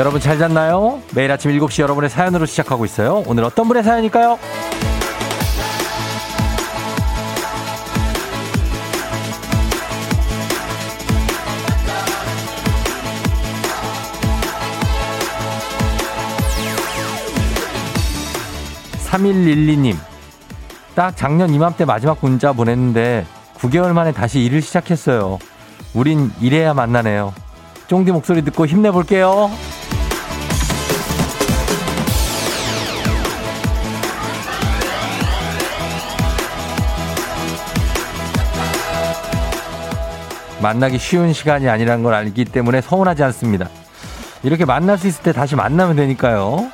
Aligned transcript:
여러분 0.00 0.18
잘 0.18 0.38
잤나요? 0.38 1.02
매일 1.14 1.30
아침 1.30 1.50
7시 1.50 1.82
여러분의 1.82 2.08
사연으로 2.08 2.46
시작하고 2.46 2.86
있어요. 2.86 3.22
오늘 3.26 3.44
어떤 3.44 3.68
분의 3.68 3.82
사연일까요? 3.82 4.38
3112님. 19.04 19.96
딱 20.94 21.14
작년 21.14 21.52
이맘때 21.52 21.84
마지막 21.84 22.16
문자 22.22 22.54
보냈는데 22.54 23.26
9개월 23.58 23.92
만에 23.92 24.12
다시 24.12 24.40
일을 24.40 24.62
시작했어요. 24.62 25.38
우린 25.92 26.32
이래야 26.40 26.72
만나네요. 26.72 27.34
쫑디 27.88 28.12
목소리 28.12 28.40
듣고 28.40 28.64
힘내볼게요. 28.64 29.50
만나기 40.60 40.98
쉬운 40.98 41.32
시간이 41.32 41.68
아니라는 41.68 42.02
걸 42.02 42.14
알기 42.14 42.44
때문에 42.44 42.80
서운하지 42.80 43.22
않습니다. 43.24 43.68
이렇게 44.42 44.64
만날 44.64 44.98
수 44.98 45.06
있을 45.06 45.22
때 45.22 45.32
다시 45.32 45.56
만나면 45.56 45.96
되니까요. 45.96 46.70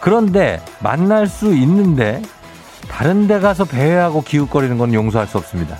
그런데 0.00 0.60
만날 0.80 1.26
수 1.26 1.54
있는데 1.54 2.22
다른 2.88 3.26
데 3.26 3.38
가서 3.40 3.64
배회하고 3.64 4.22
기웃거리는 4.22 4.76
건 4.78 4.92
용서할 4.92 5.26
수 5.26 5.38
없습니다. 5.38 5.76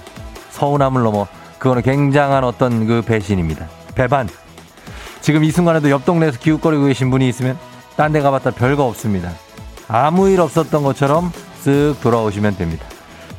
서운함을 0.50 1.02
넘어 1.02 1.26
그거는 1.58 1.82
굉장한 1.82 2.44
어떤 2.44 2.86
그 2.86 3.02
배신입니다. 3.02 3.66
배반. 3.94 4.28
지금 5.20 5.44
이 5.44 5.50
순간에도 5.50 5.90
옆 5.90 6.04
동네에서 6.04 6.38
기웃거리고 6.38 6.84
계신 6.84 7.10
분이 7.10 7.28
있으면 7.28 7.58
딴 7.96 8.12
데 8.12 8.20
가봤다 8.20 8.52
별거 8.52 8.84
없습니다. 8.86 9.30
아무 9.88 10.28
일 10.28 10.40
없었던 10.40 10.82
것처럼 10.82 11.30
쓱 11.64 12.00
돌아오시면 12.00 12.56
됩니다. 12.56 12.86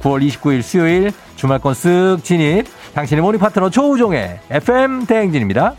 9월 0.01 0.25
29일 0.27 0.61
수요일 0.61 1.11
주말권 1.35 1.73
쓱 1.73 2.23
진입. 2.23 2.67
당신의 2.93 3.23
morning 3.23 3.39
파트너 3.39 3.69
조우종의 3.69 4.39
FM 4.51 5.05
대행진입니다. 5.07 5.75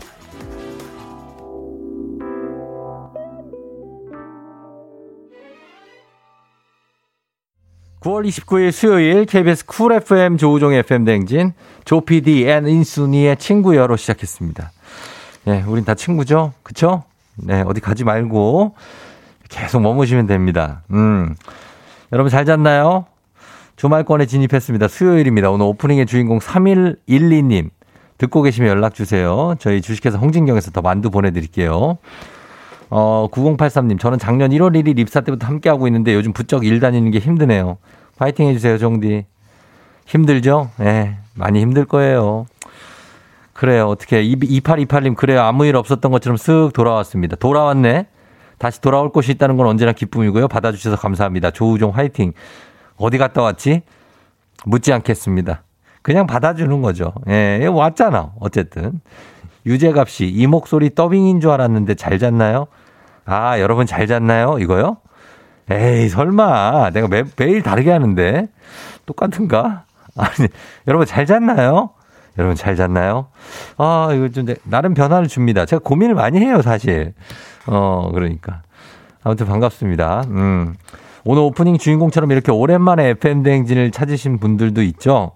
9월 8.01 8.27
29일 8.27 8.71
수요일 8.71 9.25
KBS 9.25 9.65
쿨 9.65 9.93
FM 9.93 10.37
조우종의 10.37 10.79
FM 10.79 11.05
대행진 11.05 11.53
조피디 11.85 12.47
and 12.47 12.67
인순이의 12.67 13.37
친구여로 13.37 13.95
시작했습니다. 13.95 14.71
네, 15.45 15.63
우린 15.67 15.85
다 15.85 15.95
친구죠? 15.95 16.53
그쵸? 16.61 17.03
네, 17.35 17.63
어디 17.65 17.81
가지 17.81 18.03
말고 18.03 18.75
계속 19.49 19.81
머무시면 19.81 20.27
됩니다. 20.27 20.83
음. 20.91 21.35
여러분 22.11 22.29
잘 22.29 22.45
잤나요? 22.45 23.05
주말권에 23.75 24.25
진입했습니다. 24.25 24.87
수요일입니다. 24.87 25.51
오늘 25.51 25.65
오프닝의 25.65 26.05
주인공 26.05 26.39
3112님. 26.39 27.69
듣고 28.17 28.41
계시면 28.41 28.69
연락 28.69 28.93
주세요. 28.93 29.55
저희 29.59 29.81
주식회사 29.81 30.17
홍진경에서 30.17 30.71
더 30.71 30.81
만두 30.81 31.09
보내드릴게요. 31.09 31.97
어, 32.89 33.27
9083님. 33.31 33.99
저는 33.99 34.19
작년 34.19 34.51
1월 34.51 34.73
1일 34.75 34.97
입사 34.99 35.19
때부터 35.21 35.47
함께하고 35.47 35.87
있는데 35.87 36.13
요즘 36.13 36.31
부쩍 36.31 36.65
일 36.65 36.79
다니는 36.79 37.11
게 37.11 37.19
힘드네요. 37.19 37.77
파이팅 38.17 38.47
해주세요, 38.47 38.77
정디. 38.77 39.25
힘들죠? 40.05 40.69
예, 40.79 40.83
네, 40.83 41.17
많이 41.33 41.59
힘들 41.59 41.83
거예요. 41.83 42.45
그래요. 43.51 43.87
어떻게, 43.87 44.23
2828님, 44.23 45.15
그래요. 45.15 45.41
아무 45.41 45.65
일 45.65 45.75
없었던 45.75 46.11
것처럼 46.11 46.37
쓱 46.37 46.73
돌아왔습니다. 46.73 47.35
돌아왔네? 47.35 48.07
다시 48.57 48.79
돌아올 48.79 49.09
곳이 49.09 49.33
있다는 49.33 49.57
건 49.57 49.67
언제나 49.67 49.91
기쁨이고요. 49.91 50.47
받아주셔서 50.47 50.95
감사합니다. 50.95 51.51
조우종 51.51 51.91
화이팅. 51.91 52.31
어디 52.97 53.17
갔다 53.17 53.41
왔지? 53.41 53.83
묻지 54.65 54.93
않겠습니다. 54.93 55.63
그냥 56.01 56.27
받아주는 56.27 56.81
거죠. 56.81 57.13
예, 57.27 57.65
왔잖아. 57.65 58.33
어쨌든. 58.39 59.01
유재갑 59.65 60.09
씨, 60.09 60.27
이 60.27 60.45
목소리 60.45 60.93
더빙인 60.93 61.41
줄 61.41 61.49
알았는데 61.49 61.95
잘 61.95 62.19
잤나요? 62.19 62.67
아, 63.25 63.59
여러분 63.59 63.87
잘 63.87 64.05
잤나요? 64.05 64.57
이거요? 64.59 64.97
에이, 65.71 66.09
설마. 66.09 66.91
내가 66.91 67.07
매, 67.07 67.23
매일 67.37 67.63
다르게 67.63 67.91
하는데. 67.91 68.47
똑같은가? 69.07 69.85
아니, 70.15 70.47
여러분 70.87 71.07
잘 71.07 71.25
잤나요? 71.25 71.89
여러분 72.37 72.55
잘 72.55 72.75
잤나요? 72.75 73.27
아, 73.77 74.09
이거 74.13 74.29
좀, 74.29 74.45
나름 74.63 74.93
변화를 74.93 75.27
줍니다. 75.27 75.65
제가 75.65 75.81
고민을 75.83 76.13
많이 76.13 76.39
해요, 76.39 76.61
사실. 76.61 77.13
어, 77.65 78.11
그러니까. 78.13 78.61
아무튼 79.23 79.47
반갑습니다. 79.47 80.25
음. 80.27 80.75
오늘 81.27 81.41
오프닝 81.41 81.79
주인공처럼 81.79 82.31
이렇게 82.31 82.51
오랜만에 82.51 83.09
FM대행진을 83.09 83.89
찾으신 83.89 84.37
분들도 84.37 84.83
있죠. 84.83 85.31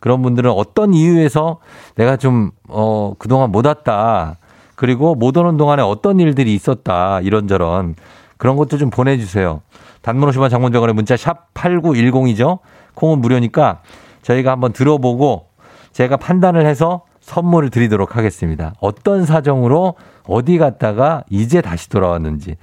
그런 0.00 0.22
분들은 0.22 0.50
어떤 0.50 0.94
이유에서 0.94 1.58
내가 1.96 2.16
좀, 2.16 2.50
어, 2.66 3.12
그동안 3.18 3.52
못 3.52 3.66
왔다. 3.66 4.38
그리고 4.74 5.14
못 5.14 5.36
오는 5.36 5.58
동안에 5.58 5.82
어떤 5.82 6.18
일들이 6.18 6.54
있었다. 6.54 7.20
이런저런. 7.20 7.94
그런 8.38 8.56
것도 8.56 8.78
좀 8.78 8.88
보내주세요. 8.88 9.60
단문 10.00 10.30
50원 10.30 10.48
장문병원의 10.48 10.94
문자 10.94 11.16
샵 11.16 11.52
8910이죠. 11.52 12.60
콩은 12.94 13.20
무료니까 13.20 13.82
저희가 14.22 14.52
한번 14.52 14.72
들어보고 14.72 15.48
제가 15.92 16.16
판단을 16.16 16.64
해서 16.64 17.02
선물을 17.20 17.68
드리도록 17.68 18.16
하겠습니다. 18.16 18.72
어떤 18.80 19.26
사정으로 19.26 19.94
어디 20.26 20.56
갔다가 20.56 21.24
이제 21.28 21.60
다시 21.60 21.90
돌아왔는지 21.90 22.56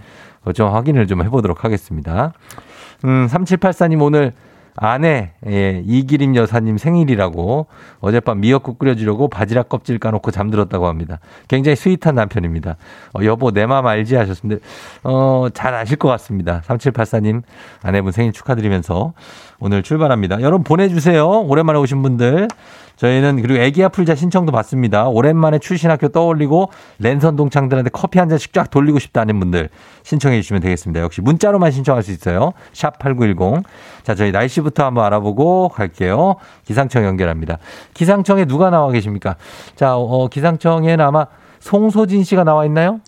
좀 0.54 0.74
확인을 0.74 1.08
좀 1.08 1.24
해보도록 1.24 1.64
하겠습니다. 1.64 2.34
음, 3.04 3.28
3784님 3.28 4.02
오늘 4.02 4.34
아내, 4.78 5.32
예, 5.48 5.82
이기림 5.86 6.36
여사님 6.36 6.78
생일이라고 6.78 7.68
어젯밤 8.02 8.42
미역국 8.42 8.78
끓여주려고 8.78 9.30
바지락 9.30 9.70
껍질 9.70 10.00
까놓고 10.00 10.32
잠들었다고 10.32 10.88
합니다. 10.88 11.20
굉장히 11.48 11.78
스윗한 11.78 12.16
남편입니다. 12.16 12.76
어, 13.14 13.24
여보, 13.24 13.52
내맘 13.52 13.88
알지? 13.88 14.16
하셨는데, 14.16 14.62
어, 15.04 15.48
잘 15.54 15.74
아실 15.74 15.96
것 15.96 16.10
같습니다. 16.10 16.62
3784님 16.68 17.44
아내분 17.84 18.12
생일 18.12 18.34
축하드리면서 18.34 19.14
오늘 19.60 19.84
출발합니다. 19.84 20.42
여러분 20.42 20.64
보내주세요. 20.64 21.28
오랜만에 21.28 21.80
오신 21.80 22.02
분들. 22.02 22.48
저희는 22.98 23.42
그리고 23.42 23.60
애기야 23.60 23.90
풀자 23.90 24.16
신청도 24.16 24.52
받습니다. 24.52 25.08
오랜만에 25.08 25.60
출신 25.60 25.92
학교 25.92 26.08
떠올리고 26.08 26.72
랜선 27.00 27.36
동창들한테 27.36 27.90
커피 27.92 28.20
한 28.20 28.30
잔씩 28.30 28.54
쫙 28.54 28.70
돌리고 28.70 29.00
싶다는 29.00 29.38
분들 29.40 29.70
신청해 30.04 30.42
주시면 30.42 30.62
되겠습니다. 30.62 31.02
역시 31.02 31.22
문자로만 31.22 31.72
신청할 31.72 32.04
수 32.04 32.12
있어요. 32.12 32.54
샵 32.74 32.98
8910. 33.00 33.64
자, 34.04 34.16
저희 34.16 34.32
날씨부터 34.32 34.86
한번 34.86 35.04
알아보고 35.06 35.70
갈게요. 35.70 36.36
기상청 36.64 37.04
연결합니다. 37.04 37.58
기상청에 37.94 38.46
누가 38.46 38.70
나와 38.70 38.92
계십니까? 38.92 39.36
자, 39.76 39.96
어, 39.98 40.28
기상청에는 40.30 41.04
아마 41.04 41.28
송소진 41.60 42.24
씨가 42.24 42.44
나와 42.44 42.66
있나요? 42.66 43.02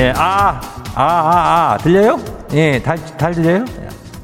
예, 0.00 0.14
아, 0.16 0.58
아, 0.94 1.02
아, 1.04 1.72
아, 1.74 1.76
들려요? 1.76 2.18
예, 2.54 2.80
달, 2.80 2.96
달 3.18 3.34
들려요? 3.34 3.66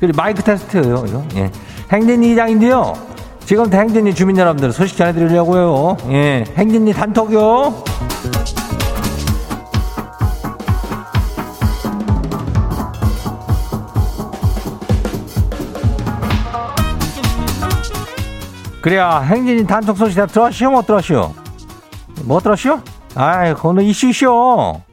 그리고 0.00 0.16
마이크 0.16 0.42
테스트요, 0.42 1.04
이거. 1.06 1.22
예. 1.34 1.50
행진이 1.92 2.32
이장인데요. 2.32 2.94
지금 3.44 3.70
행진이 3.70 4.14
주민 4.14 4.38
여러분들 4.38 4.72
소식 4.72 4.96
전해드리려고요. 4.96 5.98
예, 6.12 6.44
행진이 6.56 6.94
단톡요. 6.94 7.84
그래야 18.80 19.20
행진이 19.20 19.66
단톡 19.66 19.98
소식 19.98 20.16
다 20.16 20.24
들었시오 20.24 20.70
못 20.70 20.86
들었시오? 20.86 21.34
못 22.24 22.42
들었시오? 22.42 22.80
아이 23.14 23.52
그거는 23.52 23.84
이슈쇼 23.84 24.85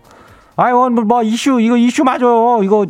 아이 0.56 0.72
오늘 0.72 1.04
뭐 1.04 1.24
이슈 1.24 1.60
이거 1.60 1.78
이슈 1.78 2.04
맞아요 2.04 2.62
이거 2.64 2.86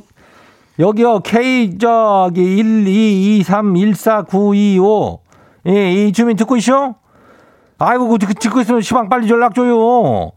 여기요 0.80 1.20
K 1.20 1.78
저기 1.78 2.42
1 2.58 2.88
2 2.88 3.38
2 3.40 3.44
3 3.44 3.76
1 3.78 3.96
4 3.96 4.24
9 4.24 4.56
2 4.56 4.80
5 4.80 5.20
예, 5.68 5.92
이 5.94 6.12
주민 6.12 6.36
듣고 6.36 6.58
있어? 6.58 6.96
아이고 7.80 8.08
그 8.10 8.18
듣고 8.18 8.62
있으면 8.62 8.82
시방 8.82 9.08
빨리 9.10 9.30
연락 9.30 9.56
줘요 9.56 10.32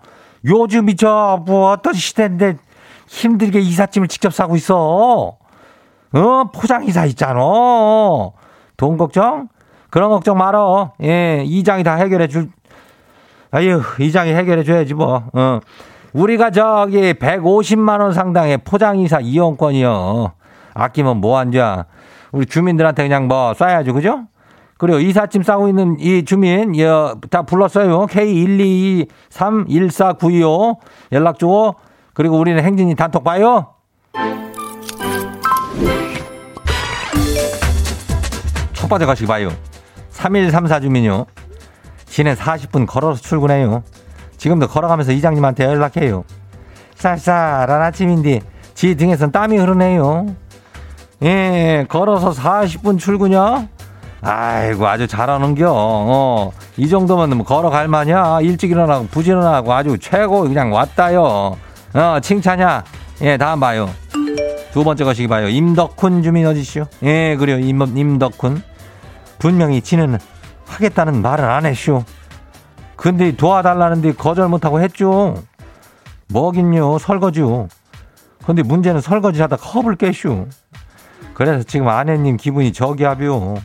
요즘 0.45 0.89
이 0.89 0.95
저 0.97 1.43
뭐 1.47 1.71
어떤 1.73 1.93
시대인데 1.95 2.57
힘들게 3.09 3.61
이삿짐을 3.61 4.09
직접 4.09 4.33
싸고 4.33 4.57
있어 4.57 5.37
어 6.13 6.45
포장 6.55 6.85
이사 6.85 7.05
있잖아 7.07 7.41
돈 8.77 8.97
걱정 8.97 9.49
그런 9.91 10.11
걱정 10.11 10.37
말어. 10.37 10.93
예, 11.03 11.43
이장이 11.47 11.83
다 11.83 11.95
해결해 11.95 12.27
줄, 12.29 12.51
아유, 13.51 13.81
이장이 13.99 14.35
해결해 14.35 14.63
줘야지 14.63 14.93
뭐. 14.93 15.23
어. 15.33 15.61
우리가 16.13 16.51
저기 16.51 17.15
150만 17.15 18.01
원 18.01 18.13
상당의 18.13 18.59
포장이사 18.59 19.21
이용권이요. 19.21 20.33
아끼면 20.75 21.19
뭐 21.19 21.39
한자. 21.39 21.87
우리 22.33 22.47
주민들한테 22.47 23.05
그냥 23.05 23.29
뭐 23.29 23.53
쏴야죠. 23.53 23.95
그죠? 23.95 24.25
그리고 24.79 24.99
이삿짐 24.99 25.43
싸고 25.43 25.69
있는 25.69 25.97
이 25.99 26.23
주민, 26.25 26.73
다 27.31 27.43
불렀어요. 27.43 28.07
K122314925 28.07 30.77
연락 31.13 31.39
줘. 31.39 31.75
그리고 32.13 32.39
우리는 32.39 32.63
행진이 32.63 32.95
단톡 32.95 33.25
봐요. 33.25 33.69
첫 38.75 38.89
번째 38.89 39.07
가시기 39.07 39.27
봐요. 39.27 39.49
3134 40.11 40.81
주민요. 40.81 41.25
지는 42.05 42.35
40분 42.35 42.87
걸어서 42.87 43.19
출근해요. 43.21 43.83
지금도 44.37 44.69
걸어가면서 44.69 45.13
이장님한테 45.13 45.65
연락해요. 45.65 46.25
쌀쌀한 46.97 47.83
아침인데 47.83 48.41
지 48.75 48.95
등에선 48.95 49.33
땀이 49.33 49.57
흐르네요. 49.59 50.27
예, 51.23 51.87
걸어서 51.89 52.31
40분 52.31 52.99
출근이요? 52.99 53.69
아이고, 54.21 54.87
아주 54.87 55.07
잘하는겨. 55.07 55.73
어, 55.73 56.53
이 56.77 56.89
정도면 56.89 57.37
뭐 57.37 57.47
걸어갈 57.47 57.89
마냐? 57.89 58.41
일찍 58.41 58.71
일어나고 58.71 59.07
부지런하고 59.07 59.73
아주 59.73 59.99
최고 59.99 60.43
그냥 60.43 60.73
왔다요. 60.73 61.57
어, 61.95 62.21
칭찬이야. 62.21 62.85
예, 63.23 63.37
다음 63.37 63.61
봐요. 63.61 63.89
두 64.73 64.85
번째 64.85 65.05
것이 65.05 65.27
봐요. 65.27 65.49
임덕훈 65.49 66.23
주민 66.23 66.47
어디시오? 66.47 66.85
예, 67.03 67.37
그래요. 67.37 67.59
임, 67.59 67.81
임덕훈. 67.81 68.63
분명히 69.39 69.81
지는 69.81 70.19
하겠다는 70.67 71.23
말을 71.23 71.45
안 71.45 71.65
했쇼. 71.65 72.05
근데 72.97 73.37
도와달라는데 73.37 74.15
거절 74.15 74.49
못하고 74.49 74.81
했죠. 74.81 75.35
뭐긴요, 76.29 76.99
설거지요. 76.99 77.69
근데 78.45 78.63
문제는 78.63 79.01
설거지 79.01 79.41
하다 79.43 79.57
컵을 79.57 79.97
깨쇼. 79.97 80.47
그래서 81.35 81.63
지금 81.65 81.89
아내님 81.89 82.37
기분이 82.37 82.73
저기압이요. 82.73 83.57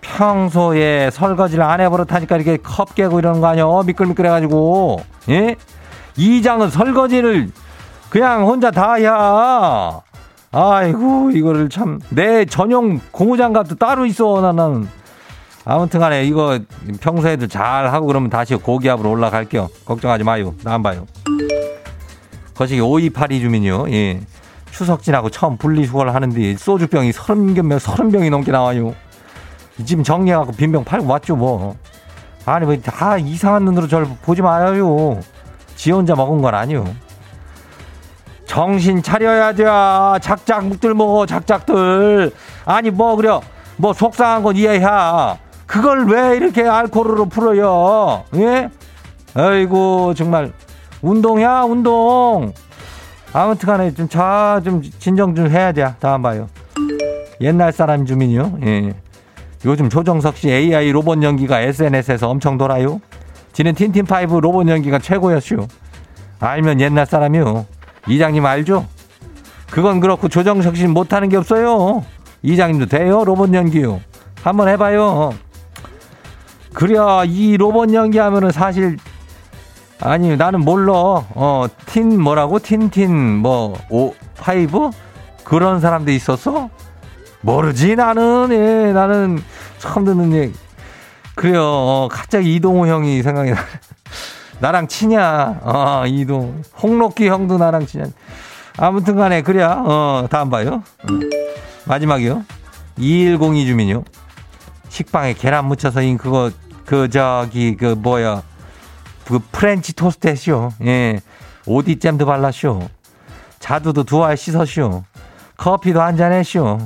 평소에 0.00 1.10
설거지를 1.10 1.64
안 1.64 1.80
해버릇하니까 1.80 2.36
이렇게 2.36 2.58
컵 2.58 2.94
깨고 2.94 3.18
이러는 3.18 3.40
거 3.40 3.48
아니야? 3.48 3.64
미끌미끌해가지고. 3.86 5.00
예? 5.30 5.56
이장은 6.16 6.70
설거지를 6.70 7.50
그냥 8.10 8.46
혼자 8.46 8.70
다 8.70 8.94
해야. 8.94 10.00
아이고, 10.52 11.30
이거를 11.30 11.70
참. 11.70 11.98
내 12.10 12.44
전용 12.44 13.00
고무장갑도 13.10 13.76
따로 13.76 14.04
있어, 14.04 14.42
나는. 14.42 14.86
아무튼 15.64 16.00
간에 16.00 16.24
이거 16.24 16.58
평소에도 17.00 17.46
잘 17.46 17.92
하고 17.92 18.06
그러면 18.06 18.30
다시 18.30 18.54
고기압으로 18.56 19.10
올라갈게요. 19.10 19.68
걱정하지 19.84 20.24
마요. 20.24 20.54
나 20.64 20.72
안 20.74 20.82
봐요. 20.82 21.06
거시기 22.54 22.80
5282 22.80 23.40
주민요. 23.40 23.90
예. 23.90 24.20
추석 24.70 25.02
지나고 25.02 25.30
처음 25.30 25.56
분리수거를 25.58 26.14
하는데 26.14 26.56
소주병이 26.56 27.12
30병, 27.12 27.78
30병이 27.78 28.30
넘게 28.30 28.50
나와요. 28.52 28.94
지금 29.84 30.02
정리해갖고 30.02 30.52
빈병 30.52 30.84
팔고 30.84 31.06
왔죠, 31.06 31.36
뭐. 31.36 31.76
아니, 32.44 32.66
뭐, 32.66 32.76
다 32.78 33.16
이상한 33.18 33.64
눈으로 33.64 33.86
저를 33.86 34.06
보지 34.22 34.42
마요. 34.42 35.20
지 35.76 35.90
혼자 35.92 36.14
먹은 36.14 36.42
건 36.42 36.54
아니요. 36.54 36.84
정신 38.46 39.02
차려야 39.02 39.52
돼. 39.52 39.64
작작묵들 40.20 40.94
먹어, 40.94 41.26
작작들. 41.26 42.32
아니, 42.64 42.90
뭐, 42.90 43.16
그래. 43.16 43.38
뭐, 43.76 43.92
속상한 43.92 44.42
건 44.42 44.56
이해해. 44.56 44.80
그걸 45.72 46.04
왜 46.04 46.36
이렇게 46.36 46.68
알코올로 46.68 47.30
풀어요? 47.30 48.24
예? 48.34 48.68
아이고, 49.32 50.12
정말. 50.12 50.52
운동이야, 51.00 51.62
운동. 51.62 52.52
아무튼 53.32 53.66
간에 53.66 53.94
좀, 53.94 54.06
자, 54.06 54.60
좀 54.62 54.82
진정 54.98 55.34
좀 55.34 55.48
해야 55.48 55.72
돼. 55.72 55.94
다음 55.98 56.20
봐요. 56.20 56.46
옛날 57.40 57.72
사람 57.72 58.04
주민이요. 58.04 58.58
예. 58.66 58.92
요즘 59.64 59.88
조정석 59.88 60.36
씨 60.36 60.50
AI 60.50 60.92
로봇 60.92 61.22
연기가 61.22 61.62
SNS에서 61.62 62.28
엄청 62.28 62.58
돌아요. 62.58 63.00
지는 63.54 63.74
틴틴파이브 63.74 64.34
로봇 64.34 64.68
연기가 64.68 64.98
최고였슈. 64.98 65.68
알면 66.38 66.82
옛날 66.82 67.06
사람이요. 67.06 67.64
이장님 68.08 68.44
알죠? 68.44 68.86
그건 69.70 70.00
그렇고 70.00 70.28
조정석 70.28 70.76
씨는 70.76 70.90
못하는 70.92 71.30
게 71.30 71.38
없어요. 71.38 72.04
이장님도 72.42 72.86
돼요? 72.86 73.24
로봇 73.24 73.54
연기요. 73.54 74.02
한번 74.42 74.68
해봐요. 74.68 75.32
그래야 76.72 77.24
이 77.26 77.56
로봇 77.56 77.92
연기하면은 77.92 78.50
사실 78.50 78.96
아니 80.00 80.36
나는 80.36 80.60
몰라. 80.60 80.92
어, 80.94 81.66
틴 81.86 82.20
뭐라고? 82.20 82.58
틴틴 82.58 83.36
뭐 83.36 83.78
오, 83.88 84.14
파이브? 84.36 84.90
그런 85.44 85.80
사람도 85.80 86.10
있었어? 86.10 86.70
모르지 87.42 87.96
나는 87.96 88.48
예 88.52 88.92
나는 88.92 89.42
처음 89.78 90.04
듣는 90.04 90.32
얘기 90.32 90.54
그래요 91.34 91.62
어, 91.64 92.08
갑자기 92.10 92.54
이동호 92.54 92.86
형이 92.86 93.22
생각이 93.22 93.50
나 93.50 93.56
나랑 94.60 94.86
치냐 94.86 95.60
어 95.62 96.04
이동 96.06 96.62
홍록기 96.80 97.28
형도 97.28 97.58
나랑 97.58 97.86
치냐 97.86 98.04
아무튼 98.78 99.16
간에 99.16 99.42
그래야 99.42 99.82
어 99.84 100.28
다음 100.30 100.50
봐요 100.50 100.84
어. 101.02 101.06
마지막이요 101.86 102.44
2102 102.96 103.66
주민요 103.66 104.04
식빵에 104.96 105.32
계란 105.32 105.66
묻혀서 105.68 106.02
인 106.02 106.18
그거 106.18 106.50
그 106.84 107.08
저기 107.08 107.76
그 107.78 107.94
뭐야 107.98 108.42
그 109.24 109.38
프렌치 109.50 109.94
토스트 109.94 110.28
했쇼 110.28 110.68
예 110.84 111.18
오디 111.64 111.98
잼도 111.98 112.26
발랐쇼 112.26 112.88
자두도 113.58 114.04
두 114.04 114.22
알 114.22 114.36
씻었쇼 114.36 115.02
커피도 115.56 116.02
한 116.02 116.16
잔 116.18 116.32
했쇼 116.32 116.78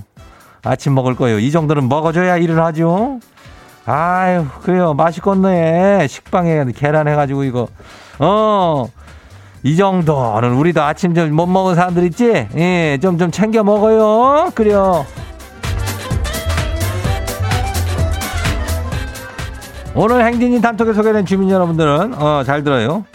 아침 0.63 0.95
먹을 0.95 1.17
거예요. 1.17 1.39
이 1.41 1.51
정도는 1.51 1.89
먹어줘야 1.89 2.37
일을 2.39 2.63
하죠. 2.65 3.19
아유, 3.87 4.47
그래요. 4.63 4.95
맛있겠네. 4.95 6.07
식빵에 6.09 6.65
계란 6.77 7.07
해가지고 7.07 7.45
이거. 7.45 7.69
어, 8.19 8.87
이 9.63 9.77
정도는 9.77 10.53
우리도 10.55 10.83
아침 10.83 11.15
좀 11.15 11.33
못 11.33 11.47
먹은 11.47 11.77
사람들 11.77 12.05
있지? 12.07 12.49
예, 12.57 12.99
좀, 13.01 13.17
좀 13.17 13.31
챙겨 13.31 13.63
먹어요. 13.63 14.51
그래요. 14.57 15.07
오늘 19.99 20.27
행진인 20.27 20.61
단톡에 20.61 20.93
소개된 20.93 21.25
주민 21.25 21.49
여러분들은, 21.49 22.21
어, 22.21 22.43
잘 22.45 22.63
들어요. 22.63 23.07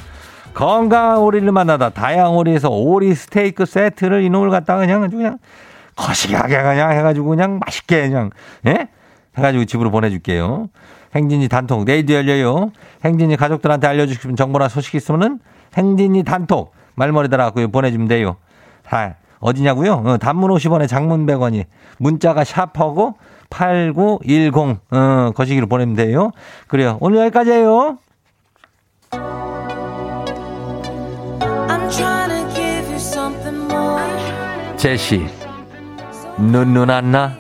건강한 0.56 1.20
오리를 1.20 1.52
만나다 1.52 1.92
다양한 1.92 2.32
오리에서 2.34 2.70
오리 2.70 3.14
스테이크 3.14 3.66
세트를 3.68 4.24
이놈을 4.24 4.50
갖다가 4.50 4.80
그냥 4.80 5.08
그냥 5.08 5.38
거시기하게 5.96 6.58
그냥 6.58 6.92
해가지고 6.92 7.30
그냥 7.30 7.60
맛있게 7.64 8.10
그냥, 8.10 8.32
예? 8.66 8.88
해가지고 9.38 9.66
집으로 9.66 9.92
보내줄게요. 9.92 10.70
행진이 11.14 11.50
단톡 11.50 11.84
내일도 11.84 12.16
열려요. 12.16 12.72
행진이 13.06 13.38
가족들한테 13.38 13.86
알려주고 13.86 14.20
싶은 14.20 14.36
정보나 14.36 14.68
소식 14.68 14.96
있으면은 14.96 15.40
행진이 15.78 16.24
단톡 16.24 16.74
말머리 16.96 17.30
달아갖고 17.30 17.68
보내주면 17.68 18.08
돼요. 18.08 18.38
자, 18.90 19.18
어디냐고요? 19.40 20.04
어, 20.06 20.18
단문 20.18 20.50
50원에 20.50 20.88
장문 20.88 21.28
100원이 21.28 21.66
문자가 22.00 22.44
샤퍼고 22.44 23.18
8910 23.52 24.80
어, 24.90 25.32
거시기로 25.36 25.68
보내면 25.68 25.96
돼요. 25.96 26.32
그래요. 26.68 26.98
오늘 27.02 27.20
여기까지예요. 27.20 27.98
제시. 34.78 35.28
눈누난나. 36.40 37.38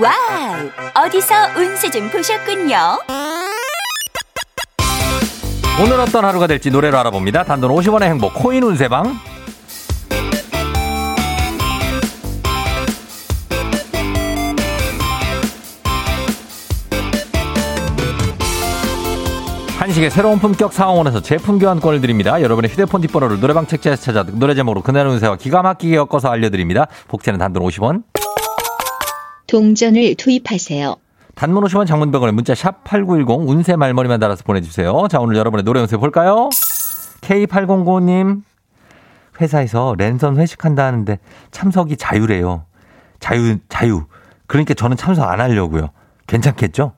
wow 0.00 1.04
어디서 1.04 1.34
운세 1.56 1.90
좀 1.90 2.10
보셨군요. 2.10 2.76
오늘 5.80 6.00
어떤 6.00 6.24
하루가 6.24 6.46
될지 6.46 6.70
노래로 6.70 6.98
알아봅니다. 6.98 7.44
단돈 7.44 7.70
50원의 7.70 8.02
행복 8.04 8.34
코인 8.34 8.62
운세방 8.64 9.16
한식의 19.92 20.10
새로운 20.10 20.38
품격 20.38 20.72
상황원에서 20.72 21.20
제품 21.20 21.58
교환권을 21.58 22.00
드립니다. 22.00 22.40
여러분의 22.40 22.70
휴대폰 22.70 23.02
뒷번호를 23.02 23.40
노래방 23.40 23.66
책자에서 23.66 24.02
찾아 24.02 24.22
노래 24.22 24.54
제목으로 24.54 24.80
그날 24.80 25.06
운세와 25.06 25.36
기가 25.36 25.60
막히게 25.60 25.96
엮어서 25.96 26.30
알려드립니다. 26.30 26.86
복제는 27.08 27.38
단돈 27.38 27.62
50원. 27.62 28.02
동전을 29.46 30.14
투입하세요. 30.14 30.96
단문 31.34 31.64
50원 31.64 31.86
장문병원에 31.86 32.32
문자 32.32 32.54
샵 32.54 32.82
8910 32.84 33.46
운세 33.46 33.76
말머리만 33.76 34.18
달아서 34.18 34.44
보내주세요. 34.44 35.08
자 35.10 35.20
오늘 35.20 35.36
여러분의 35.36 35.62
노래 35.62 35.80
운세 35.80 35.98
볼까요? 35.98 36.48
K8095님 37.20 38.44
회사에서 39.42 39.94
랜선 39.98 40.38
회식한다 40.38 40.86
하는데 40.86 41.18
참석이 41.50 41.98
자유래요. 41.98 42.64
자유 43.20 43.58
자유. 43.68 44.06
그러니까 44.46 44.72
저는 44.72 44.96
참석 44.96 45.28
안 45.28 45.38
하려고요. 45.40 45.90
괜찮겠죠? 46.26 46.94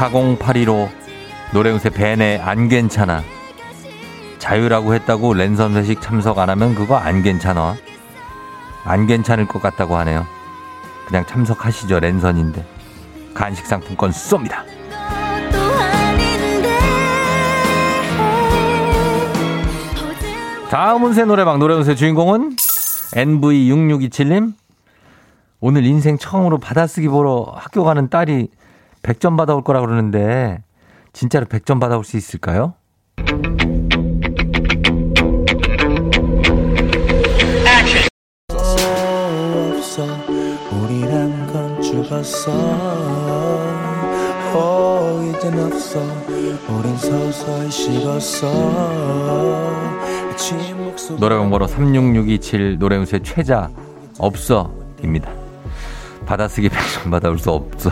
4082로 0.00 0.88
노래운세 1.52 1.90
벤에 1.90 2.38
안 2.38 2.68
괜찮아. 2.68 3.22
자유라고 4.38 4.94
했다고 4.94 5.34
랜선 5.34 5.74
회식 5.74 6.00
참석 6.00 6.38
안 6.38 6.48
하면 6.48 6.74
그거 6.74 6.96
안 6.96 7.22
괜찮아. 7.22 7.76
안 8.84 9.06
괜찮을 9.06 9.46
것 9.46 9.60
같다고 9.60 9.96
하네요. 9.98 10.26
그냥 11.06 11.26
참석하시죠. 11.26 12.00
랜선인데. 12.00 12.64
간식 13.34 13.66
상품권 13.66 14.10
쏩니다. 14.10 14.64
다음 20.70 21.04
운세 21.04 21.24
노래방 21.26 21.58
노래 21.58 21.74
운세 21.74 21.94
주인공은 21.94 22.56
NV6627님. 23.12 24.54
오늘 25.60 25.84
인생 25.84 26.16
처음으로 26.16 26.56
받아쓰기 26.56 27.08
보러 27.08 27.52
학교 27.54 27.84
가는 27.84 28.08
딸이 28.08 28.48
100점 29.02 29.36
받아올 29.36 29.62
거라 29.62 29.80
그러는데 29.80 30.62
진짜로 31.12 31.46
100점 31.46 31.80
받아올 31.80 32.04
수 32.04 32.16
있을까요? 32.16 32.74
노래방 51.18 51.50
번호 51.50 51.66
36627 51.66 52.78
노래운세 52.78 53.18
최자 53.22 53.70
없어입니다. 54.18 55.30
받아쓰기 56.26 56.68
100점 56.68 57.10
받아올 57.10 57.38
수 57.38 57.50
없어. 57.50 57.90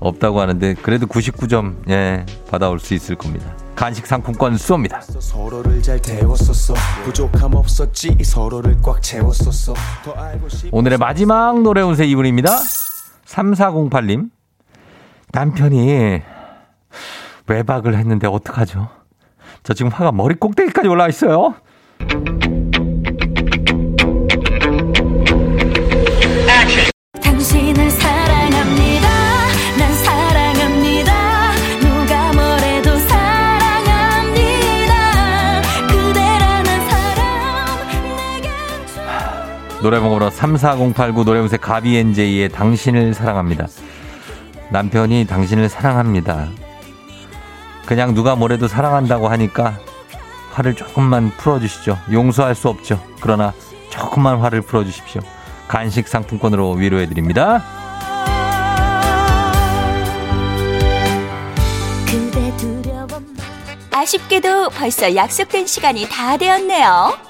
없다고 0.00 0.40
하는데 0.40 0.74
그래도 0.82 1.06
99점 1.06 1.88
예 1.90 2.24
받아올 2.50 2.80
수 2.80 2.94
있을 2.94 3.16
겁니다. 3.16 3.54
간식 3.76 4.06
상품권 4.06 4.56
쏩니다. 4.56 5.00
오늘의 10.72 10.98
마지막 10.98 11.60
노래 11.62 11.82
운세 11.82 12.06
이분입니다. 12.06 12.50
3408님. 13.26 14.30
남편이 15.32 16.20
외박을 17.46 17.96
했는데 17.96 18.26
어떡하죠? 18.26 18.88
저 19.62 19.74
지금 19.74 19.90
화가 19.92 20.12
머리 20.12 20.34
꼭대기까지 20.34 20.88
올라와 20.88 21.08
있어요. 21.08 21.54
노래번호로 39.82 40.30
34089 40.30 41.24
노래운세 41.24 41.56
가비엔제이의 41.56 42.50
당신을 42.50 43.14
사랑합니다. 43.14 43.66
남편이 44.70 45.26
당신을 45.26 45.68
사랑합니다. 45.68 46.48
그냥 47.86 48.14
누가 48.14 48.36
뭐래도 48.36 48.68
사랑한다고 48.68 49.28
하니까 49.28 49.78
화를 50.52 50.74
조금만 50.74 51.30
풀어주시죠. 51.30 51.98
용서할 52.12 52.54
수 52.54 52.68
없죠. 52.68 53.02
그러나 53.20 53.52
조금만 53.88 54.38
화를 54.38 54.60
풀어주십시오. 54.60 55.22
간식 55.66 56.08
상품권으로 56.08 56.72
위로해드립니다. 56.72 57.62
아쉽게도 63.92 64.70
벌써 64.70 65.14
약속된 65.14 65.66
시간이 65.66 66.08
다 66.08 66.36
되었네요. 66.36 67.29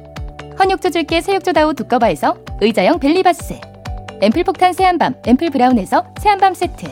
헌욕조 0.61 0.91
줄게 0.91 1.21
새욕조다오 1.21 1.73
두꺼바에서 1.73 2.37
의자형 2.61 2.99
벨리바스, 2.99 3.59
앰플 4.21 4.43
폭탄 4.43 4.73
새한밤 4.73 5.15
앰플 5.25 5.49
브라운에서 5.49 6.05
새한밤 6.19 6.53
세트, 6.53 6.85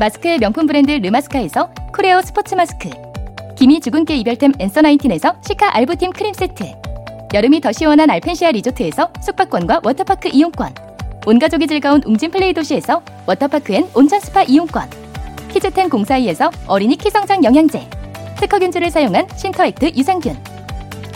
마스크의 0.00 0.38
명품 0.38 0.66
브랜드 0.66 0.90
르마스카에서 0.90 1.70
코레오 1.94 2.22
스포츠 2.22 2.56
마스크, 2.56 2.90
기미 3.54 3.78
주근깨 3.78 4.16
이별템 4.16 4.52
앤서 4.58 4.80
나인틴에서 4.80 5.36
시카 5.46 5.76
알부팀 5.76 6.10
크림 6.10 6.32
세트, 6.32 6.64
여름이 7.32 7.60
더 7.60 7.70
시원한 7.70 8.10
알펜시아 8.10 8.50
리조트에서 8.50 9.12
숙박권과 9.22 9.82
워터파크 9.84 10.30
이용권. 10.32 10.74
온 11.24 11.38
가족이 11.38 11.68
즐거운 11.68 12.02
웅진 12.04 12.32
플레이 12.32 12.52
도시에서 12.52 13.02
워터파크 13.26 13.74
and 13.74 13.88
온천 13.94 14.18
스파 14.18 14.42
이용권. 14.42 14.90
키즈텐 15.52 15.88
공사이에서 15.88 16.50
어린이 16.66 16.96
키성장 16.96 17.44
영양제. 17.44 17.80
특허균주를 18.40 18.90
사용한 18.90 19.28
신터액트 19.36 19.92
유산균 19.96 20.57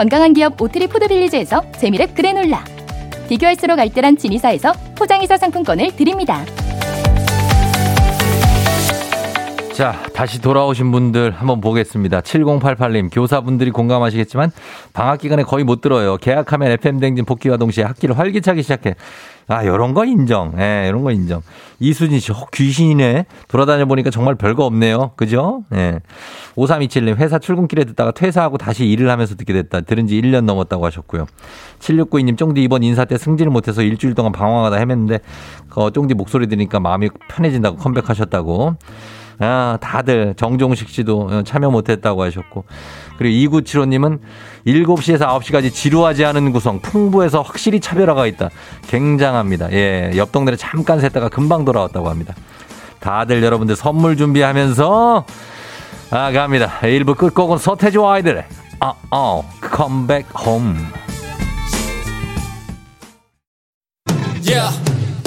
건강한 0.00 0.32
기업 0.32 0.58
오트리 0.58 0.86
푸드빌리지에서 0.86 1.60
재미랩 1.72 2.14
그래놀라 2.14 2.64
비교할수록 3.28 3.78
알뜰한 3.78 4.16
진이사에서 4.16 4.72
포장이사 4.96 5.36
상품권을 5.36 5.94
드립니다. 5.94 6.42
자, 9.74 10.02
다시 10.14 10.40
돌아오신 10.40 10.90
분들 10.90 11.32
한번 11.32 11.60
보겠습니다. 11.60 12.22
7088님, 12.22 13.08
교사분들이 13.12 13.70
공감하시겠지만 13.70 14.50
방학 14.94 15.20
기간에 15.20 15.42
거의 15.42 15.64
못 15.64 15.82
들어요. 15.82 16.16
개학하면 16.16 16.70
FM댕진 16.72 17.26
복귀와 17.26 17.58
동시에 17.58 17.84
학기를 17.84 18.18
활기차게 18.18 18.62
시작해. 18.62 18.94
아, 19.50 19.66
요런 19.66 19.94
거 19.94 20.04
인정. 20.04 20.54
예, 20.58 20.86
요런 20.86 21.02
거 21.02 21.10
인정. 21.10 21.42
이수진 21.80 22.20
씨, 22.20 22.30
어, 22.30 22.46
귀신이네. 22.52 23.24
돌아다녀 23.48 23.84
보니까 23.84 24.10
정말 24.10 24.36
별거 24.36 24.64
없네요. 24.64 25.10
그죠? 25.16 25.64
예. 25.74 25.98
5327님, 26.54 27.16
회사 27.16 27.40
출근길에 27.40 27.82
듣다가 27.82 28.12
퇴사하고 28.12 28.58
다시 28.58 28.86
일을 28.86 29.10
하면서 29.10 29.34
듣게 29.34 29.52
됐다. 29.52 29.80
들은 29.80 30.06
지 30.06 30.20
1년 30.22 30.44
넘었다고 30.44 30.86
하셨고요. 30.86 31.26
7692님, 31.80 32.38
쫑디 32.38 32.62
이번 32.62 32.84
인사 32.84 33.04
때 33.04 33.18
승진을 33.18 33.50
못해서 33.50 33.82
일주일 33.82 34.14
동안 34.14 34.30
방황하다 34.30 34.76
헤맸는데, 34.76 35.20
어, 35.74 35.90
쫑디 35.90 36.14
목소리 36.14 36.46
들으니까 36.46 36.78
마음이 36.78 37.08
편해진다고 37.28 37.76
컴백하셨다고. 37.76 38.76
아, 39.42 39.78
다들 39.80 40.34
정종식 40.36 40.90
씨도 40.90 41.44
참여 41.44 41.70
못했다고 41.70 42.22
하셨고 42.24 42.66
그리고 43.20 43.60
2975님은 43.60 44.18
7시에서 44.66 45.26
9시까지 45.26 45.70
지루하지 45.74 46.24
않은 46.24 46.52
구성 46.52 46.80
풍부해서 46.80 47.42
확실히 47.42 47.78
차별화가 47.78 48.26
있다. 48.26 48.48
굉장합니다. 48.88 49.70
예, 49.72 50.12
옆 50.16 50.32
동네를 50.32 50.56
잠깐 50.56 50.98
샜다가 51.00 51.30
금방 51.30 51.66
돌아왔다고 51.66 52.08
합니다. 52.08 52.34
다들 52.98 53.42
여러분들 53.42 53.76
선물 53.76 54.16
준비하면서 54.16 55.26
아 56.12 56.32
갑니다. 56.32 56.78
1부 56.80 57.14
끝곡은 57.18 57.58
서태지와 57.58 58.14
아이들의 58.14 58.42
아, 58.80 58.94
어, 59.10 59.44
come 59.76 60.06
back 60.06 60.26
home. 60.42 60.78
Yeah. 64.42 64.80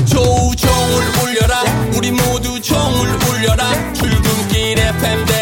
조우종을 0.07 1.03
울려라 1.21 1.61
우리 1.95 2.11
모두 2.11 2.59
종을 2.59 3.07
울려라 3.29 3.93
출근길 3.93 4.79
FM 4.79 5.32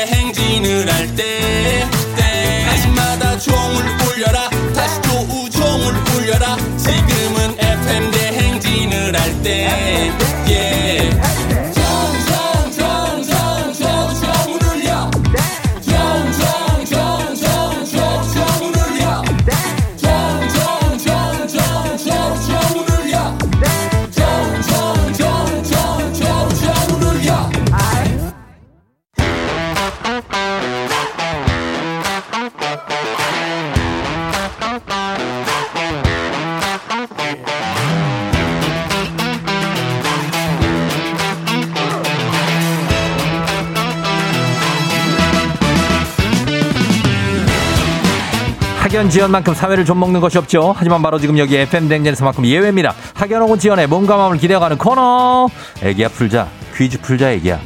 지연만큼 49.12 49.53
사회를 49.53 49.84
좀 49.84 50.00
먹는 50.00 50.22
것이 50.22 50.38
없죠. 50.38 50.74
하지만 50.75 51.01
바로 51.01 51.20
지금 51.20 51.38
여기 51.38 51.58
FM 51.58 51.89
댕진에서만큼 51.89 52.46
예외입니다. 52.46 52.96
학연 53.13 53.41
혹은 53.41 53.60
지연의 53.60 53.88
몸과 53.88 54.15
마음을 54.15 54.38
기대어가는 54.38 54.77
코너. 54.77 55.50
애기야 55.84 56.08
풀자. 56.08 56.48
퀴즈 56.75 57.00
풀자 57.01 57.32
애기야. 57.32 57.60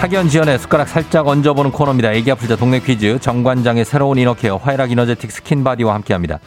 학연 0.00 0.28
지연의 0.28 0.58
숟가락 0.58 0.88
살짝 0.88 1.26
얹어보는 1.28 1.70
코너입니다. 1.70 2.12
애기야 2.12 2.30
풀자 2.30 2.56
동네 2.56 2.80
퀴즈 2.80 3.18
정관장의 3.20 3.84
새로운 3.84 4.18
inner 4.18 4.39
care 4.39 4.56
화이락 4.56 4.90
이너제틱 4.90 5.30
스킨바디와 5.30 5.94
함께합니다. 5.94 6.38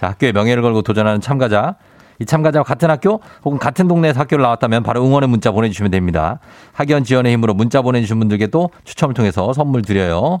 자 0.00 0.08
학교의 0.08 0.32
명예를 0.32 0.62
걸고 0.62 0.82
도전하는 0.82 1.20
참가자 1.20 1.76
이 2.20 2.26
참가자와 2.26 2.64
같은 2.64 2.90
학교 2.90 3.20
혹은 3.44 3.58
같은 3.58 3.88
동네에서 3.88 4.20
학교를 4.20 4.42
나왔다면 4.42 4.82
바로 4.82 5.04
응원의 5.04 5.28
문자 5.28 5.50
보내주시면 5.50 5.90
됩니다. 5.90 6.40
학연 6.72 7.04
지연의 7.04 7.32
힘으로 7.32 7.54
문자 7.54 7.82
보내주신 7.82 8.18
분들께 8.18 8.48
또 8.48 8.70
추첨을 8.84 9.14
통해서 9.14 9.52
선물 9.52 9.82
드려요. 9.82 10.40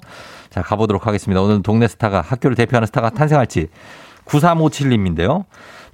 자 0.50 0.62
가보도록 0.62 1.06
하겠습니다. 1.06 1.40
오늘 1.40 1.62
동네 1.62 1.86
스타가 1.86 2.20
학교를 2.20 2.56
대표하는 2.56 2.86
스타가 2.86 3.10
탄생할지 3.10 3.68
9357님인데요. 4.24 5.44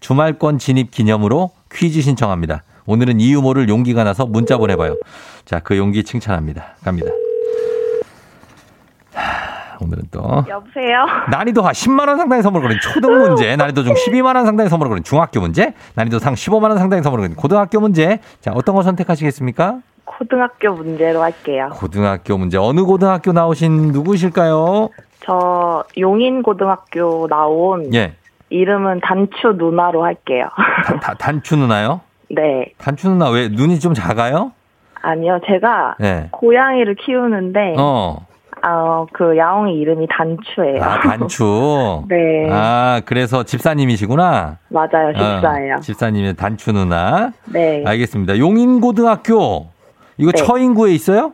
주말권 0.00 0.58
진입 0.58 0.90
기념으로 0.90 1.50
퀴즈 1.72 2.02
신청합니다. 2.02 2.62
오늘은 2.86 3.20
이유 3.20 3.40
모를 3.40 3.68
용기가 3.68 4.04
나서 4.04 4.26
문자 4.26 4.58
보내봐요. 4.58 4.96
자, 5.44 5.60
그 5.60 5.76
용기 5.76 6.04
칭찬합니다. 6.04 6.76
갑니다. 6.84 7.10
하, 9.14 9.53
오늘은 9.80 10.04
또 10.10 10.20
여보세요? 10.48 11.06
난이도 11.30 11.62
하 11.62 11.70
10만 11.72 12.08
원 12.08 12.16
상당의 12.16 12.42
선물을 12.42 12.66
거린 12.66 12.78
초등 12.80 13.18
문제, 13.18 13.54
난이도 13.56 13.82
중 13.84 13.94
12만 13.94 14.36
원 14.36 14.44
상당의 14.44 14.70
선물을 14.70 14.88
거린 14.90 15.04
중학교 15.04 15.40
문제, 15.40 15.74
난이도 15.94 16.18
상 16.18 16.34
15만 16.34 16.64
원 16.70 16.78
상당의 16.78 17.02
선물을 17.02 17.24
거린 17.24 17.36
고등학교 17.36 17.80
문제. 17.80 18.20
자, 18.40 18.52
어떤 18.54 18.74
거 18.74 18.82
선택하시겠습니까? 18.82 19.78
고등학교 20.04 20.72
문제로 20.74 21.22
할게요. 21.22 21.70
고등학교 21.74 22.36
문제. 22.38 22.56
어느 22.58 22.82
고등학교 22.82 23.32
나오신 23.32 23.92
누구실까요? 23.92 24.90
저 25.24 25.82
용인 25.98 26.42
고등학교 26.42 27.26
나온 27.28 27.92
예. 27.94 28.14
이름은 28.50 29.00
단추 29.00 29.54
누나로 29.56 30.04
할게요. 30.04 30.48
다- 30.84 31.00
다- 31.00 31.14
단추 31.14 31.56
누나요? 31.56 32.00
네. 32.30 32.66
단추 32.78 33.08
누나 33.08 33.30
왜 33.30 33.48
눈이 33.48 33.80
좀 33.80 33.94
작아요? 33.94 34.52
아니요, 35.02 35.40
제가 35.46 35.96
예. 36.02 36.28
고양이를 36.30 36.94
키우는데, 36.94 37.74
어. 37.78 38.26
어, 38.66 39.06
그 39.12 39.36
야옹이 39.36 39.74
이름이 39.78 40.06
단추예요. 40.10 40.82
아, 40.82 41.00
단추. 41.00 42.02
네. 42.08 42.48
아, 42.50 43.02
그래서 43.04 43.42
집사님이시구나. 43.42 44.58
맞아요, 44.68 45.12
집사예요. 45.14 45.74
어, 45.76 45.80
집사님의 45.80 46.34
단추 46.34 46.72
누나. 46.72 47.32
네. 47.46 47.82
알겠습니다. 47.86 48.38
용인고등학교. 48.38 49.66
이거 50.16 50.30
네. 50.32 50.42
처인구에 50.42 50.92
있어요? 50.92 51.32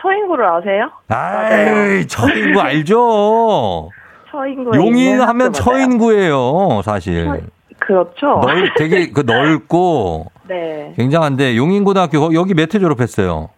처인구를 0.00 0.46
아세요? 0.46 0.90
아이, 1.08 2.06
처인구 2.06 2.58
알죠? 2.62 3.90
처인구에 4.30 4.78
용인 4.78 5.20
하면. 5.20 5.52
처인구예요, 5.52 6.80
사실. 6.84 7.26
처- 7.26 7.36
그렇죠. 7.80 8.40
넓, 8.46 8.74
되게 8.76 9.10
그 9.10 9.20
넓고 9.26 10.26
네. 10.48 10.92
굉장한데 10.96 11.56
용인고등학교 11.56 12.20
거- 12.28 12.34
여기 12.34 12.54
몇 12.54 12.74
회 12.74 12.78
졸업했어요? 12.78 13.48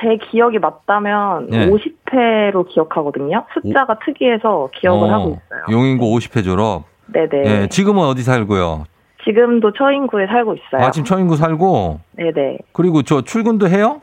제 0.00 0.16
기억이 0.30 0.58
맞다면 0.58 1.48
네. 1.50 1.68
50회로 1.70 2.68
기억하거든요. 2.68 3.44
숫자가 3.54 3.98
특이해서 4.04 4.70
기억을 4.74 5.08
어, 5.08 5.12
하고 5.12 5.28
있어요. 5.28 5.64
용인고 5.70 6.06
50회 6.06 6.44
졸업. 6.44 6.84
네네. 7.06 7.62
예, 7.62 7.66
지금은 7.68 8.04
어디 8.04 8.22
살고요? 8.22 8.84
지금도 9.24 9.72
처인구에 9.72 10.26
살고 10.26 10.54
있어요. 10.54 10.86
아, 10.86 10.90
지금 10.90 11.04
처인구 11.04 11.36
살고 11.36 12.00
네네. 12.12 12.58
그리고 12.72 13.02
저 13.02 13.22
출근도 13.22 13.68
해요? 13.68 14.00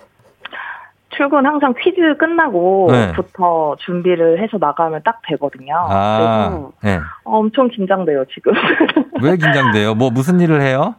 출근 1.16 1.46
항상 1.46 1.74
퀴즈 1.80 2.00
네. 2.00 2.14
끝나고부터 2.16 3.78
준비를 3.80 4.42
해서 4.42 4.58
나가면 4.60 5.02
딱 5.06 5.22
되거든요. 5.28 5.74
아, 5.78 6.18
그래서 6.20 6.72
예. 6.86 7.00
엄청 7.24 7.70
긴장돼요, 7.70 8.26
지금. 8.34 8.54
왜 9.24 9.38
긴장돼요? 9.38 9.96
뭐 9.96 10.10
무슨 10.10 10.42
일을 10.42 10.62
해요? 10.62 10.96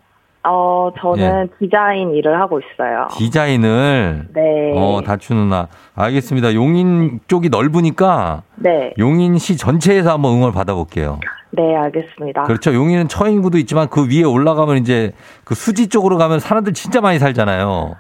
어, 0.48 0.90
저는 1.00 1.48
디자인 1.59 2.12
일을 2.14 2.40
하고 2.40 2.61
있어요. 2.61 3.09
디자인을 3.12 4.28
네. 4.32 4.72
어, 4.76 5.00
다추 5.04 5.35
누나. 5.35 5.68
알겠습니다. 5.94 6.54
용인 6.54 7.20
쪽이 7.26 7.48
넓으니까 7.48 8.42
네. 8.56 8.92
용인시 8.98 9.56
전체에서 9.56 10.12
한번 10.12 10.35
응원을 10.35 10.52
받아볼게요. 10.52 11.18
네, 11.50 11.74
알겠습니다. 11.76 12.44
그렇죠. 12.44 12.74
용인은 12.74 13.09
처인구도 13.09 13.59
있지만 13.59 13.88
그 13.88 14.09
위에 14.09 14.22
올라가면 14.22 14.78
이제 14.78 15.12
그 15.44 15.54
수지 15.54 15.88
쪽으로 15.88 16.18
가면 16.18 16.38
사람들 16.38 16.74
진짜 16.74 17.00
많이 17.00 17.18
살잖아요. 17.18 17.96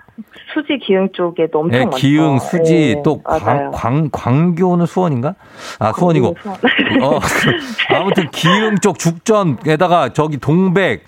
수지 0.52 0.78
기흥 0.78 1.10
쪽에도 1.12 1.60
엄청 1.60 1.80
예, 1.80 1.84
많죠. 1.84 1.98
기흥, 1.98 2.38
수지, 2.38 2.94
네, 2.96 3.02
또. 3.02 3.22
광, 3.22 3.70
광, 3.72 4.08
광교는 4.10 4.86
수원인가? 4.86 5.34
아, 5.78 5.92
수원이고. 5.92 6.34
수원. 6.40 6.56
어, 7.02 7.20
아무튼 7.94 8.30
기흥 8.30 8.76
쪽 8.80 8.98
죽전에다가 8.98 10.10
저기 10.14 10.38
동백, 10.38 11.04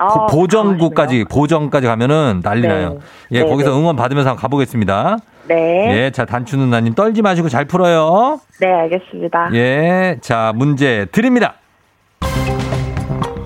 아, 0.00 0.26
보- 0.26 0.38
보정구까지. 0.38 1.24
보정까지 1.30 1.86
가면은 1.86 2.40
난리 2.42 2.62
네. 2.62 2.68
나요. 2.68 2.98
예, 3.32 3.42
네, 3.42 3.48
거기서 3.48 3.70
네. 3.70 3.76
응원 3.76 3.96
받으면서 3.96 4.30
한번 4.30 4.40
가보겠습니다. 4.40 5.18
네. 5.46 6.04
예, 6.06 6.10
자, 6.10 6.24
단추 6.24 6.56
누나님 6.56 6.94
떨지 6.94 7.20
마시고 7.20 7.48
잘 7.50 7.66
풀어요. 7.66 8.40
네, 8.60 8.66
알겠습니다. 8.72 9.50
예, 9.54 10.16
자, 10.22 10.52
문제 10.56 11.06
드립니다. 11.12 11.54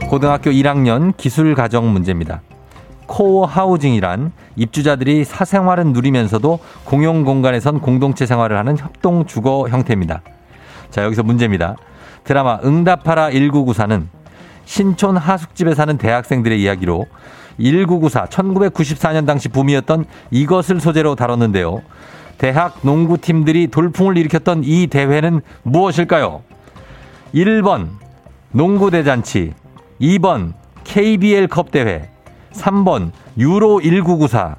고등학교 0.08 0.50
1학년 0.50 1.12
기술 1.16 1.54
가정 1.56 1.92
문제입니다. 1.92 2.42
코어 3.06 3.46
하우징이란 3.46 4.32
입주자들이 4.56 5.24
사생활은 5.24 5.92
누리면서도 5.92 6.60
공용 6.84 7.24
공간에선 7.24 7.80
공동체 7.80 8.26
생활을 8.26 8.56
하는 8.56 8.78
협동 8.78 9.26
주거 9.26 9.66
형태입니다. 9.68 10.22
자, 10.90 11.02
여기서 11.04 11.22
문제입니다. 11.24 11.74
드라마 12.22 12.60
응답하라 12.64 13.30
1994는 13.30 14.04
신촌 14.64 15.16
하숙집에 15.16 15.74
사는 15.74 15.96
대학생들의 15.98 16.60
이야기로 16.62 17.06
1994 17.60 18.26
1994년 18.26 19.26
당시 19.26 19.48
붐이었던 19.48 20.04
이것을 20.30 20.80
소재로 20.80 21.14
다뤘는데요. 21.14 21.82
대학 22.38 22.78
농구팀들이 22.82 23.68
돌풍을 23.68 24.16
일으켰던 24.16 24.62
이 24.64 24.86
대회는 24.88 25.40
무엇일까요? 25.62 26.42
1번 27.34 27.88
농구대잔치 28.52 29.52
2번 30.00 30.52
KBL 30.84 31.48
컵 31.48 31.70
대회 31.70 32.10
3번 32.52 33.10
유로 33.38 33.80
1994 33.80 34.56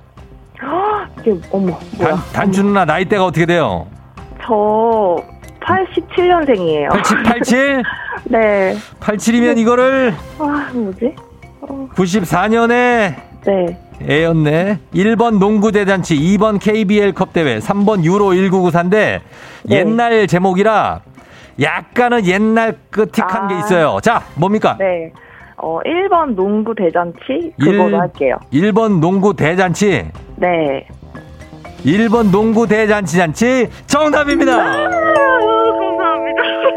이게, 1.20 1.40
어머. 1.52 1.78
단, 2.00 2.18
단추 2.34 2.64
누나 2.64 2.86
나이대가 2.86 3.26
어떻게 3.26 3.46
돼요? 3.46 3.88
저 4.42 5.18
87년생이에요. 5.66 6.90
87, 6.90 7.24
87? 7.24 7.84
네. 8.26 8.76
87이면 9.00 9.58
이거를 9.58 10.14
아, 10.40 10.70
뭐지? 10.74 11.16
94년에 11.96 13.16
네. 13.46 13.78
애였네. 14.02 14.80
1번 14.94 15.40
농구 15.40 15.72
대잔치, 15.72 16.16
2번 16.16 16.60
KBL 16.60 17.14
컵 17.14 17.34
대회, 17.34 17.60
3번 17.60 18.04
유로 18.04 18.32
1994인데 18.34 18.90
네. 18.92 19.22
옛날 19.70 20.28
제목이라 20.28 21.02
약간은 21.62 22.26
옛날 22.26 22.78
그 22.90 23.08
틱한 23.10 23.44
아. 23.44 23.48
게 23.48 23.58
있어요. 23.60 24.00
자, 24.02 24.24
뭡니까? 24.36 24.76
네. 24.78 25.12
어, 25.58 25.80
1번 25.86 26.36
농구 26.36 26.76
대잔치 26.76 27.54
그거로 27.60 27.88
일- 27.90 27.96
할게요. 28.00 28.38
1번 28.52 29.00
농구 29.00 29.34
대잔치. 29.34 30.06
네. 30.36 30.86
1번 31.86 32.30
농구 32.32 32.68
대잔치 32.68 33.16
잔치 33.18 33.70
정답입니다. 33.88 34.58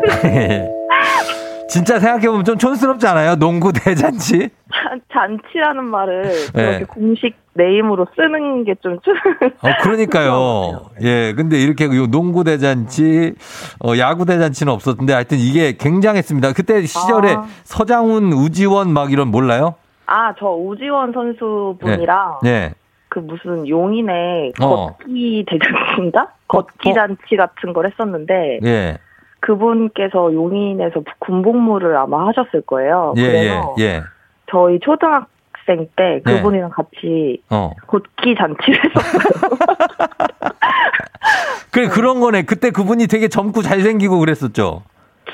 감사합니다. 0.09 0.79
진짜 1.69 2.01
생각해보면 2.01 2.45
좀 2.47 2.57
촌스럽지 2.57 3.07
않아요? 3.09 3.37
농구 3.37 3.73
대잔치? 3.75 4.49
잔, 4.73 5.01
잔치라는 5.13 5.85
말을 5.85 6.23
네. 6.55 6.79
그렇게 6.79 6.85
공식 6.85 7.37
네임으로 7.53 8.07
쓰는 8.17 8.65
게좀 8.65 8.95
어, 8.95 9.69
그러니까요. 9.83 10.91
예, 11.03 11.35
근데 11.35 11.61
이렇게 11.61 11.85
요 11.85 12.07
농구 12.07 12.43
대잔치, 12.43 13.35
어, 13.85 13.99
야구 13.99 14.25
대잔치는 14.25 14.73
없었는데 14.73 15.13
하여튼 15.13 15.39
이게 15.39 15.77
굉장했습니다. 15.77 16.55
그때 16.55 16.81
시절에 16.87 17.35
아. 17.35 17.47
서장훈, 17.65 18.33
우지원 18.33 18.91
막 18.91 19.13
이런 19.13 19.29
몰라요? 19.29 19.75
아, 20.07 20.35
저 20.39 20.47
우지원 20.47 21.13
선수분이랑 21.13 22.39
예. 22.47 22.73
그 23.09 23.19
무슨 23.19 23.69
용인의 23.69 24.55
어. 24.63 24.97
걷기 24.97 25.45
대잔치인가? 25.47 26.29
걷기 26.47 26.91
어? 26.91 26.95
잔치 26.95 27.37
같은 27.37 27.75
걸 27.75 27.91
했었는데 27.91 28.61
예. 28.65 28.99
그분께서 29.41 30.33
용인에서 30.33 31.03
군복무를 31.21 31.97
아마 31.97 32.27
하셨을 32.29 32.63
거예요. 32.63 33.15
예, 33.17 33.23
예, 33.23 33.27
그래서 33.27 33.75
예. 33.81 34.03
저희 34.51 34.79
초등학생 34.81 35.89
때 35.97 36.23
네. 36.25 36.37
그분이랑 36.37 36.71
같이 36.71 37.43
어. 37.51 37.73
걷기 37.87 38.35
잔치를 38.37 38.81
했었어요. 38.85 39.49
그래, 41.71 41.89
그런 41.89 42.21
거네. 42.21 42.43
그때 42.43 42.71
그분이 42.71 43.07
되게 43.07 43.29
젊고 43.29 43.63
잘생기고 43.63 44.19
그랬었죠. 44.19 44.83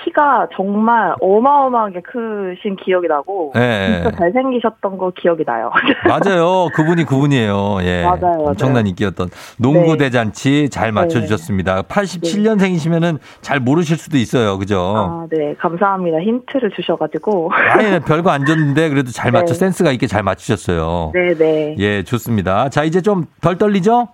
키가 0.05 0.49
정말 0.55 1.15
어마어마하게 1.21 2.03
크신 2.03 2.77
기억이 2.77 3.09
나고 3.09 3.53
예, 3.57 3.87
진짜 4.03 4.11
예. 4.13 4.17
잘생기셨던 4.19 4.99
거 4.99 5.13
기억이 5.19 5.45
나요. 5.45 5.71
맞아요. 6.07 6.69
그분이 6.75 7.05
그분이에요. 7.05 7.79
예. 7.83 8.05
맞아요. 8.05 8.45
엄청난 8.47 8.87
인기였던 8.87 9.31
농구 9.59 9.93
네. 9.93 10.05
대잔치 10.05 10.69
잘 10.69 10.93
맞춰 10.93 11.21
주셨습니다. 11.21 11.83
87년생이시면은 11.83 13.19
잘 13.41 13.61
모르실 13.61 13.97
수도 13.97 14.17
있어요. 14.19 14.59
그죠? 14.59 14.95
아, 14.97 15.27
네. 15.31 15.55
감사합니다. 15.59 16.21
힌트를 16.21 16.71
주셔 16.77 16.97
가지고. 16.97 17.51
아예 17.79 17.99
별거 17.99 18.31
안 18.31 18.45
줬는데 18.45 18.91
그래도 18.91 19.11
잘 19.11 19.33
맞춰 19.33 19.55
네. 19.55 19.59
센스가 19.59 19.91
있게 19.93 20.07
잘 20.07 20.23
맞추셨어요. 20.23 21.13
네 21.15 21.35
네. 21.35 21.77
예, 21.79 22.03
좋습니다. 22.03 22.69
자, 22.69 22.85
이제 22.85 23.01
좀 23.01 23.25
덜 23.41 23.59
떨리죠? 23.59 24.09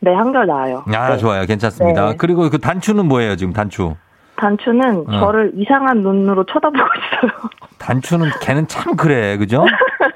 네, 0.00 0.12
한결 0.12 0.46
나아요. 0.46 0.84
아, 0.94 1.10
네. 1.10 1.16
좋아요. 1.16 1.46
괜찮습니다. 1.46 2.10
네. 2.10 2.16
그리고 2.16 2.48
그 2.50 2.58
단추는 2.58 3.06
뭐예요, 3.06 3.36
지금 3.36 3.52
단추? 3.52 3.94
단추는 4.36 5.04
어. 5.08 5.20
저를 5.20 5.52
이상한 5.54 6.02
눈으로 6.02 6.44
쳐다보고 6.44 6.78
있어요. 6.78 7.30
단추는 7.78 8.30
걔는 8.40 8.66
참 8.68 8.96
그래. 8.96 9.36
그죠? 9.36 9.64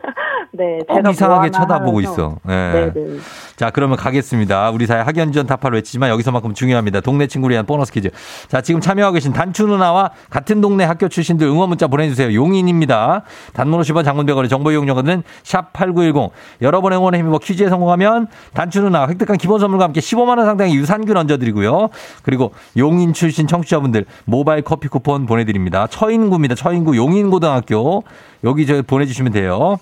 네, 0.61 0.79
꼭 0.87 0.95
제가 0.97 1.11
이상하게 1.11 1.49
뭐 1.51 1.59
하나 1.59 1.67
쳐다보고. 1.75 2.01
있어. 2.03 2.37
예. 2.49 2.93
네네. 2.95 3.19
자, 3.57 3.71
그러면 3.71 3.97
가겠습니다. 3.97 4.71
우리 4.71 4.87
사회 4.87 5.01
학연지원 5.01 5.47
타파를 5.47 5.79
외치지만 5.79 6.11
여기서만큼 6.11 6.53
중요합니다. 6.53 7.01
동네 7.01 7.27
친구를 7.27 7.55
위한 7.55 7.65
보너스 7.65 7.91
퀴즈. 7.93 8.11
자, 8.49 8.61
지금 8.61 8.81
참여하고 8.83 9.15
계신 9.15 9.33
단추 9.33 9.67
누나와 9.67 10.11
같은 10.29 10.61
동네 10.61 10.85
학교 10.85 11.09
출신들 11.09 11.47
응원 11.47 11.71
문자 11.71 11.87
보내주세요. 11.87 12.35
용인입니다. 12.35 13.23
단문 13.55 13.81
50원 13.81 14.05
장문백원의 14.05 14.51
정보 14.51 14.71
이용료는 14.71 15.23
샵8910. 15.45 16.31
여러분의 16.61 16.99
응원에 16.99 17.19
힘입어 17.19 17.39
퀴즈에 17.39 17.71
성공하면 17.71 18.27
단추 18.53 18.83
누나 18.83 19.09
획득한 19.09 19.39
기본 19.39 19.61
선물과 19.61 19.85
함께 19.85 20.01
15만원 20.01 20.45
상당의 20.45 20.75
유산균 20.75 21.17
얹어드리고요. 21.17 21.89
그리고 22.23 22.53
용인 22.77 23.15
출신 23.15 23.47
청취자분들 23.47 24.05
모바일 24.27 24.63
커피 24.63 24.89
쿠폰 24.89 25.25
보내드립니다. 25.25 25.87
처인구입니다. 25.87 26.55
처인구 26.55 26.97
용인고등학교. 26.97 28.05
여기 28.45 28.67
저 28.67 28.83
보내주시면 28.83 29.33
돼요. 29.33 29.79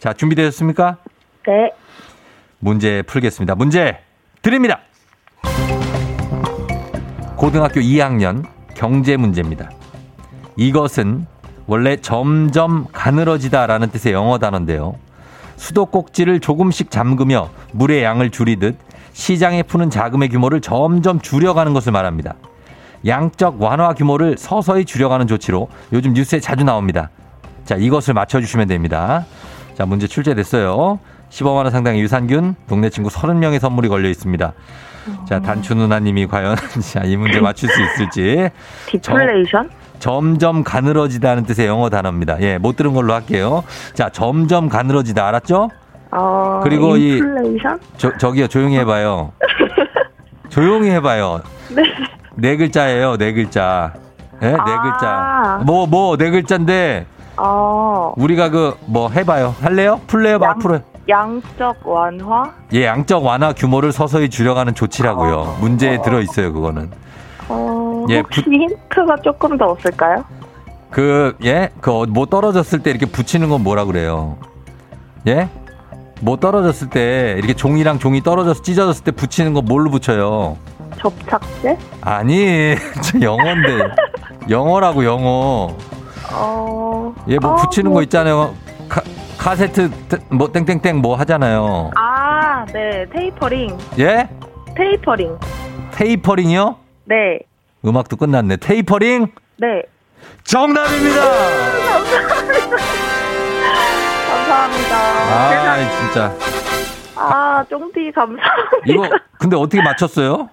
자, 0.00 0.14
준비되셨습니까? 0.14 0.96
네. 1.46 1.72
문제 2.58 3.02
풀겠습니다. 3.02 3.54
문제 3.54 3.98
드립니다. 4.40 4.80
고등학교 7.36 7.80
2학년 7.80 8.46
경제 8.74 9.18
문제입니다. 9.18 9.70
이것은 10.56 11.26
원래 11.66 11.96
점점 11.96 12.86
가늘어지다라는 12.92 13.90
뜻의 13.90 14.14
영어 14.14 14.38
단어인데요. 14.38 14.96
수도꼭지를 15.56 16.40
조금씩 16.40 16.90
잠그며 16.90 17.50
물의 17.72 18.02
양을 18.02 18.30
줄이듯 18.30 18.78
시장에 19.12 19.62
푸는 19.62 19.90
자금의 19.90 20.30
규모를 20.30 20.62
점점 20.62 21.20
줄여가는 21.20 21.74
것을 21.74 21.92
말합니다. 21.92 22.36
양적 23.06 23.60
완화 23.60 23.92
규모를 23.92 24.38
서서히 24.38 24.86
줄여가는 24.86 25.26
조치로 25.26 25.68
요즘 25.92 26.14
뉴스에 26.14 26.40
자주 26.40 26.64
나옵니다. 26.64 27.10
자, 27.64 27.76
이것을 27.76 28.14
맞춰주시면 28.14 28.66
됩니다. 28.68 29.26
자, 29.76 29.86
문제 29.86 30.06
출제됐어요. 30.06 30.98
15만 31.30 31.54
원 31.56 31.70
상당의 31.70 32.00
유산균, 32.00 32.56
동네 32.68 32.90
친구 32.90 33.08
30명의 33.08 33.58
선물이 33.60 33.88
걸려 33.88 34.08
있습니다. 34.08 34.52
자, 35.28 35.40
단추 35.40 35.74
누나님이 35.74 36.26
과연 36.26 36.56
자, 36.92 37.02
이 37.04 37.16
문제 37.16 37.40
맞출 37.40 37.68
수 37.68 37.80
있을지. 37.82 38.50
디플레이션? 38.86 39.70
점점 39.98 40.64
가늘어지다는 40.64 41.44
뜻의 41.44 41.66
영어 41.66 41.88
단어입니다. 41.90 42.40
예, 42.40 42.58
못 42.58 42.76
들은 42.76 42.92
걸로 42.94 43.12
할게요. 43.14 43.62
자, 43.94 44.08
점점 44.08 44.68
가늘어지다 44.68 45.26
알았죠? 45.28 45.68
어, 46.12 46.60
그리고 46.62 46.96
이- 46.96 47.18
인플레이션? 47.18 47.78
저, 47.96 48.16
저기요, 48.16 48.48
조용히 48.48 48.76
해봐요. 48.78 49.32
조용히 50.48 50.90
해봐요. 50.90 51.42
네. 51.74 51.82
네 52.34 52.56
글자예요, 52.56 53.16
네 53.18 53.32
글자. 53.32 53.92
예, 54.42 54.48
네 54.50 54.56
아. 54.58 54.82
글자. 54.82 55.62
뭐, 55.64 55.86
뭐, 55.86 56.16
네 56.16 56.30
글자인데, 56.30 57.06
어, 57.42 58.12
우리가 58.16 58.50
그, 58.50 58.76
뭐, 58.84 59.08
해봐요. 59.08 59.54
할래요? 59.62 59.98
풀래요? 60.06 60.34
양- 60.42 60.50
앞으로? 60.50 60.80
양적 61.08 61.76
완화? 61.84 62.52
예, 62.74 62.84
양적 62.84 63.24
완화 63.24 63.54
규모를 63.54 63.92
서서히 63.92 64.28
줄여가는 64.28 64.74
조치라고요. 64.74 65.34
어. 65.36 65.56
문제에 65.58 66.02
들어 66.02 66.20
있어요, 66.20 66.52
그거는. 66.52 66.90
어, 67.48 68.04
예, 68.10 68.18
혹시 68.18 68.42
힌트가 68.42 69.16
조금 69.24 69.56
더 69.56 69.70
없을까요? 69.70 70.22
그, 70.90 71.34
예? 71.44 71.70
그, 71.80 71.90
어, 71.90 72.04
뭐 72.06 72.26
떨어졌을 72.26 72.80
때 72.80 72.90
이렇게 72.90 73.06
붙이는 73.06 73.48
건 73.48 73.62
뭐라 73.62 73.86
그래요? 73.86 74.36
예? 75.26 75.48
뭐 76.20 76.36
떨어졌을 76.36 76.90
때, 76.90 77.34
이렇게 77.38 77.54
종이랑 77.54 77.98
종이 77.98 78.22
떨어져서 78.22 78.60
찢어졌을 78.60 79.02
때 79.04 79.10
붙이는 79.12 79.54
거 79.54 79.62
뭘로 79.62 79.90
붙여요? 79.90 80.58
접착제? 80.98 81.78
아니, 82.02 82.74
저 83.02 83.18
영어인데. 83.22 83.84
영어라고, 84.50 85.04
영어. 85.06 85.70
어, 86.32 87.14
예, 87.28 87.38
뭐 87.38 87.52
어, 87.52 87.56
붙이는 87.56 87.90
뭐- 87.90 87.98
거 87.98 88.02
있잖아요. 88.02 88.54
카, 88.88 89.02
카세트, 89.38 89.90
뭐, 90.30 90.50
땡땡땡 90.52 90.98
뭐 90.98 91.16
하잖아요. 91.16 91.90
아, 91.96 92.64
네, 92.72 93.06
테이퍼링. 93.12 93.76
예? 93.98 94.28
테이퍼링. 94.76 95.38
테이퍼링이요? 95.92 96.76
네, 97.04 97.38
음악도 97.84 98.16
끝났네. 98.16 98.56
테이퍼링? 98.58 99.28
네. 99.58 99.82
정답입니다! 100.44 101.20
감사합니다. 104.30 104.96
아, 104.96 105.76
진짜. 106.00 106.34
아, 107.16 107.64
쫑디 107.68 108.12
감사합니다. 108.12 108.50
이거, 108.86 109.08
근데 109.38 109.56
어떻게 109.56 109.82
맞췄어요? 109.82 110.48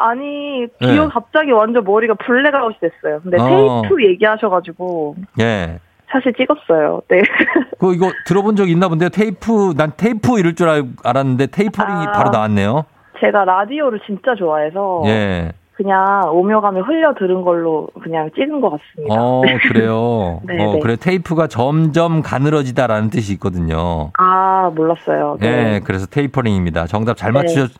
아니, 0.00 0.66
네. 0.80 0.92
기억 0.92 1.12
갑자기 1.12 1.52
완전 1.52 1.84
머리가 1.84 2.14
블랙아웃이 2.14 2.76
됐어요. 2.80 3.20
근데 3.22 3.36
어. 3.40 3.82
테이프 3.82 4.04
얘기하셔가지고 4.04 5.16
예. 5.40 5.78
사실 6.10 6.32
찍었어요. 6.34 7.02
네. 7.08 7.22
그 7.78 7.94
이거 7.94 8.10
들어본 8.26 8.56
적 8.56 8.68
있나 8.68 8.88
본데요. 8.88 9.10
테이프 9.10 9.74
난 9.76 9.92
테이프 9.96 10.38
이럴 10.38 10.54
줄 10.54 10.68
알, 10.68 10.84
알았는데 11.04 11.46
테이퍼링이 11.48 12.06
아. 12.08 12.12
바로 12.12 12.30
나왔네요. 12.30 12.84
제가 13.20 13.44
라디오를 13.44 14.00
진짜 14.06 14.34
좋아해서 14.34 15.02
예. 15.06 15.52
그냥 15.74 16.28
오며 16.30 16.60
가며 16.60 16.82
흘려 16.82 17.14
들은 17.14 17.40
걸로 17.40 17.88
그냥 18.02 18.30
찍은 18.34 18.60
것 18.60 18.70
같습니다. 18.70 19.14
어 19.14 19.40
그래요. 19.68 20.40
네, 20.44 20.62
어 20.62 20.74
네. 20.74 20.80
그래 20.80 20.96
테이프가 20.96 21.46
점점 21.46 22.20
가늘어지다라는 22.20 23.08
뜻이 23.08 23.32
있거든요. 23.34 24.10
아, 24.18 24.70
몰랐어요. 24.74 25.38
예. 25.42 25.50
네. 25.50 25.80
그래서 25.82 26.06
테이퍼링입니다. 26.06 26.86
정답 26.86 27.16
잘 27.16 27.32
네. 27.32 27.40
맞추셨. 27.40 27.70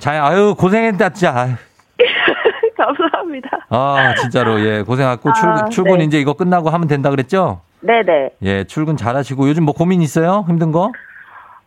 잘 0.00 0.16
아유 0.16 0.54
고생했다 0.58 1.10
진짜. 1.10 1.32
아유. 1.36 1.52
감사합니다. 2.76 3.48
아 3.68 4.14
진짜로 4.14 4.58
예 4.60 4.82
고생하고 4.82 5.28
아, 5.30 5.32
출, 5.34 5.70
출근 5.70 5.98
네. 5.98 6.04
이제 6.04 6.18
이거 6.18 6.32
끝나고 6.32 6.70
하면 6.70 6.88
된다 6.88 7.10
그랬죠? 7.10 7.60
네네. 7.82 8.30
예 8.42 8.64
출근 8.64 8.96
잘하시고 8.96 9.48
요즘 9.48 9.64
뭐 9.64 9.74
고민 9.74 10.00
있어요? 10.02 10.44
힘든 10.48 10.72
거? 10.72 10.90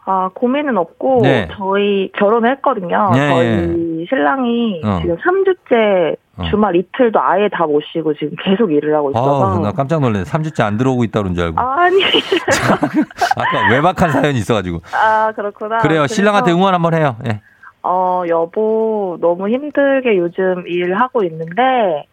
아, 0.05 0.29
고민은 0.33 0.77
없고, 0.77 1.21
네. 1.23 1.47
저희 1.55 2.11
결혼을 2.19 2.51
했거든요. 2.57 3.11
예, 3.15 3.19
저희 3.29 4.05
신랑이 4.09 4.81
어. 4.83 4.99
지금 5.01 5.15
3주째 5.15 6.17
어. 6.35 6.43
주말 6.49 6.75
이틀도 6.75 7.21
아예 7.21 7.47
다 7.47 7.65
못 7.65 7.81
쉬고 7.89 8.13
지금 8.15 8.35
계속 8.43 8.69
일을 8.73 8.93
하고 8.93 9.11
있어서. 9.11 9.55
아, 9.55 9.59
나 9.59 9.71
깜짝 9.71 10.01
놀랐네. 10.01 10.25
3주째 10.25 10.61
안 10.61 10.75
들어오고 10.75 11.05
있다 11.05 11.21
그런 11.21 11.33
줄 11.35 11.45
알고. 11.45 11.57
아니. 11.61 12.03
아까 13.37 13.69
외박한 13.71 14.11
사연이 14.11 14.39
있어가지고. 14.39 14.81
아, 14.93 15.31
그렇구나. 15.33 15.77
그래요. 15.77 15.99
그래서, 16.01 16.13
신랑한테 16.15 16.51
응원 16.51 16.73
한번 16.73 16.95
해요. 16.95 17.15
예. 17.25 17.39
어, 17.83 18.23
여보, 18.29 19.17
너무 19.21 19.49
힘들게 19.49 20.17
요즘 20.17 20.65
일하고 20.67 21.23
있는데, 21.25 22.07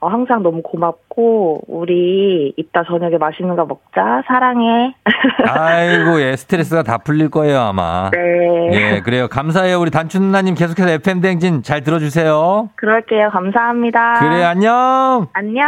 어, 0.00 0.08
항상 0.08 0.42
너무 0.42 0.62
고맙고 0.62 1.62
우리 1.66 2.52
이따 2.56 2.84
저녁에 2.84 3.16
맛있는 3.18 3.56
거 3.56 3.64
먹자. 3.64 4.22
사랑해. 4.28 4.94
아이고, 5.48 6.20
예, 6.20 6.36
스트레스가 6.36 6.82
다 6.84 6.98
풀릴 6.98 7.30
거예요, 7.30 7.58
아마. 7.58 8.10
네. 8.12 8.68
예, 8.72 9.00
그래요. 9.00 9.26
감사해요. 9.28 9.80
우리 9.80 9.90
단춘 9.90 10.22
누나님 10.22 10.54
계속해서 10.54 10.88
FM 10.90 11.20
댕진 11.20 11.62
잘 11.62 11.82
들어주세요. 11.82 12.68
그럴게요. 12.76 13.30
감사합니다. 13.30 14.20
그래, 14.20 14.44
안녕! 14.44 15.26
안녕. 15.32 15.64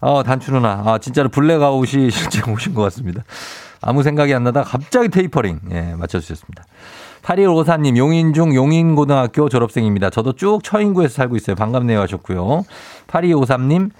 어, 0.00 0.22
단춘 0.22 0.54
누나. 0.54 0.82
아, 0.86 0.98
진짜로 0.98 1.28
블랙아웃이 1.28 2.08
실제 2.10 2.40
오신 2.50 2.74
것 2.74 2.82
같습니다. 2.84 3.22
아무 3.82 4.02
생각이 4.02 4.32
안 4.32 4.44
나다가 4.44 4.66
갑자기 4.66 5.08
테이퍼링. 5.08 5.60
예, 5.72 5.94
맞춰주셨습니다. 5.98 6.64
8154님, 7.22 7.96
용인중 7.96 8.54
용인고등학교 8.54 9.48
졸업생입니다. 9.48 10.10
저도 10.10 10.32
쭉 10.32 10.62
처인구에서 10.62 11.14
살고 11.14 11.36
있어요. 11.36 11.56
반갑네요 11.56 12.00
하셨고요. 12.00 12.64
8253님, 13.06 13.90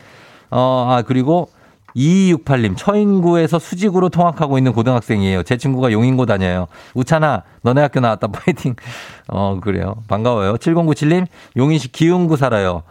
어, 0.51 0.87
아, 0.91 1.03
그리고 1.03 1.49
2268님, 1.97 2.77
처인구에서 2.77 3.59
수직으로 3.59 4.09
통학하고 4.09 4.59
있는 4.59 4.73
고등학생이에요. 4.73 5.43
제 5.43 5.57
친구가 5.57 5.93
용인고 5.93 6.27
다녀요. 6.27 6.67
우찬아, 6.95 7.43
너네 7.63 7.81
학교 7.83 8.01
나왔다. 8.01 8.29
파이팅. 8.33 8.75
어, 9.29 9.59
그래요. 9.61 9.97
반가워요. 10.09 10.55
7097님, 10.55 11.27
용인시 11.57 11.93
기흥구 11.93 12.37
살아요. 12.37 12.83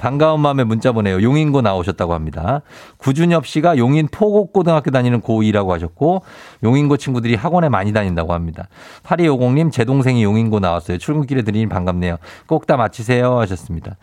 반가운 0.00 0.40
마음에 0.40 0.64
문자 0.64 0.92
보내요. 0.92 1.22
용인고 1.22 1.60
나오셨다고 1.60 2.14
합니다. 2.14 2.62
구준엽 2.96 3.46
씨가 3.46 3.76
용인 3.76 4.08
포곡고등학교 4.10 4.90
다니는 4.90 5.20
고2라고 5.20 5.68
하셨고, 5.68 6.22
용인고 6.62 6.96
친구들이 6.96 7.34
학원에 7.34 7.68
많이 7.68 7.92
다닌다고 7.92 8.32
합니다. 8.32 8.68
8250님, 9.04 9.70
제 9.70 9.84
동생이 9.84 10.24
용인고 10.24 10.58
나왔어요. 10.58 10.98
출근길에 10.98 11.42
들으니 11.42 11.68
반갑네요. 11.68 12.16
꼭 12.46 12.66
다 12.66 12.76
마치세요. 12.76 13.38
하셨습니다. 13.40 13.96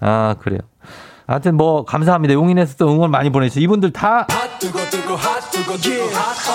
아, 0.00 0.36
그래요. 0.38 0.60
하여튼 1.26 1.56
뭐, 1.56 1.84
감사합니다. 1.84 2.34
용인에서 2.34 2.76
또 2.76 2.88
응원 2.92 3.10
많이 3.10 3.30
보내주셔서 3.30 3.60
이분들 3.60 3.92
다 3.92 4.26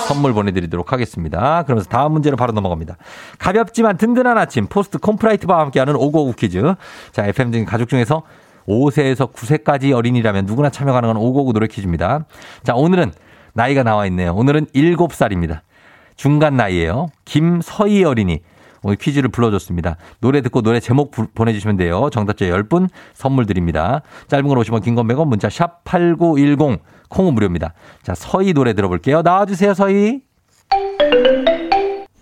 선물 0.08 0.34
보내드리도록 0.34 0.92
하겠습니다. 0.92 1.64
그러면서 1.64 1.90
다음 1.90 2.14
문제로 2.14 2.38
바로 2.38 2.52
넘어갑니다. 2.54 2.98
가볍지만 3.40 3.98
든든한 3.98 4.38
아침, 4.38 4.68
포스트 4.68 4.98
콤프라이트바와 4.98 5.62
함께하는 5.62 5.96
오고오구 5.96 6.34
퀴즈. 6.34 6.74
자, 7.12 7.26
FM 7.26 7.52
등 7.52 7.66
가족 7.66 7.90
중에서 7.90 8.24
5세에서 8.68 9.32
9세까지 9.34 9.94
어린이라면 9.96 10.46
누구나 10.46 10.70
참여 10.70 10.92
가능한 10.94 11.18
오고오구 11.18 11.54
노래 11.54 11.68
퀴즈입니다. 11.68 12.26
자, 12.64 12.74
오늘은 12.76 13.12
나이가 13.54 13.84
나와 13.84 14.06
있네요. 14.08 14.34
오늘은 14.36 14.68
7살입니다. 14.68 15.62
중간 16.16 16.56
나이에요. 16.58 17.08
김서희 17.26 18.04
어린이. 18.04 18.40
오늘 18.84 18.96
퀴즈를 18.98 19.30
불러줬습니다. 19.30 19.98
노래 20.20 20.42
듣고 20.42 20.62
노래 20.62 20.80
제목 20.80 21.12
부- 21.12 21.28
보내주시면 21.34 21.78
돼요. 21.78 22.10
정답자 22.12 22.46
10분 22.46 22.90
선물 23.14 23.46
드립니다. 23.46 24.02
짧은 24.28 24.48
걸 24.48 24.58
오시면 24.60 24.82
긴건 24.82 25.08
100원 25.08 25.28
문자 25.28 25.50
샵 25.50 25.84
8910 25.84 26.80
콩은 27.10 27.34
무료입니다. 27.34 27.74
자, 28.04 28.14
서희 28.16 28.54
노래 28.54 28.74
들어볼게요. 28.74 29.22
나와주세요, 29.24 29.74
서희. 29.74 30.22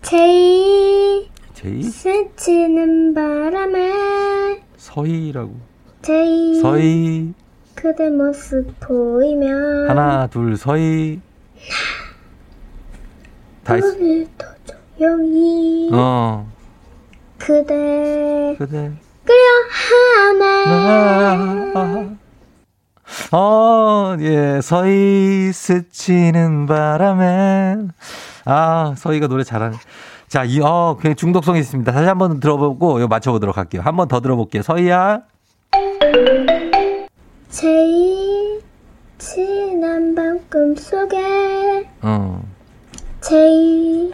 제이 0.02 1.30
제이? 1.54 1.82
스치는 1.84 3.14
바람에 3.14 4.62
서희라고. 4.78 5.75
제이 6.06 6.60
서희. 6.62 7.34
그대 7.74 8.10
모습 8.12 8.80
보이면 8.80 9.90
하나, 9.90 10.28
둘, 10.28 10.56
서희. 10.56 11.20
다 13.64 13.74
했어. 13.74 13.88
오늘도 13.88 14.46
조용히 15.00 15.90
어, 15.92 16.48
그대 17.40 18.56
그대. 18.60 18.92
그려하네 20.36 21.74
어, 23.32 24.16
예, 24.20 24.60
서희 24.62 25.52
스치는 25.52 26.68
바람에. 26.68 27.78
아, 28.46 28.94
서희가 28.96 29.26
노래 29.28 29.44
잘하네. 29.44 29.78
자, 30.28 30.44
이, 30.44 30.60
어, 30.62 30.98
그냥 31.00 31.16
중독성이 31.16 31.60
있습니다. 31.62 31.92
다시 31.92 32.06
한 32.08 32.18
번 32.20 32.40
들어보고, 32.40 33.00
이거 33.00 33.08
맞춰보도록 33.08 33.58
할게요. 33.58 33.82
한 33.84 33.96
번 33.96 34.08
더 34.08 34.20
들어볼게요. 34.22 34.62
서희야. 34.62 35.22
제이 37.56 38.60
지난 39.18 40.14
밤 40.14 40.38
꿈속에 40.50 41.88
어, 42.02 42.44
제이 43.22 44.14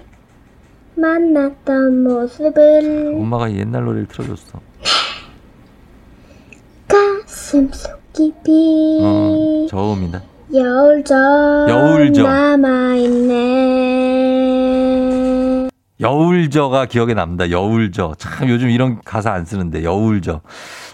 만났던 0.93 2.03
모습을 2.03 3.15
엄마가 3.19 3.51
옛날 3.53 3.83
노래를 3.85 4.05
틀어줬어. 4.09 4.59
가슴속 6.87 7.99
깊이 8.13 8.99
어, 9.01 9.65
저음이다. 9.71 10.21
여울적 10.53 11.17
여울적. 11.67 12.23
남아있네 12.23 14.00
여울저가 16.01 16.87
기억에 16.87 17.13
남니다. 17.13 17.49
여울저. 17.51 18.15
참 18.17 18.49
요즘 18.49 18.69
이런 18.69 18.99
가사 19.05 19.31
안 19.31 19.45
쓰는데 19.45 19.83
여울저. 19.83 20.41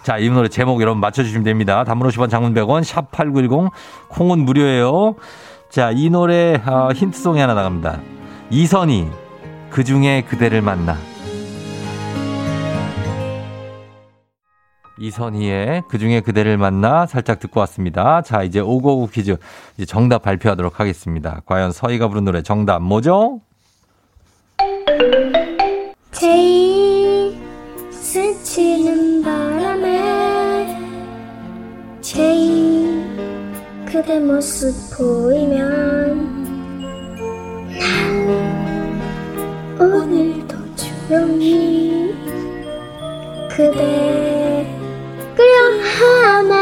자, 0.04 0.18
이 0.18 0.30
노래 0.30 0.50
제목 0.50 0.82
여러분 0.82 1.00
맞춰주시면 1.00 1.44
됩니다. 1.44 1.84
단문 1.84 2.08
50원 2.10 2.30
장문 2.30 2.54
100원 2.54 2.84
샵 2.84 3.12
8910 3.12 3.72
콩은 4.10 4.40
무료예요. 4.40 5.16
자, 5.70 5.92
이 5.92 6.10
노래 6.10 6.62
어, 6.66 6.90
힌트송이 6.94 7.40
하나 7.40 7.54
나갑니다. 7.54 8.00
이선희 8.50 9.08
그 9.70 9.84
중에 9.84 10.24
그대를 10.28 10.62
만나. 10.62 10.98
이선희의 15.00 15.84
그 15.90 16.00
중에 16.00 16.22
그대를 16.22 16.58
만나 16.58 17.06
살짝 17.06 17.40
듣고 17.40 17.60
왔습니다. 17.62 18.22
자, 18.24 18.44
이제 18.44 18.60
오고오구 18.60 19.12
퀴즈 19.12 19.38
이제 19.76 19.86
정답 19.86 20.24
발표하도록 20.24 20.80
하겠습니다. 20.80 21.42
과연 21.46 21.72
서희가 21.72 22.08
부른 22.08 22.26
노래 22.26 22.42
정답 22.42 22.82
뭐죠? 22.82 23.42
제이 26.14 27.38
스치는 27.92 29.22
바람에 29.22 30.80
제이 32.00 33.04
그대 33.86 34.18
모습 34.20 34.74
보이면 34.98 36.48
난 37.78 38.98
오늘도 39.78 40.56
조용히 41.10 42.16
그대 43.50 44.66
그려하네 45.36 46.56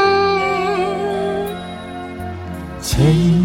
제이 2.81 3.44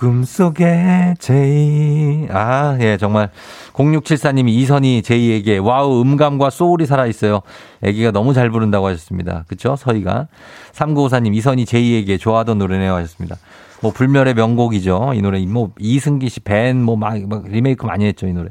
꿈속에 0.00 1.14
J. 1.18 2.26
아 2.30 2.78
예 2.80 2.96
정말. 2.96 3.28
0674님이 3.74 4.48
이선희 4.48 5.02
J에게 5.02 5.58
wow 5.58 6.00
음감과 6.00 6.48
소울이 6.48 6.86
살아있어요. 6.86 7.42
애기가 7.82 8.10
너무 8.10 8.32
잘 8.32 8.48
부른다고 8.48 8.86
하셨습니다. 8.86 9.44
그쵸? 9.46 9.76
서희가. 9.76 10.28
3954님 10.72 11.34
이선희 11.34 11.66
J에게 11.66 12.16
좋아하던 12.16 12.56
노래네요 12.56 12.94
하셨습니다. 12.94 13.36
뭐 13.82 13.92
불멸의 13.92 14.32
명곡이죠. 14.34 15.12
이 15.14 15.20
노래 15.20 15.44
뭐 15.44 15.72
이승기 15.78 16.30
씨밴뭐막 16.30 17.44
리메이크 17.48 17.84
많이 17.84 18.06
했죠 18.06 18.26
이 18.26 18.32
노래 18.32 18.48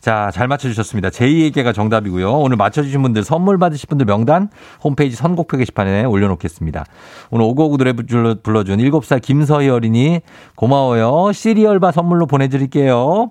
자, 0.00 0.30
잘 0.32 0.48
맞춰주셨습니다. 0.48 1.10
J에게가 1.10 1.74
정답이고요. 1.74 2.32
오늘 2.38 2.56
맞춰주신 2.56 3.02
분들, 3.02 3.22
선물 3.22 3.58
받으실 3.58 3.86
분들 3.86 4.06
명단 4.06 4.48
홈페이지 4.82 5.14
선곡표 5.14 5.58
게시판에 5.58 6.04
올려놓겠습니다. 6.04 6.86
오늘 7.30 7.44
오고오구 7.44 7.76
노래 7.76 7.92
불러- 7.92 8.34
불러준 8.42 8.78
7살 8.78 9.20
김서희 9.20 9.68
어린이 9.68 10.20
고마워요. 10.56 11.32
시리얼바 11.32 11.92
선물로 11.92 12.26
보내드릴게요. 12.26 13.30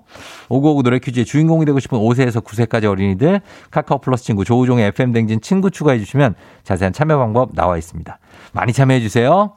오고오구 0.50 0.84
노래 0.84 1.00
퀴즈의 1.00 1.26
주인공이 1.26 1.66
되고 1.66 1.80
싶은 1.80 1.98
5세에서 1.98 2.44
9세까지 2.44 2.86
어린이들 2.86 3.42
카카오 3.72 3.98
플러스 4.00 4.24
친구 4.26 4.46
조우종의 4.46 4.88
FM 4.90 5.12
댕진 5.12 5.42
친구 5.42 5.72
추가해주시면 5.72 6.36
자세한 6.64 6.94
참여 6.94 7.18
방법 7.18 7.56
나와 7.56 7.78
있습니다. 7.78 8.20
많이 8.54 8.74
참여해주세요. 8.74 9.54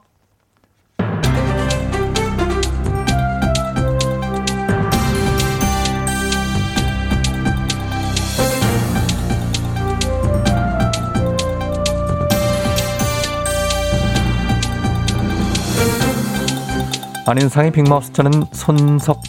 안윤상의 17.25 17.71
빅마우스 17.71 18.11
저는 18.13 18.43
손석회입니다. 18.51 19.21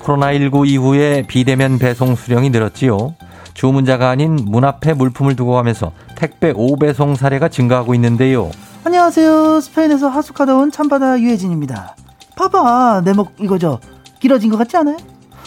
코로나19 0.00 0.68
이후에 0.68 1.22
비대면 1.26 1.78
배송 1.78 2.14
수령이 2.14 2.50
늘었지요. 2.50 3.14
주문자가 3.54 4.08
아닌 4.08 4.36
문 4.36 4.64
앞에 4.64 4.94
물품을 4.94 5.34
두고 5.36 5.52
가면서 5.52 5.92
택배 6.16 6.52
5배송 6.52 7.16
사례가 7.16 7.48
증가하고 7.48 7.94
있는데요. 7.96 8.50
안녕하세요. 8.84 9.60
스페인에서 9.60 10.08
하숙하다 10.08 10.54
온 10.56 10.70
참바다 10.70 11.20
유혜진입니다. 11.20 11.96
봐봐, 12.36 13.02
내 13.04 13.12
목 13.12 13.32
이거죠. 13.38 13.80
길어진 14.20 14.50
것 14.50 14.56
같지 14.56 14.76
않아요? 14.78 14.96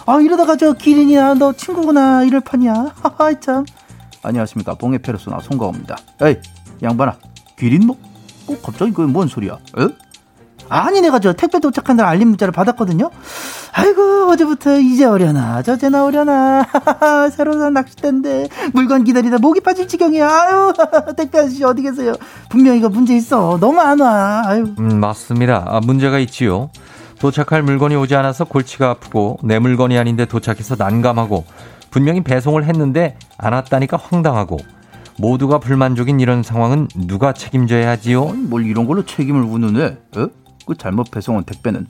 아, 0.06 0.20
이러다가 0.20 0.58
저 0.58 0.74
기린이야, 0.74 1.36
너 1.36 1.54
친구구나, 1.54 2.24
이럴 2.24 2.42
판이야. 2.42 2.74
하하, 3.02 3.40
참. 3.40 3.64
안녕하십니까. 4.22 4.76
봉해 4.76 4.98
페르소나 5.00 5.40
송가호입니다. 5.40 5.96
에이, 6.22 6.36
양반아. 6.84 7.16
귀린목? 7.58 8.00
꼭 8.46 8.62
갑자기 8.62 8.92
그게 8.92 9.12
뭔 9.12 9.28
소리야? 9.28 9.54
에? 9.80 9.88
아니, 10.74 11.02
내가 11.02 11.20
저 11.20 11.34
택배 11.34 11.60
도착한다는 11.60 12.10
알림 12.10 12.30
문자를 12.30 12.52
받았거든요? 12.52 13.12
아이고, 13.74 14.30
어제부터 14.32 14.80
이제 14.80 15.06
오려나, 15.06 15.62
저제 15.62 15.90
나오려나. 15.90 16.66
새로 17.32 17.60
산 17.60 17.74
낚싯대인데, 17.74 18.50
물건 18.74 19.04
기다리다 19.04 19.38
목이 19.38 19.60
빠질 19.60 19.88
지경이야. 19.88 20.28
아유, 20.28 20.74
택배 21.16 21.38
아저씨 21.40 21.64
어디 21.64 21.84
계세요? 21.84 22.14
분명 22.50 22.76
이거 22.76 22.90
문제 22.90 23.16
있어. 23.16 23.60
너무 23.60 23.80
안 23.82 24.00
와. 24.00 24.42
아유. 24.46 24.74
음, 24.80 25.00
맞습니다. 25.00 25.64
아, 25.68 25.80
문제가 25.80 26.18
있지요. 26.20 26.72
도착할 27.20 27.62
물건이 27.62 27.96
오지 27.96 28.16
않아서 28.16 28.44
골치가 28.44 28.90
아프고 28.90 29.38
내 29.44 29.60
물건이 29.60 29.98
아닌데 29.98 30.26
도착해서 30.26 30.76
난감하고 30.78 31.46
분명히 31.90 32.22
배송을 32.22 32.66
했는데 32.66 33.16
안 33.38 33.54
왔다니까 33.54 33.96
황당하고 33.96 34.58
모두가 35.20 35.60
불만족인 35.60 36.20
이런 36.20 36.44
상황은 36.44 36.90
누가 37.08 37.32
책임져야 37.32 37.90
하지요? 37.92 38.26
뭘 38.26 38.66
이런 38.66 38.86
걸로 38.88 39.06
책임을 39.06 39.42
묻는 39.42 39.80
애? 39.82 39.98
어? 40.64 40.66
그 40.66 40.76
잘못 40.78 41.12
배송한 41.12 41.44
택배는 41.44 41.88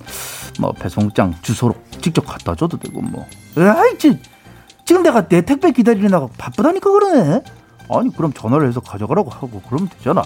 뭐 0.60 0.72
배송장 0.74 1.36
주소로 1.42 1.76
직접 2.02 2.26
갖다 2.26 2.56
줘도 2.56 2.78
되고 2.78 3.02
뭐. 3.02 3.26
아이, 3.58 3.98
지, 3.98 4.20
지금 4.86 5.04
내가 5.04 5.28
내 5.28 5.42
택배 5.42 5.72
기다리느라고 5.72 6.30
바쁘다니까 6.38 6.92
그러네. 6.92 7.42
아니 7.90 8.16
그럼 8.16 8.32
전화를 8.34 8.68
해서 8.68 8.80
가져가라고 8.80 9.30
하고 9.30 9.62
그러면 9.68 9.90
되잖아. 9.90 10.24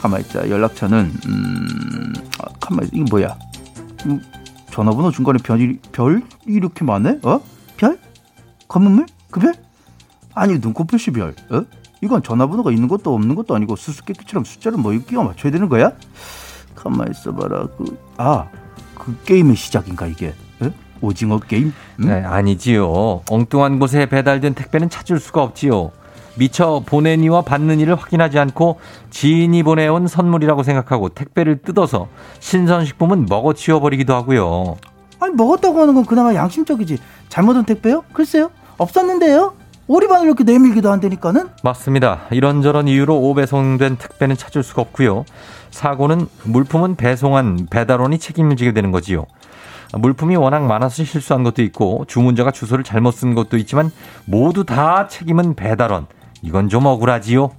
가만 0.00 0.20
있자 0.20 0.48
연락처는 0.48 1.12
음 1.26 2.14
아, 2.40 2.46
가만 2.60 2.84
있 2.86 2.90
이게 2.92 3.04
뭐야? 3.10 3.38
음, 4.06 4.20
전화번호 4.70 5.10
중간에 5.10 5.38
별이 5.38 5.78
별 5.92 6.22
이렇게 6.46 6.84
많네? 6.84 7.20
어? 7.22 7.40
별? 7.76 7.98
검은 8.68 8.92
물? 8.92 9.06
그 9.30 9.40
별? 9.40 9.54
아니 10.34 10.58
눈코뿔씨 10.58 11.12
별? 11.12 11.34
어? 11.50 11.64
이건 12.00 12.22
전화번호가 12.22 12.70
있는 12.70 12.88
것도 12.88 13.14
없는 13.14 13.34
것도 13.34 13.54
아니고 13.54 13.76
수수께끼처럼 13.76 14.44
숫자를 14.44 14.78
뭐 14.78 14.92
끼워 14.92 15.24
맞춰야 15.24 15.50
되는 15.50 15.68
거야? 15.68 15.92
가만 16.78 17.08
있어봐라. 17.10 17.66
그, 17.76 17.98
아, 18.16 18.46
그 18.94 19.16
게임의 19.24 19.56
시작인가 19.56 20.06
이게? 20.06 20.34
에? 20.62 20.72
오징어 21.00 21.38
게임? 21.38 21.72
음? 22.00 22.06
네, 22.06 22.22
아니지요. 22.24 23.22
엉뚱한 23.28 23.78
곳에 23.78 24.06
배달된 24.06 24.54
택배는 24.54 24.88
찾을 24.88 25.18
수가 25.18 25.42
없지요. 25.42 25.90
미처 26.36 26.82
보낸 26.86 27.24
이와 27.24 27.42
받는 27.42 27.80
이를 27.80 27.96
확인하지 27.96 28.38
않고 28.38 28.78
지인이 29.10 29.60
보내온 29.64 30.06
선물이라고 30.06 30.62
생각하고 30.62 31.08
택배를 31.08 31.62
뜯어서 31.62 32.06
신선식품은 32.38 33.26
먹어 33.28 33.54
치워버리기도 33.54 34.14
하고요. 34.14 34.76
아니 35.18 35.34
먹었다고 35.34 35.80
하는 35.80 35.94
건 35.94 36.04
그나마 36.04 36.32
양심적이지. 36.34 36.98
잘못 37.28 37.56
온 37.56 37.64
택배요? 37.64 38.04
글쎄요. 38.12 38.50
없었는데요. 38.76 39.54
오리반을 39.88 40.26
이렇게 40.26 40.44
내밀기도 40.44 40.92
한다니까는. 40.92 41.48
맞습니다. 41.64 42.20
이런저런 42.30 42.86
이유로 42.86 43.16
오배송된 43.16 43.96
택배는 43.96 44.36
찾을 44.36 44.62
수가 44.62 44.82
없고요. 44.82 45.24
사고는 45.70 46.28
물품은 46.44 46.96
배송한 46.96 47.68
배달원이 47.70 48.18
책임지게 48.18 48.72
되는 48.72 48.90
거지요. 48.90 49.26
물품이 49.92 50.36
워낙 50.36 50.66
많아서 50.66 51.04
실수한 51.04 51.42
것도 51.42 51.62
있고 51.62 52.04
주문자가 52.06 52.50
주소를 52.50 52.84
잘못 52.84 53.12
쓴 53.12 53.34
것도 53.34 53.56
있지만 53.58 53.90
모두 54.26 54.64
다 54.64 55.08
책임은 55.08 55.54
배달원. 55.54 56.06
이건 56.42 56.68
좀 56.68 56.86
억울하지요. 56.86 57.50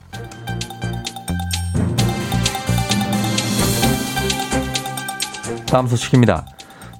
다음 5.68 5.88
소식입니다. 5.88 6.46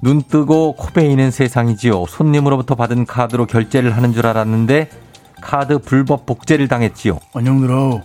눈 0.02 0.22
뜨고 0.22 0.74
코 0.74 0.88
베이는 0.92 1.30
세상이지요. 1.30 2.06
손님으로부터 2.06 2.74
받은 2.74 3.04
카드로 3.04 3.46
결제를 3.46 3.96
하는 3.96 4.12
줄 4.12 4.26
알았는데 4.26 4.88
카드 5.40 5.78
불법 5.78 6.26
복제를 6.26 6.68
당했지요. 6.68 7.18
안녕들아. 7.34 8.02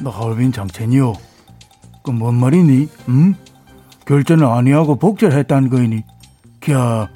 나 0.00 0.10
하얼빈 0.10 0.52
장첸이요. 0.52 1.27
그 2.08 2.12
뭔 2.18 2.36
말이니? 2.36 2.88
응? 3.10 3.34
결제는 4.06 4.46
아니하고 4.46 4.96
복제를 4.96 5.36
했다는 5.40 5.68
거이니? 5.68 6.04
캬, 6.60 7.08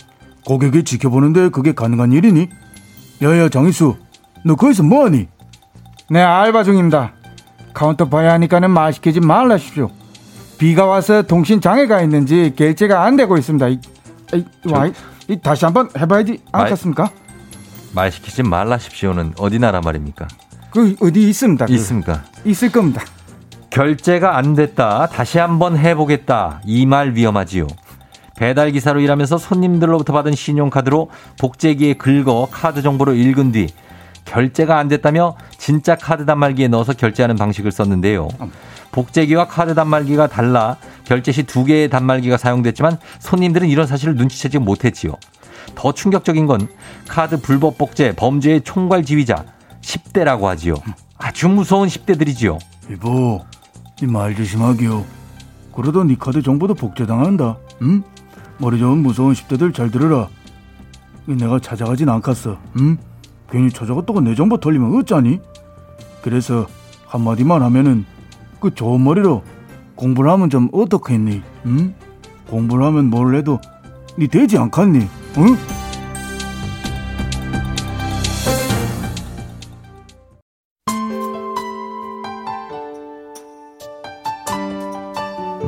고객이 0.45 0.85
지켜보는데 0.85 1.49
그게 1.49 1.73
가능한 1.73 2.13
일이니? 2.13 2.51
야야 3.23 3.49
장희수, 3.49 3.97
너 4.45 4.55
거기서 4.55 4.83
뭐하니? 4.83 5.29
네, 6.11 6.21
알바 6.21 6.65
중입니다. 6.65 7.13
카운터 7.73 8.07
봐야 8.11 8.35
하니까는 8.35 8.71
말 8.71 8.93
시키지 8.93 9.21
말라십시오. 9.21 9.91
비가 10.59 10.85
와서 10.85 11.23
통신 11.23 11.63
장애가 11.63 12.03
있는지 12.03 12.53
결제가 12.55 13.03
안 13.05 13.17
되고 13.17 13.39
있습니다. 13.39 13.69
이, 13.69 13.81
이, 14.35 14.45
와, 14.71 14.87
이, 14.89 14.93
이 15.29 15.41
다시 15.41 15.65
한번 15.65 15.89
해봐야지 15.97 16.39
않겠습니까? 16.53 17.11
말 17.95 18.13
시키지 18.13 18.43
말라십시오는 18.43 19.33
어디 19.39 19.59
나라 19.59 19.81
말입니까? 19.81 20.29
그 20.71 20.95
어디 21.01 21.29
있습니다. 21.31 21.65
그. 21.65 21.73
있습니까? 21.73 22.23
있을 22.45 22.71
겁니다. 22.71 23.03
결제가 23.73 24.37
안 24.37 24.55
됐다. 24.55 25.07
다시 25.07 25.39
한번 25.39 25.79
해보겠다. 25.79 26.61
이 26.67 26.85
말 26.85 27.15
위험하지요. 27.15 27.67
배달 28.37 28.71
기사로 28.71 29.01
일하면서 29.01 29.39
손님들로부터 29.39 30.13
받은 30.13 30.35
신용카드로 30.35 31.09
복제기에 31.41 31.95
긁어 31.95 32.49
카드 32.51 32.83
정보를 32.83 33.17
읽은 33.17 33.53
뒤 33.53 33.69
결제가 34.27 34.77
안 34.79 34.89
됐다며 34.89 35.37
진짜 35.57 35.97
카드 35.97 36.27
단말기에 36.27 36.69
넣어서 36.69 36.93
결제하는 36.93 37.37
방식을 37.37 37.73
썼는데요. 37.73 38.29
복제기와 38.91 39.47
카드 39.47 39.75
단말기가 39.75 40.27
달라 40.27 40.77
결제 41.05 41.33
시 41.33 41.45
두 41.45 41.65
개의 41.65 41.89
단말기가 41.89 42.37
사용됐지만 42.37 42.99
손님들은 43.21 43.69
이런 43.69 43.87
사실을 43.87 44.17
눈치채지 44.17 44.59
못했지요. 44.59 45.15
더 45.75 45.93
충격적인 45.93 46.45
건 46.47 46.69
카드 47.09 47.41
불법 47.41 47.79
복제 47.79 48.13
범죄의 48.17 48.61
총괄 48.65 49.03
지휘자 49.03 49.47
10대라고 49.81 50.43
하지요. 50.43 50.75
아주 51.17 51.49
무서운 51.49 51.89
10대들이지요. 51.89 52.59
이보, 52.91 53.09
니 53.09 53.62
말 54.07 54.35
조심하기요. 54.35 55.05
그러다 55.75 56.05
니 56.05 56.19
카드 56.19 56.43
정보도 56.43 56.75
복제당한다. 56.75 57.57
응? 57.83 58.03
머리 58.59 58.79
좋은 58.79 58.99
무서운 58.99 59.33
10대들 59.33 59.75
잘 59.75 59.91
들으라. 59.91 60.29
이 61.29 61.35
내가 61.35 61.59
찾아가진 61.59 62.09
않겠어. 62.09 62.59
응? 62.79 62.99
괜히 63.51 63.71
찾아갔다가 63.71 64.21
내 64.21 64.35
정보 64.35 64.59
털리면 64.59 64.97
어쩌니? 64.97 65.41
그래서 66.23 66.67
한마디만 67.07 67.63
하면은 67.63 68.05
그 68.61 68.75
좋은 68.75 69.03
머리로 69.03 69.43
공부를 69.95 70.31
하면 70.31 70.51
좀 70.51 70.69
어떻겠니? 70.73 71.43
응? 71.67 71.95
공부를 72.49 72.85
하면 72.87 73.07
뭘 73.11 73.35
해도 73.35 73.61
니 74.19 74.29
되지 74.29 74.59
않겠니? 74.59 75.09
응? 75.39 75.57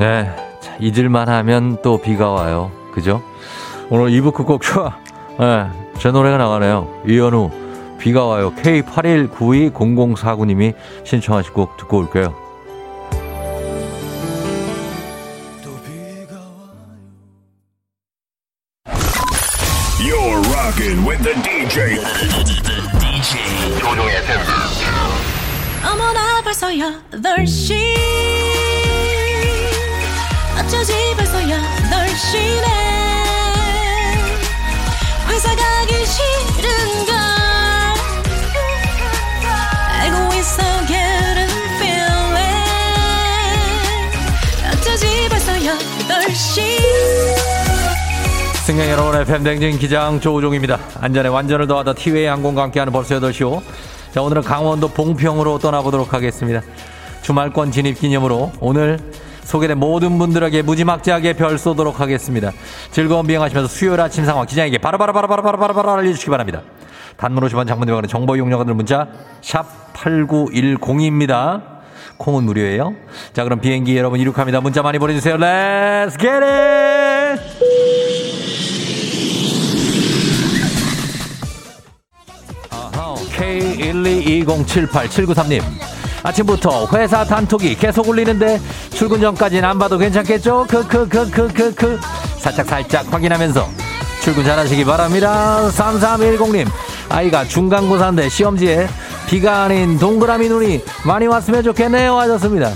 네. 0.04 0.28
자, 0.60 0.76
잊을만 0.80 1.30
하면 1.30 1.78
또 1.80 1.96
비가 1.96 2.28
와요. 2.28 2.70
그죠? 2.92 3.22
오늘 3.88 4.10
2부 4.10 4.34
끝곡 4.34 4.60
좋아. 4.60 4.98
네, 5.38 5.66
제 5.98 6.10
노래가 6.10 6.36
나가네요. 6.36 6.86
이현우, 7.08 7.50
비가 7.98 8.26
와요. 8.26 8.52
K81920049님이 8.54 10.74
신청하신 11.04 11.54
곡 11.54 11.78
듣고 11.78 12.00
올게요. 12.00 12.34
승객 48.74 48.90
여러분 48.90 49.14
의 49.14 49.24
팬 49.24 49.44
댕진 49.44 49.78
기장 49.78 50.18
조우종입니다. 50.18 50.80
안전에 51.00 51.28
완전을 51.28 51.68
더하다 51.68 51.92
티웨이 51.92 52.26
항공과 52.26 52.62
함께하는 52.64 52.92
벌써 52.92 53.20
8시오. 53.20 53.62
자, 54.10 54.20
오늘은 54.20 54.42
강원도 54.42 54.88
봉평으로 54.88 55.60
떠나보도록 55.60 56.12
하겠습니다. 56.12 56.60
주말권 57.22 57.70
진입 57.70 58.00
기념으로 58.00 58.50
오늘 58.58 58.98
소개된 59.44 59.78
모든 59.78 60.18
분들에게 60.18 60.62
무지막지하게 60.62 61.34
별 61.34 61.56
쏘도록 61.56 62.00
하겠습니다. 62.00 62.50
즐거운 62.90 63.28
비행하시면서 63.28 63.68
수요일 63.68 64.00
아침 64.00 64.24
상황 64.24 64.44
기장에게 64.44 64.78
바로바로바로바로바로바로 64.78 65.92
알려주시기 65.92 66.30
바랍니다. 66.30 66.62
단문 67.16 67.44
50원 67.44 67.68
장문대방의 67.68 68.08
정보 68.08 68.34
이용료가 68.34 68.64
들 68.64 68.74
문자 68.74 69.06
샵 69.40 69.92
8910입니다. 69.92 71.62
콩은 72.16 72.42
무료예요. 72.42 72.94
자 73.34 73.44
그럼 73.44 73.60
비행기 73.60 73.96
여러분 73.96 74.18
이륙합니다. 74.18 74.60
문자 74.60 74.82
많이 74.82 74.98
보내주세요. 74.98 75.36
Let's 75.36 76.18
it! 76.20 77.03
K122078793님. 83.76 85.62
아침부터 86.22 86.88
회사 86.92 87.24
단톡이 87.24 87.74
계속 87.76 88.08
울리는데 88.08 88.60
출근 88.90 89.20
전까지는 89.20 89.68
안 89.68 89.78
봐도 89.78 89.98
괜찮겠죠? 89.98 90.66
크크크크크크. 90.68 92.00
살짝 92.38 92.66
살짝 92.66 93.12
확인하면서 93.12 93.68
출근 94.22 94.44
잘하시기 94.44 94.84
바랍니다. 94.84 95.68
3310님. 95.70 96.66
아이가 97.10 97.44
중간고사인데 97.44 98.28
시험지에 98.30 98.88
비가 99.28 99.64
아닌 99.64 99.98
동그라미 99.98 100.48
눈이 100.48 100.82
많이 101.04 101.26
왔으면 101.26 101.62
좋겠네요. 101.62 102.18
하셨습니다. 102.18 102.72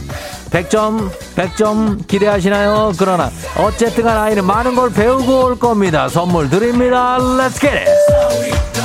100점, 0.51 1.11
100점 1.37 2.07
기대하시나요? 2.07 2.93
그러나 2.99 3.31
어쨌든 3.59 4.05
간 4.05 4.17
아이는 4.17 4.45
많은 4.45 4.75
걸 4.75 4.91
배우고 4.91 5.45
올 5.45 5.59
겁니다. 5.59 6.09
선물 6.09 6.49
드립니다. 6.49 7.19
Let's 7.19 7.61
get 7.61 7.77
it! 7.77 8.78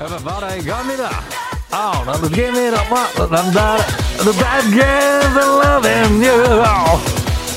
Everybody 0.00 0.64
갑니다. 0.64 1.10
Oh, 1.72 2.04
now 2.06 2.28
give 2.28 2.54
me 2.54 2.70
the 2.70 2.78
I'm 2.78 3.52
bad 4.38 4.64
girls 4.72 5.36
and 5.36 5.52
loving 5.58 6.22
you. 6.22 6.62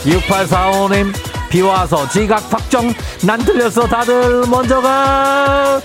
6845님, 0.04 1.14
비 1.50 1.62
와서 1.62 2.10
지각 2.10 2.52
확정. 2.52 2.92
난 3.24 3.40
틀렸어. 3.46 3.88
다들 3.88 4.44
먼저 4.48 4.82
가. 4.82 5.80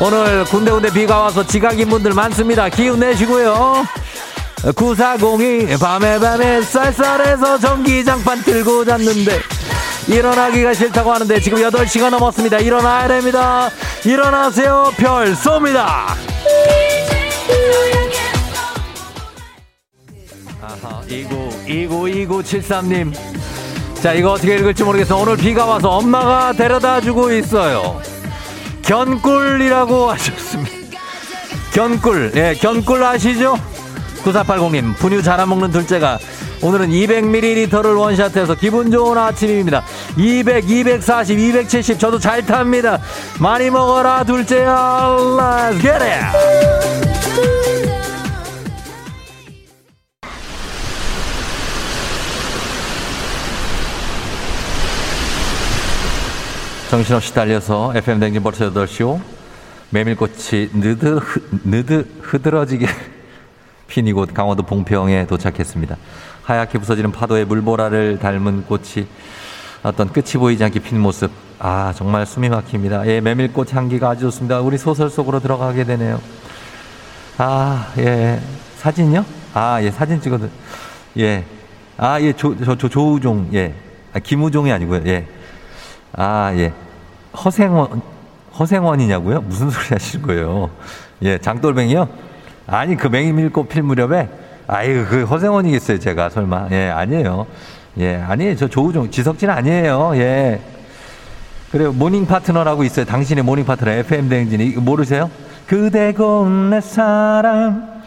오늘 0.00 0.44
군데군데 0.44 0.92
비가 0.92 1.18
와서 1.18 1.44
지각인 1.44 1.88
분들 1.88 2.12
많습니다. 2.12 2.68
기운 2.68 3.00
내시고요. 3.00 3.84
9402 4.76 5.78
밤에 5.78 6.20
밤에 6.20 6.62
쌀쌀해서 6.62 7.58
전기장판 7.58 8.42
들고 8.44 8.84
잤는데 8.84 9.40
일어나기가 10.08 10.72
싫다고 10.72 11.12
하는데 11.12 11.38
지금 11.40 11.58
8시가 11.58 12.10
넘었습니다. 12.10 12.58
일어나야 12.58 13.08
됩니다. 13.08 13.70
일어나세요. 14.04 14.90
별 14.96 15.34
쏩니다. 15.34 16.14
아하, 20.62 21.02
29, 21.08 21.50
29, 21.68 22.02
2973님. 22.42 23.14
자, 24.02 24.12
이거 24.14 24.32
어떻게 24.32 24.54
읽을지 24.56 24.82
모르겠어. 24.84 25.16
오늘 25.16 25.36
비가 25.36 25.66
와서 25.66 25.90
엄마가 25.90 26.52
데려다 26.52 27.00
주고 27.00 27.32
있어요. 27.32 28.00
견꿀이라고 28.82 30.10
하셨습니다. 30.12 30.78
견꿀, 31.74 32.32
예, 32.34 32.54
견꿀 32.58 33.04
아시죠? 33.04 33.58
9480님, 34.24 34.96
분유 34.96 35.22
잘안 35.22 35.48
먹는 35.48 35.70
둘째가 35.70 36.18
오늘은 36.60 36.90
200ml를 36.90 37.98
원샷해서 37.98 38.54
기분 38.56 38.90
좋은 38.90 39.16
아침입니다. 39.16 39.84
200, 40.16 40.68
240, 40.68 41.38
270 41.38 41.98
저도 41.98 42.18
잘 42.18 42.44
탑니다. 42.44 43.00
많이 43.40 43.70
먹어라 43.70 44.24
둘째야. 44.24 45.16
Let's 45.38 45.80
get 45.80 46.02
it. 46.02 47.18
정신없이 56.90 57.34
달려서 57.34 57.92
FM 57.96 58.18
댕진 58.18 58.42
벌써 58.42 58.72
8시오. 58.72 59.20
메밀꽃이 59.90 60.70
느드, 60.74 61.16
흐, 61.16 61.40
느드 61.64 62.06
흐드러지게 62.22 62.86
핀 63.88 64.06
이곳 64.06 64.32
강원도 64.34 64.62
봉평에 64.62 65.26
도착했습니다. 65.26 65.96
하얗게 66.48 66.78
부서지는 66.78 67.12
파도에 67.12 67.44
물보라를 67.44 68.18
닮은 68.18 68.64
꽃이 68.64 69.06
어떤 69.82 70.08
끝이 70.08 70.32
보이지 70.38 70.64
않게 70.64 70.80
핀 70.80 70.98
모습. 70.98 71.30
아, 71.58 71.92
정말 71.94 72.24
숨이 72.24 72.48
막힙니다. 72.48 73.06
예, 73.06 73.20
메밀꽃 73.20 73.74
향기가 73.74 74.08
아주 74.08 74.22
좋습니다. 74.22 74.60
우리 74.60 74.78
소설 74.78 75.10
속으로 75.10 75.40
들어가게 75.40 75.84
되네요. 75.84 76.18
아, 77.36 77.92
예. 77.98 78.40
사진요? 78.76 79.26
아, 79.52 79.82
예, 79.82 79.90
사진 79.90 80.22
찍어도, 80.22 80.48
예. 81.18 81.44
아, 81.98 82.18
예, 82.22 82.32
조, 82.32 82.56
저, 82.64 82.74
조, 82.76 82.88
조우종, 82.88 83.50
예. 83.52 83.74
아, 84.14 84.18
김우종이 84.18 84.72
아니고요, 84.72 85.02
예. 85.04 85.26
아, 86.14 86.50
예. 86.54 86.72
허생원, 87.44 88.00
허생원이냐고요? 88.58 89.42
무슨 89.42 89.68
소리 89.68 89.88
하시는 89.90 90.24
거예요? 90.26 90.70
예, 91.22 91.36
장돌뱅이요? 91.36 92.08
아니, 92.66 92.96
그 92.96 93.08
메밀꽃 93.08 93.68
필 93.68 93.82
무렵에, 93.82 94.30
아유, 94.68 95.06
그 95.08 95.24
허생원이겠어요, 95.24 95.98
제가, 95.98 96.28
설마. 96.28 96.68
예, 96.72 96.90
아니에요. 96.90 97.46
예, 97.96 98.16
아니에요. 98.16 98.54
저 98.56 98.68
조우종, 98.68 99.10
지석진 99.10 99.48
아니에요. 99.48 100.12
예. 100.16 100.60
그래요. 101.72 101.90
모닝 101.92 102.26
파트너라고 102.26 102.84
있어요. 102.84 103.06
당신의 103.06 103.44
모닝 103.44 103.64
파트너, 103.64 103.90
FM대행진이. 103.90 104.72
모르세요? 104.76 105.30
그대고 105.66 106.46
내 106.70 106.82
사람. 106.82 108.02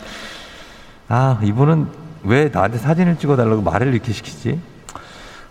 아, 1.09 1.39
이분은 1.41 1.87
왜 2.23 2.49
나한테 2.53 2.77
사진을 2.77 3.17
찍어달라고 3.17 3.63
말을 3.63 3.93
이렇게 3.95 4.13
시키지? 4.13 4.59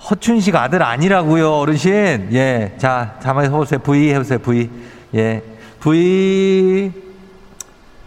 허춘식 0.09 0.55
아들 0.55 0.81
아니라고요, 0.85 1.53
어르신. 1.55 2.29
예. 2.33 2.75
자, 2.79 3.17
자만 3.21 3.47
해보세요. 3.47 3.81
V 3.81 4.13
해보세요. 4.13 4.39
V. 4.39 4.71
예. 5.17 5.43
V. 5.81 6.93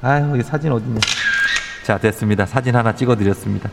아유, 0.02 0.30
여기 0.32 0.42
사진 0.42 0.72
어딨냐. 0.72 1.02
자, 1.84 1.98
됐습니다. 1.98 2.46
사진 2.46 2.76
하나 2.76 2.96
찍어드렸습니다. 2.96 3.70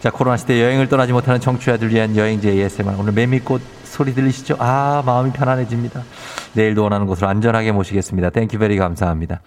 자, 0.00 0.10
코로나 0.10 0.36
시대 0.36 0.62
여행을 0.62 0.88
떠나지 0.88 1.12
못하는 1.12 1.40
청취자들 1.40 1.90
위한 1.90 2.16
여행지 2.16 2.48
ASMR. 2.48 2.96
오늘 2.98 3.12
매미꽃 3.12 3.60
소리 3.84 4.14
들리시죠? 4.14 4.56
아, 4.58 5.02
마음이 5.04 5.32
편안해집니다. 5.32 6.04
내일도 6.52 6.84
원하는 6.84 7.06
곳으로 7.06 7.26
안전하게 7.28 7.72
모시겠습니다. 7.72 8.30
Thank 8.30 8.49
you 8.49 8.61
very 8.61 8.76
감사합니다. 8.76 9.40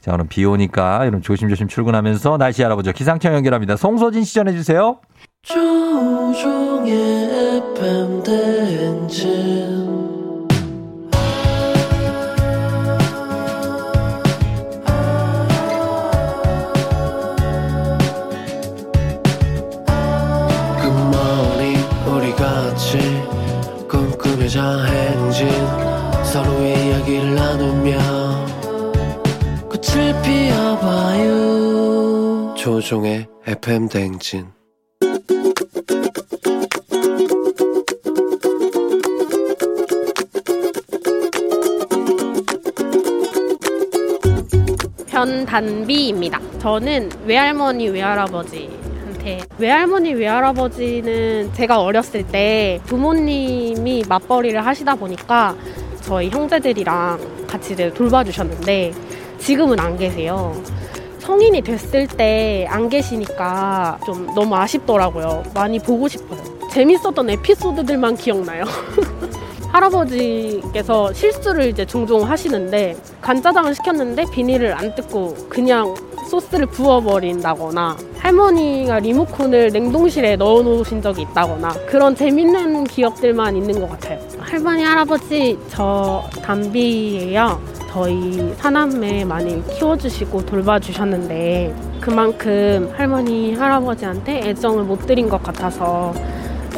자, 0.00 0.12
오늘 0.14 0.26
비 0.28 0.44
오니까 0.44 1.04
이런 1.06 1.22
조심조심 1.22 1.66
출근하면서 1.66 2.36
날씨 2.38 2.64
알아보죠. 2.64 2.92
기상청 2.92 3.34
연결합니다. 3.34 3.76
송소진 3.76 4.22
씨 4.24 4.34
전해주세요. 4.34 5.00
조종의 5.42 6.94
FM 7.74 8.22
대행진 8.22 9.95
꿈꾸며자 24.56 24.84
행진 24.84 25.48
서로의 26.24 26.88
이야기를 26.88 27.34
나누며 27.34 27.98
꽃을 29.68 30.22
피워봐요. 30.22 31.34
조종의 32.56 33.26
FM 33.46 33.88
대행진. 33.90 34.46
변단비입니다. 45.08 46.40
저는 46.58 47.10
외할머니 47.26 47.88
외할아버지 47.88 48.75
한테 49.26 49.40
외할머니 49.58 50.14
외할아버지는 50.14 51.52
제가 51.52 51.80
어렸을 51.80 52.24
때 52.28 52.80
부모님이 52.86 54.04
맞벌이를 54.08 54.64
하시다 54.64 54.94
보니까 54.94 55.56
저희 56.02 56.30
형제들이랑 56.30 57.46
같이 57.48 57.74
돌봐주셨는데 57.74 58.92
지금은 59.38 59.80
안 59.80 59.98
계세요. 59.98 60.54
성인이 61.18 61.60
됐을 61.62 62.06
때 62.06 62.66
안 62.68 62.88
계시니까 62.88 63.98
좀 64.06 64.32
너무 64.34 64.54
아쉽더라고요. 64.54 65.42
많이 65.52 65.80
보고 65.80 66.06
싶어요. 66.06 66.40
재밌었던 66.70 67.30
에피소드들만 67.30 68.16
기억나요. 68.16 68.64
할아버지께서 69.72 71.12
실수를 71.12 71.66
이제 71.68 71.84
종종 71.84 72.22
하시는데 72.28 72.96
간짜장을 73.20 73.74
시켰는데 73.74 74.24
비닐을 74.32 74.72
안 74.72 74.94
뜯고 74.94 75.34
그냥 75.48 75.94
소스를 76.26 76.66
부어버린다거나 76.66 77.96
할머니가 78.18 78.98
리모컨을 78.98 79.68
냉동실에 79.72 80.36
넣어 80.36 80.62
놓으신 80.62 81.00
적이 81.00 81.22
있다거나 81.22 81.70
그런 81.86 82.14
재밌는 82.14 82.84
기억들만 82.84 83.56
있는 83.56 83.80
것 83.80 83.88
같아요. 83.90 84.18
할머니, 84.38 84.82
할아버지, 84.82 85.58
저 85.68 86.22
담비예요. 86.42 87.60
저희 87.90 88.52
사남매 88.58 89.24
많이 89.24 89.66
키워주시고 89.68 90.44
돌봐주셨는데 90.44 91.74
그만큼 92.00 92.92
할머니, 92.94 93.54
할아버지한테 93.54 94.48
애정을 94.48 94.84
못 94.84 95.06
드린 95.06 95.28
것 95.28 95.42
같아서 95.42 96.12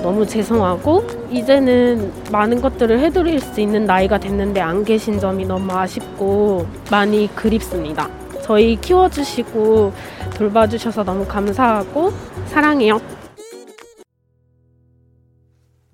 너무 0.02 0.24
죄송하고 0.24 1.04
이제는 1.30 2.12
많은 2.30 2.60
것들을 2.60 3.00
해드릴 3.00 3.40
수 3.40 3.60
있는 3.60 3.84
나이가 3.84 4.18
됐는데 4.18 4.60
안 4.60 4.84
계신 4.84 5.18
점이 5.18 5.44
너무 5.44 5.72
아쉽고 5.72 6.66
많이 6.90 7.28
그립습니다. 7.34 8.08
저희 8.48 8.76
키워주시고 8.76 9.92
돌봐주셔서 10.38 11.04
너무 11.04 11.26
감사하고 11.26 12.10
사랑해요. 12.46 12.98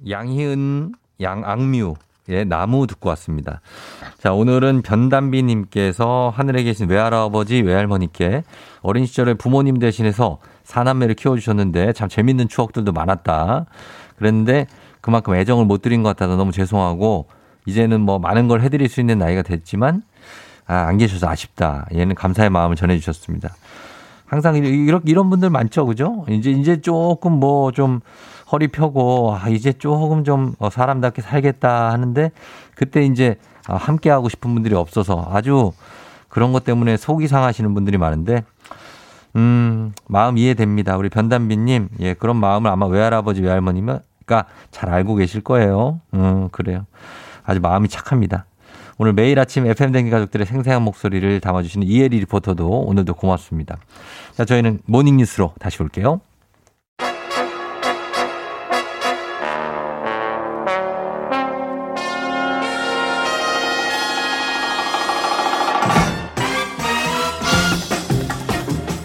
양희은, 0.09 0.93
양악뮤, 1.21 1.95
예, 2.29 2.45
나무 2.45 2.87
듣고 2.87 3.09
왔습니다. 3.09 3.61
자, 4.19 4.33
오늘은 4.33 4.83
변담비님께서 4.83 6.33
하늘에 6.33 6.63
계신 6.63 6.89
외할아버지, 6.89 7.61
외할머니께 7.61 8.45
어린 8.83 9.05
시절에 9.05 9.35
부모님 9.35 9.81
대신해서 9.81 10.39
사남매를 10.63 11.17
키워주셨는데 11.17 11.93
참 11.93 12.09
재밌는 12.09 12.47
추억들도 12.47 12.93
많았다. 12.93 13.67
그랬는데 14.15 14.69
그만큼 15.01 15.35
애정을 15.35 15.65
못 15.65 15.83
드린 15.83 16.05
것 16.05 16.11
같아서 16.11 16.37
너무 16.37 16.53
죄송하고 16.53 17.27
이제는 17.67 18.01
뭐 18.01 18.21
많은 18.21 18.47
걸 18.47 18.61
해드릴 18.61 18.89
수 18.89 19.01
있는 19.01 19.19
나이가 19.19 19.43
됐지만 19.43 20.03
아, 20.67 20.75
안 20.89 20.97
계셔서 20.99 21.29
아쉽다. 21.29 21.87
얘는 21.95 22.15
감사의 22.15 22.51
마음을 22.51 22.77
전해주셨습니다. 22.77 23.51
항상 24.27 24.57
이런 24.57 25.03
이런 25.05 25.31
분들 25.31 25.51
많죠, 25.51 25.87
그죠? 25.87 26.25
이제 26.29 26.51
이제 26.51 26.81
조금 26.81 27.33
뭐 27.39 27.71
좀 27.73 28.01
허리 28.53 28.69
펴고 28.69 29.35
아 29.35 29.49
이제 29.49 29.73
조금 29.73 30.23
좀 30.25 30.55
어, 30.59 30.71
사람답게 30.71 31.23
살겠다 31.23 31.91
하는데 31.91 32.31
그때 32.75 33.05
이제 33.05 33.37
아, 33.67 33.77
함께 33.77 34.11
하고 34.11 34.29
싶은 34.29 34.53
분들이 34.55 34.75
없어서 34.75 35.29
아주 35.33 35.73
그런 36.29 36.53
것 36.53 36.65
때문에 36.65 36.97
속이 36.97 37.27
상하시는 37.27 37.73
분들이 37.75 37.99
많은데 37.99 38.45
음 39.37 39.93
마음 40.09 40.39
이해됩니다. 40.39 40.97
우리 40.97 41.09
변담비님 41.09 41.89
예 42.01 42.15
그런 42.15 42.37
마음을 42.37 42.71
아마 42.71 42.87
외할아버지 42.87 43.43
외할머니가 43.43 44.45
잘 44.71 44.91
알고 44.91 45.17
계실 45.17 45.41
거예요. 45.41 46.01
음 46.15 46.49
그래요. 46.53 46.87
아주 47.45 47.61
마음이 47.61 47.89
착합니다. 47.89 48.45
오늘 48.99 49.13
매일 49.13 49.39
아침 49.41 49.67
FM 49.67 49.93
댕기 49.93 50.11
가족들의 50.11 50.47
생생한 50.47 50.83
목소리를 50.83 51.41
담아주시는 51.41 51.87
이혜리 51.87 52.21
리포터도 52.21 52.69
오늘도 52.69 53.15
고맙습니다. 53.15 53.79
자, 54.35 54.45
저희는 54.45 54.81
모닝뉴스로 54.87 55.55
다시 55.59 55.83
올게요. 55.83 56.21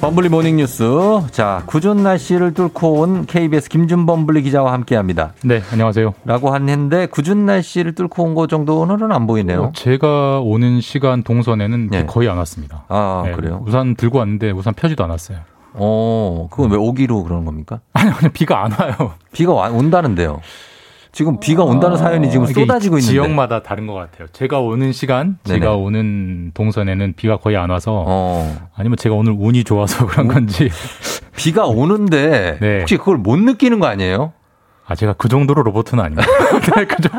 범블리 0.10 0.30
모닝뉴스. 0.30 0.84
자, 1.30 1.62
구준 1.68 2.02
날씨를 2.02 2.56
뚫고 2.56 2.94
온 3.02 3.28
KBS 3.28 3.70
김준범블리 3.70 4.42
기자와 4.42 4.74
함께 4.74 4.96
합니다. 4.96 5.34
네, 5.44 5.62
안녕하세요. 5.72 6.16
라고 6.26 6.56
했는데, 6.56 7.06
구준 7.06 7.46
날씨를 7.46 7.94
뚫고 7.94 8.24
온 8.24 8.34
거 8.34 8.48
정도는 8.48 9.12
안 9.12 9.28
보이네요. 9.28 9.66
어, 9.66 9.72
제가 9.76 10.40
오는 10.40 10.82
시간 10.82 11.22
동선에는 11.22 11.90
네. 11.92 12.06
거의 12.08 12.28
안 12.28 12.38
왔습니다. 12.40 12.86
아, 12.88 13.22
네, 13.24 13.34
그래요? 13.34 13.62
우산 13.68 13.94
들고 13.96 14.18
왔는데 14.18 14.50
우산 14.50 14.74
펴지도 14.74 15.04
않았어요. 15.04 15.38
어, 15.74 16.48
그건 16.50 16.72
왜 16.72 16.78
오기로 16.78 17.24
그러는 17.24 17.46
겁니까? 17.46 17.80
아니, 17.94 18.10
아니, 18.10 18.30
비가 18.30 18.64
안 18.64 18.72
와요. 18.72 19.14
비가 19.32 19.54
와- 19.54 19.70
온다는데요. 19.70 20.40
지금 21.20 21.38
비가 21.38 21.66
온다는 21.66 21.98
사연이 21.98 22.32
지금 22.32 22.46
아, 22.46 22.48
쏟아지고 22.48 22.98
있는데. 22.98 23.12
지역마다 23.12 23.62
다른 23.62 23.88
것 23.88 23.94
같아요. 23.94 24.30
제가 24.32 24.62
오는 24.62 24.94
시간, 24.94 25.38
네네. 25.44 25.60
제가 25.60 25.76
오는 25.76 26.52
동선에는 26.54 27.12
비가 27.18 27.36
거의 27.36 27.58
안 27.58 27.70
와서 27.70 28.06
어. 28.08 28.56
아니면 28.74 28.96
제가 28.96 29.16
오늘 29.16 29.36
운이 29.38 29.66
좋아서 29.66 30.06
그런 30.08 30.30
건지 30.30 30.70
비가 31.36 31.66
오는데 31.66 32.58
네. 32.64 32.80
혹시 32.80 32.96
그걸 32.96 33.18
못 33.18 33.38
느끼는 33.38 33.80
거 33.82 33.88
아니에요? 33.88 34.32
아 34.88 34.96
제가 34.96 35.12
그 35.18 35.28
정도로 35.28 35.62
로봇은 35.64 36.00
아닙니다. 36.00 36.26
네, 36.78 36.86
그죠? 36.86 37.10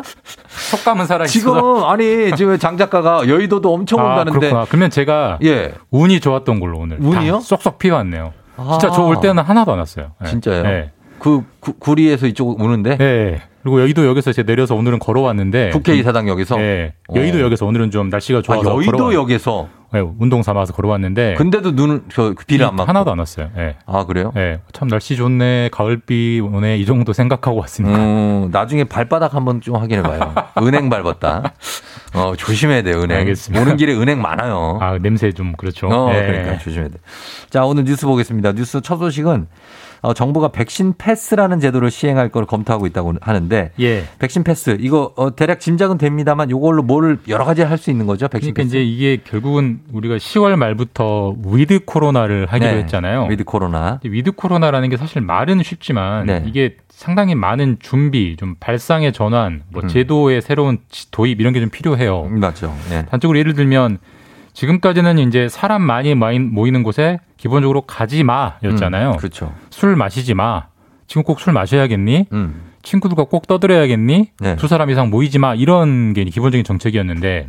속감은 0.48 1.04
살아 1.04 1.26
있어. 1.26 1.32
지금 1.32 1.84
아니 1.84 2.34
지금 2.36 2.56
장 2.58 2.78
작가가 2.78 3.28
여의도도 3.28 3.70
엄청 3.70 4.00
아, 4.00 4.04
온다는데 4.04 4.38
그렇구나. 4.38 4.64
그러면 4.66 4.88
제가 4.88 5.40
예 5.44 5.74
운이 5.90 6.20
좋았던 6.20 6.58
걸로 6.58 6.78
오늘 6.78 6.96
운이요? 7.02 7.32
다 7.34 7.40
쏙쏙 7.40 7.78
피왔네요. 7.78 8.32
아. 8.56 8.78
진짜 8.80 8.90
저 8.94 9.02
올 9.04 9.20
때는 9.20 9.42
하나도 9.42 9.72
안 9.72 9.78
왔어요. 9.78 10.12
네. 10.22 10.30
진짜요? 10.30 10.62
네. 10.62 10.90
그 11.20 11.42
구, 11.60 11.74
구리에서 11.74 12.26
이쪽 12.26 12.60
오는데 12.60 12.96
네. 12.96 13.40
그리고 13.62 13.80
여의도역에서 13.82 14.30
이제 14.30 14.42
내려서 14.42 14.74
오늘은 14.74 14.98
걸어왔는데 15.00 15.70
국회의사당역에서 15.70 16.56
네. 16.56 16.94
어. 17.08 17.14
여의도역에서 17.14 17.66
오늘은 17.66 17.90
좀 17.90 18.08
날씨가 18.08 18.38
아, 18.38 18.42
좋아서 18.42 18.62
걸어왔- 18.62 18.76
여의도역에서 18.86 19.68
네, 19.92 20.00
운동 20.18 20.42
삼아서 20.42 20.72
걸어왔는데 20.72 21.34
근데도 21.34 21.72
눈을 21.72 22.02
저 22.10 22.32
비를 22.46 22.64
안 22.64 22.76
맞고 22.76 22.88
하나도 22.88 23.10
안 23.12 23.18
왔어요. 23.18 23.50
네. 23.54 23.76
아 23.86 24.06
그래요? 24.06 24.32
네. 24.34 24.60
참 24.72 24.88
날씨 24.88 25.14
좋네. 25.16 25.68
가을비 25.72 26.40
오네. 26.40 26.78
이 26.78 26.86
정도 26.86 27.12
생각하고 27.12 27.58
왔으니까. 27.60 27.98
음, 27.98 28.48
나중에 28.50 28.84
발바닥 28.84 29.34
한번 29.34 29.60
좀 29.60 29.76
확인해 29.76 30.00
봐요. 30.02 30.32
은행 30.62 30.88
밟았다. 30.88 31.52
어, 32.14 32.32
조심해야 32.36 32.82
돼요, 32.82 33.02
은행. 33.02 33.18
알겠습니다. 33.18 33.60
오는 33.62 33.76
길에 33.76 33.92
은행 33.94 34.22
많아요. 34.22 34.78
아, 34.80 34.96
냄새 34.98 35.32
좀 35.32 35.52
그렇죠. 35.52 35.88
어, 35.88 36.10
네. 36.12 36.24
그러니까 36.26 36.58
조심해야 36.58 36.88
돼. 36.88 36.94
자, 37.50 37.64
오늘 37.64 37.84
뉴스 37.84 38.06
보겠습니다. 38.06 38.52
뉴스 38.52 38.80
첫 38.80 38.96
소식은 38.98 39.48
어, 40.02 40.14
정부가 40.14 40.48
백신 40.48 40.94
패스라는 40.96 41.60
제도를 41.60 41.90
시행할 41.90 42.30
걸 42.30 42.46
검토하고 42.46 42.86
있다고 42.86 43.14
하는데 43.20 43.72
예. 43.80 44.04
백신 44.18 44.44
패스 44.44 44.76
이거 44.80 45.12
어, 45.16 45.34
대략 45.36 45.60
짐작은 45.60 45.98
됩니다만 45.98 46.48
이걸로 46.50 46.82
뭘 46.82 47.18
여러 47.28 47.44
가지 47.44 47.62
할 47.62 47.76
수 47.80 47.90
있는 47.90 48.06
거죠? 48.06 48.28
백신 48.28 48.52
그러니까 48.54 48.62
패스. 48.72 48.76
이제 48.76 48.82
이게 48.84 49.22
결국은 49.24 49.80
우리가 49.92 50.16
10월 50.16 50.56
말부터 50.56 51.34
with 51.46 51.84
코로나를 51.86 52.46
하기로 52.46 52.70
네, 52.72 52.76
했잖아요. 52.78 53.26
with 53.30 53.44
코로나. 53.44 54.00
with 54.04 54.32
코로나라는 54.32 54.88
게 54.90 54.96
사실 54.96 55.22
말은 55.22 55.62
쉽지만 55.62 56.26
네. 56.26 56.42
이게 56.46 56.76
상당히 56.88 57.34
많은 57.34 57.78
준비, 57.80 58.36
좀 58.36 58.56
발상의 58.60 59.12
전환, 59.14 59.62
뭐 59.70 59.82
음. 59.82 59.88
제도의 59.88 60.42
새로운 60.42 60.78
지- 60.90 61.10
도입 61.10 61.40
이런 61.40 61.52
게 61.54 61.60
좀 61.60 61.70
필요해요. 61.70 62.24
맞죠. 62.24 62.74
네. 62.90 63.06
단적으로 63.06 63.38
예를 63.38 63.54
들면 63.54 63.98
지금까지는 64.52 65.18
이제 65.18 65.48
사람 65.48 65.82
많이 65.82 66.14
모이는 66.14 66.82
곳에 66.82 67.18
기본적으로 67.36 67.82
가지 67.82 68.24
마였잖아요. 68.24 69.12
음, 69.12 69.16
그렇죠. 69.16 69.52
술 69.70 69.96
마시지 69.96 70.34
마. 70.34 70.64
지금 71.06 71.22
꼭 71.22 71.40
술 71.40 71.52
마셔야겠니? 71.52 72.26
음. 72.32 72.62
친구들과 72.82 73.24
꼭 73.24 73.46
떠들어야겠니? 73.46 74.30
네. 74.40 74.56
두 74.56 74.68
사람 74.68 74.90
이상 74.90 75.10
모이지 75.10 75.38
마. 75.38 75.54
이런 75.54 76.12
게 76.12 76.24
기본적인 76.24 76.64
정책이었는데 76.64 77.48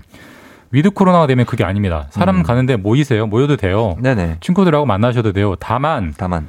with 0.71 0.91
코로나가 0.91 1.27
되면 1.27 1.45
그게 1.45 1.63
아닙니다. 1.63 2.07
사람 2.11 2.37
음. 2.37 2.43
가는데 2.43 2.75
모이세요. 2.77 3.27
모여도 3.27 3.57
돼요. 3.57 3.97
네네. 4.01 4.37
친구들하고 4.39 4.85
만나셔도 4.85 5.31
돼요. 5.33 5.55
다만 5.59 6.13
다만 6.17 6.47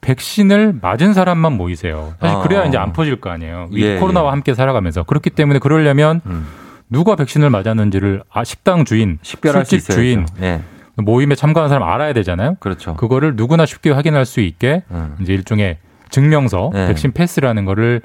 백신을 0.00 0.78
맞은 0.80 1.12
사람만 1.12 1.52
모이세요. 1.56 2.14
사실 2.20 2.36
아. 2.36 2.40
그래야 2.42 2.64
이제 2.64 2.78
안 2.78 2.92
퍼질 2.92 3.20
거 3.20 3.30
아니에요. 3.30 3.68
with 3.72 3.86
예, 3.86 3.98
코로나와 3.98 4.28
예. 4.28 4.30
함께 4.30 4.54
살아가면서 4.54 5.02
그렇기 5.02 5.30
때문에 5.30 5.58
그러려면 5.58 6.20
음. 6.26 6.46
누가 6.90 7.16
백신을 7.16 7.50
맞았는지를 7.50 8.22
아, 8.30 8.44
식당 8.44 8.84
주인, 8.84 9.18
식별할 9.22 9.64
수 9.64 9.78
술집 9.78 9.90
주인. 9.90 10.26
예. 10.40 10.60
모임에 10.96 11.34
참가한 11.34 11.68
사람 11.68 11.88
알아야 11.88 12.12
되잖아요. 12.12 12.56
그렇죠. 12.58 12.94
그거를 12.94 13.36
누구나 13.36 13.66
쉽게 13.66 13.90
확인할 13.90 14.24
수 14.24 14.40
있게 14.40 14.82
음. 14.90 15.16
이제 15.20 15.32
일종의 15.32 15.78
증명서, 16.10 16.70
네. 16.72 16.88
백신 16.88 17.12
패스라는 17.12 17.66
거를 17.66 18.00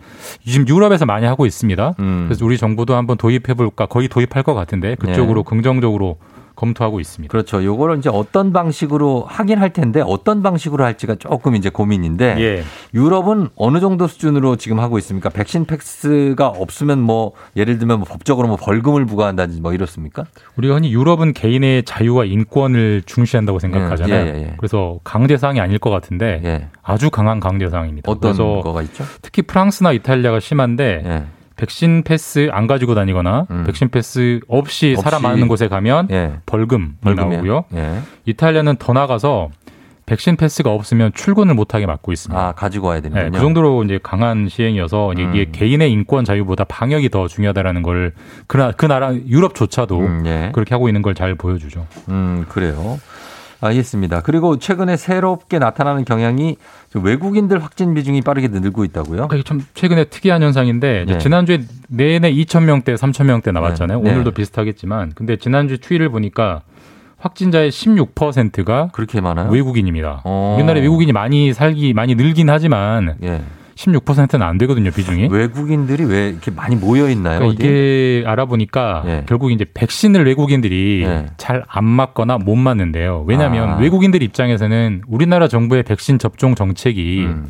지금 0.46 0.68
유럽에서 0.68 1.06
많이 1.06 1.26
하고 1.26 1.46
있습니다. 1.46 1.96
음. 2.00 2.26
그래서 2.28 2.46
우리 2.46 2.58
정부도 2.58 2.96
한번 2.96 3.18
도입해 3.18 3.54
볼까 3.56 3.86
거의 3.86 4.10
도입할 4.10 4.44
것 4.44 4.54
같은데 4.54 4.96
그쪽으로 4.96 5.44
네. 5.44 5.50
긍정적으로 5.50 6.18
검토하고 6.56 7.00
있습니다. 7.00 7.32
그렇죠. 7.32 7.64
요거를 7.64 7.98
이제 7.98 8.10
어떤 8.10 8.54
방식으로 8.54 9.26
하긴 9.28 9.60
할 9.60 9.74
텐데 9.74 10.02
어떤 10.06 10.44
방식으로 10.44 10.84
할지가 10.84 11.16
조금 11.16 11.56
이제 11.56 11.70
고민인데 11.70 12.36
예. 12.40 12.64
유럽은 12.94 13.50
어느 13.56 13.80
정도 13.80 14.08
수준으로 14.08 14.56
지금 14.56 14.80
하고 14.80 14.98
있습니까? 15.00 15.30
백신 15.30 15.66
패스가 15.66 16.48
없으면 16.48 17.02
뭐 17.02 17.34
예를 17.56 17.80
들면 17.80 18.00
뭐 18.00 18.08
법적으로 18.08 18.48
뭐 18.48 18.58
벌금을 18.58 19.06
부과한다든지 19.06 19.62
뭐 19.62 19.74
이렇습니까? 19.74 20.26
우리가 20.58 20.76
흔히 20.76 20.94
유럽은 20.94 21.34
개인의 21.34 21.84
자유와 21.84 22.26
인권을 22.26 23.04
중시한다고 23.06 23.60
생각하잖아요. 23.60 24.26
예, 24.26 24.34
예, 24.34 24.42
예. 24.42 24.54
그래서 24.58 25.00
강제 25.04 25.38
사항이 25.38 25.60
아닐 25.60 25.80
것 25.80 25.90
같은데 25.90 26.42
예. 26.44 26.68
아주 26.82 27.10
강한 27.10 27.40
강제 27.40 27.70
사항입니다. 27.70 28.12
어떤 28.12 28.34
그래서 28.34 28.62
거가 28.62 28.82
있죠? 28.84 29.04
특히 29.22 29.42
프랑스나 29.42 29.92
이탈리아가 29.92 30.40
심한데 30.40 31.04
예. 31.06 31.24
백신 31.64 32.04
패스 32.04 32.50
안 32.52 32.68
가지고 32.68 32.94
다니거나 32.94 33.48
음. 33.50 33.64
백신 33.66 33.88
패스 33.88 34.42
없이, 34.50 34.96
사람 34.98 35.24
없이. 35.24 35.28
많은 35.28 35.48
곳에 35.48 35.70
가면 35.70 36.10
예. 36.12 36.34
벌금이요? 36.46 36.90
나오고요. 37.16 37.64
예. 37.76 38.00
이탈리아는 38.26 38.76
더 38.78 38.92
나가서 38.92 39.50
백신 40.06 40.36
패스가 40.36 40.70
없으면 40.72 41.14
출근을 41.14 41.54
못하게 41.56 41.86
막고 41.86 42.12
있습니다. 42.12 42.38
아, 42.48 42.52
가지고 42.52 42.88
와야 42.88 43.00
되는군요. 43.00 43.30
네, 43.30 43.30
그 43.32 43.40
정도로 43.42 43.86
이제 43.86 43.98
강한 44.04 44.50
시행이어서 44.50 45.14
이제 45.14 45.22
이게 45.24 45.40
음. 45.48 45.52
개인의 45.54 45.90
인권 45.94 46.26
자유보다 46.26 46.66
방역이 46.66 47.08
더 47.10 47.30
중요하다라는 47.30 47.82
걸 47.84 48.12
그, 48.48 48.58
나- 48.58 48.74
그 48.74 48.86
나라 48.86 49.16
유럽조차도 49.16 50.00
음, 50.00 50.24
예. 50.26 50.50
그렇게 50.54 50.76
하고 50.76 50.90
있는 50.90 51.02
걸 51.02 51.14
잘 51.14 51.36
보여주죠. 51.36 51.88
음, 52.10 52.44
그래요. 52.50 53.00
알겠습니다. 53.68 54.22
그리고 54.22 54.58
최근에 54.58 54.98
새롭게 54.98 55.60
나타나는 55.60 56.06
경향이 56.06 56.58
좀 56.92 57.04
외국인들 57.04 57.64
확진 57.64 57.94
비중이 57.94 58.22
빠르게 58.22 58.48
늘고 58.48 58.84
있다고요? 58.86 59.30
이게 59.34 59.44
참 59.44 59.62
최근에 59.74 60.06
특이한 60.06 60.42
현상인데 60.42 61.06
네. 61.08 61.18
지난주에 61.18 61.62
내내 61.88 62.32
2천 62.34 62.64
명대, 62.64 62.96
3천 62.96 63.26
명대 63.26 63.52
나왔잖아요. 63.52 64.02
네. 64.02 64.12
오늘도 64.12 64.32
네. 64.32 64.36
비슷하겠지만 64.36 65.14
근데 65.16 65.38
지난주 65.38 65.78
추이를 65.78 66.10
보니까 66.10 66.62
확진자의 67.18 67.72
16%가 67.72 68.90
그렇게 68.92 69.22
많아요? 69.22 69.50
외국인입니다. 69.50 70.22
어. 70.26 70.56
우리나라에 70.58 70.82
외국인이 70.82 71.14
많이 71.14 71.54
살기 71.54 71.94
많이 71.94 72.16
늘긴 72.16 72.50
하지만 72.50 73.16
예. 73.24 73.42
16%는 73.76 74.46
안 74.46 74.58
되거든요 74.58 74.92
비중이. 74.92 75.28
외국인들이 75.32 76.06
왜 76.06 76.30
이렇게 76.30 76.52
많이 76.52 76.76
모여 76.76 77.10
있나요? 77.10 77.40
그러니까? 77.40 77.64
이게 77.64 78.24
알아보니까 78.26 79.04
예. 79.06 79.24
결국 79.28 79.52
이제 79.52 79.66
백신을 79.74 80.26
외국인들이 80.26 81.04
예. 81.06 81.26
잘안 81.38 81.84
맞거나 81.86 82.38
못 82.38 82.56
맞는데요. 82.56 83.26
왜냐하면 83.28 83.70
아. 83.70 83.78
외국인들 83.78 84.22
입장에서는 84.24 85.04
우리나라 85.08 85.48
정부의 85.48 85.84
백신 85.84 86.20
접종 86.20 86.56
정책이 86.56 87.26
음. 87.26 87.48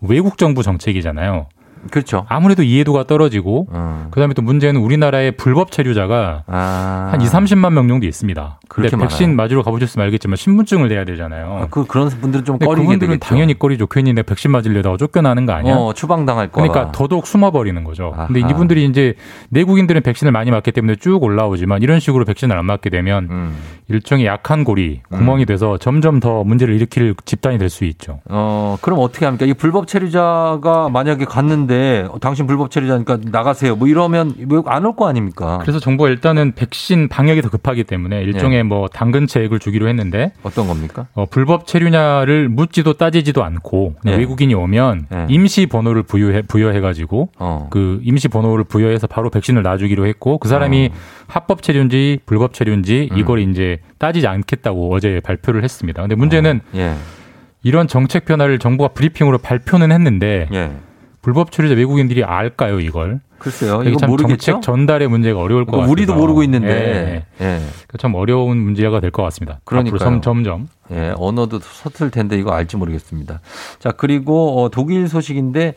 외국 0.00 0.38
정부 0.38 0.62
정책이잖아요. 0.62 1.46
그렇죠. 1.90 2.24
아무래도 2.28 2.62
이해도가 2.62 3.04
떨어지고 3.04 3.66
어. 3.70 4.06
그다음에 4.12 4.34
또 4.34 4.42
문제는 4.42 4.80
우리나라의 4.80 5.32
불법 5.32 5.72
체류자가 5.72 6.44
아. 6.46 7.08
한 7.12 7.20
2, 7.20 7.24
30만 7.24 7.72
명 7.72 7.88
정도 7.88 8.06
있습니다. 8.06 8.60
근데 8.68 8.88
그렇게 8.88 8.96
백신 9.02 9.30
많아요? 9.30 9.36
맞으러 9.36 9.62
가보셨으면 9.62 10.04
알겠지만 10.06 10.36
신분증을 10.36 10.88
내야 10.88 11.04
되잖아요. 11.04 11.58
아, 11.62 11.66
그 11.70 11.84
그런 11.86 12.08
분들은 12.08 12.44
좀 12.44 12.54
근데 12.58 12.66
꺼리게 12.66 12.84
그분들은 12.86 13.10
되겠죠. 13.14 13.28
당연히 13.28 13.58
꺼리죠. 13.58 13.86
괜히 13.88 14.12
내 14.12 14.22
백신 14.22 14.50
맞으려다가 14.52 14.96
쫓겨나는 14.96 15.44
거 15.46 15.52
아니야? 15.52 15.74
어, 15.74 15.92
추방당할 15.92 16.48
거라. 16.52 16.68
그러니까 16.68 16.92
더더욱 16.92 17.26
숨어버리는 17.26 17.82
거죠. 17.84 18.14
근데 18.26 18.40
아하. 18.42 18.50
이분들이 18.50 18.84
이제 18.84 19.14
내국인들은 19.50 20.02
백신을 20.02 20.30
많이 20.32 20.50
맞기 20.52 20.70
때문에 20.72 20.96
쭉 20.96 21.22
올라오지만 21.22 21.82
이런 21.82 21.98
식으로 21.98 22.24
백신을 22.24 22.56
안 22.56 22.64
맞게 22.66 22.90
되면 22.90 23.28
음. 23.30 23.56
일종의 23.88 24.24
약한 24.26 24.62
고리, 24.64 25.00
구멍이 25.10 25.46
돼서 25.46 25.78
점점 25.78 26.20
더 26.20 26.44
문제를 26.44 26.74
일으킬 26.74 27.14
집단이 27.24 27.58
될 27.58 27.72
수 27.72 27.84
있죠. 27.86 28.20
어, 28.28 28.76
그럼 28.82 28.98
어떻게 29.00 29.24
합니까? 29.24 29.46
이 29.46 29.54
불법 29.54 29.86
체류자가 29.86 30.90
만약에 30.90 31.24
갔는데 31.24 31.71
어, 32.10 32.18
당신 32.18 32.46
불법 32.46 32.70
체류자니까 32.70 33.18
나가세요. 33.30 33.76
뭐 33.76 33.88
이러면 33.88 34.34
안 34.66 34.84
올 34.84 34.94
거 34.96 35.06
아닙니까? 35.08 35.58
그래서 35.62 35.78
정부가 35.78 36.08
일단은 36.10 36.52
백신 36.54 37.08
방역이 37.08 37.40
더 37.42 37.48
급하기 37.48 37.84
때문에 37.84 38.22
일종의 38.22 38.58
예. 38.58 38.62
뭐 38.62 38.88
당근책을 38.88 39.58
주기로 39.58 39.88
했는데 39.88 40.32
어떤 40.42 40.66
겁니까? 40.68 41.06
어, 41.14 41.24
불법 41.26 41.66
체류냐를 41.66 42.48
묻지도 42.48 42.94
따지지도 42.94 43.42
않고 43.44 43.94
예. 44.06 44.16
외국인이 44.16 44.54
오면 44.54 45.06
예. 45.12 45.26
임시 45.28 45.66
번호를 45.66 46.02
부여해 46.02 46.42
부여해 46.42 46.80
가지고 46.80 47.30
어. 47.38 47.68
그 47.70 48.00
임시 48.02 48.28
번호를 48.28 48.64
부여해서 48.64 49.06
바로 49.06 49.30
백신을 49.30 49.62
놔주기로 49.62 50.06
했고 50.06 50.38
그 50.38 50.48
사람이 50.48 50.90
어. 50.92 50.96
합법 51.28 51.62
체류인지 51.62 52.20
불법 52.26 52.52
체류인지 52.54 53.08
음. 53.12 53.18
이걸 53.18 53.38
이제 53.40 53.78
따지지 53.98 54.26
않겠다고 54.26 54.94
어제 54.94 55.20
발표를 55.24 55.62
했습니다. 55.64 56.02
근데 56.02 56.14
문제는 56.14 56.60
예. 56.74 56.94
이런 57.62 57.86
정책 57.86 58.24
변화를 58.24 58.58
정부가 58.58 58.88
브리핑으로 58.92 59.38
발표는 59.38 59.92
했는데 59.92 60.48
예. 60.52 60.72
불법 61.22 61.52
체류자 61.52 61.74
외국인들이 61.76 62.24
알까요 62.24 62.80
이걸? 62.80 63.20
글쎄요. 63.38 63.82
이거 63.84 63.96
참 63.96 64.10
모르겠죠. 64.10 64.52
정책 64.52 64.62
전달의 64.62 65.08
문제가 65.08 65.40
어려울 65.40 65.64
것 65.64 65.72
같아요. 65.72 65.90
우리도 65.90 66.14
모르고 66.14 66.42
있는데. 66.44 67.24
예. 67.40 67.44
그러니까 67.58 67.98
참 67.98 68.14
어려운 68.14 68.58
문제가 68.58 69.00
될 69.00 69.10
것 69.10 69.22
같습니다. 69.24 69.60
점- 70.20 70.20
점점. 70.20 70.68
예, 70.92 71.12
언어도 71.16 71.58
서툴 71.60 72.10
텐데 72.10 72.36
이거 72.38 72.52
알지 72.52 72.76
모르겠습니다. 72.76 73.40
자, 73.80 73.90
그리고 73.92 74.62
어, 74.62 74.68
독일 74.68 75.08
소식인데 75.08 75.74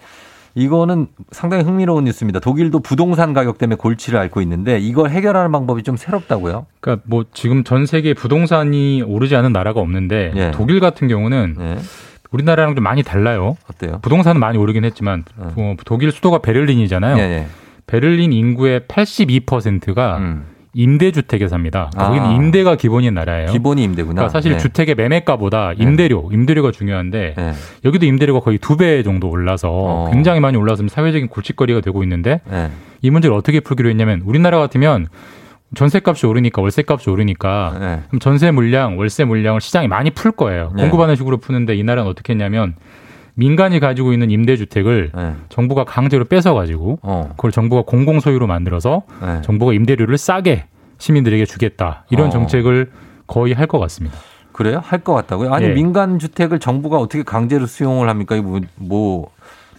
이거는 0.58 1.08
상당히 1.32 1.64
흥미로운 1.64 2.06
뉴스입니다. 2.06 2.40
독일도 2.40 2.80
부동산 2.80 3.34
가격 3.34 3.58
때문에 3.58 3.76
골치를 3.76 4.18
앓고 4.20 4.42
있는데 4.42 4.80
이걸 4.80 5.10
해결하는 5.10 5.52
방법이 5.52 5.84
좀 5.84 5.98
새롭다고요? 5.98 6.66
그러니까 6.80 7.04
뭐 7.08 7.26
지금 7.34 7.64
전 7.64 7.86
세계 7.88 8.14
부동산이 8.14 9.02
오르지 9.02 9.36
않은 9.36 9.52
나라가 9.54 9.82
없는데 9.82 10.32
예. 10.36 10.52
독일 10.52 10.80
같은 10.80 11.08
경우는 11.08 11.56
예. 11.60 11.76
우리나라랑 12.32 12.76
좀 12.76 12.84
많이 12.84 13.04
달라요. 13.04 13.56
어때요? 13.70 14.00
부동산은 14.02 14.40
많이 14.40 14.58
오르긴 14.58 14.84
했지만 14.86 15.24
어, 15.38 15.76
독일 15.86 16.12
수도가 16.12 16.40
베를린이잖아요. 16.40 17.18
예, 17.18 17.22
예. 17.22 17.46
베를린 17.88 18.34
인구의 18.34 18.82
82%가 18.82 20.20
임대주택에 20.74 21.48
삽니다. 21.48 21.90
음. 21.96 22.00
아. 22.02 22.08
거기는 22.10 22.32
임대가 22.32 22.76
기본인 22.76 23.14
나라예요. 23.14 23.52
기본이 23.52 23.82
임대구나. 23.84 24.14
그러니까 24.16 24.30
사실 24.30 24.54
네. 24.54 24.58
주택의 24.58 24.96
매매가보다 24.96 25.74
임대료, 25.74 26.30
임대료가 26.34 26.72
중요한데 26.72 27.34
네. 27.38 27.54
여기도 27.86 28.06
임대료가 28.06 28.42
거의 28.42 28.58
두 28.58 28.76
배 28.76 29.02
정도 29.04 29.30
올라서 29.30 30.10
굉장히 30.12 30.42
많이 30.42 30.58
올라서 30.58 30.86
사회적인 30.90 31.30
골칫거리가 31.30 31.80
되고 31.80 32.04
있는데 32.04 32.42
네. 32.52 32.70
이 33.02 33.10
문제를 33.10 33.34
어떻게 33.38 33.62
풀기로 33.62 33.88
했냐면 33.90 34.22
우리나라 34.26 34.58
같으면 34.58 35.08
전세값이 35.76 36.26
오르니까 36.26 36.62
월세값이 36.62 37.10
오르니까 37.10 37.76
네. 37.80 38.02
그럼 38.08 38.20
전세 38.20 38.52
물량, 38.52 38.98
월세 38.98 39.26
물량을 39.26 39.62
시장이 39.62 39.88
많이 39.88 40.10
풀 40.12 40.32
거예요. 40.32 40.72
네. 40.76 40.84
공급하는 40.84 41.16
식으로 41.16 41.38
푸는데 41.38 41.76
이 41.76 41.84
나라는 41.84 42.10
어떻게 42.10 42.34
했냐면 42.34 42.76
민간이 43.36 43.80
가지고 43.80 44.14
있는 44.14 44.32
임대주택을 44.32 45.12
네. 45.14 45.34
정부가 45.50 45.84
강제로 45.84 46.24
뺏어가지고 46.26 47.00
어. 47.02 47.30
그걸 47.32 47.52
정부가 47.52 47.82
공공 47.84 48.20
소유로 48.22 48.48
만들어서 48.48 49.04
네. 49.22 49.42
정부가 49.42 49.74
임대료를 49.74 50.18
싸게 50.18 50.66
시민들에게 50.98 51.46
주겠다 51.46 52.06
이런 52.10 52.28
어. 52.28 52.30
정책을 52.30 52.92
거의 53.28 53.54
할 53.54 53.68
것 53.68 53.80
같습니다. 53.80 54.18
그래요? 54.54 54.80
할 54.82 55.00
것 55.04 55.14
같다고요? 55.14 55.54
아니 55.54 55.66
예. 55.66 55.70
민간 55.74 56.18
주택을 56.18 56.60
정부가 56.60 56.98
어떻게 56.98 57.24
강제로 57.24 57.66
수용을 57.66 58.08
합니까? 58.08 58.38
이거 58.38 58.48
뭐, 58.48 58.62
뭐 58.76 59.32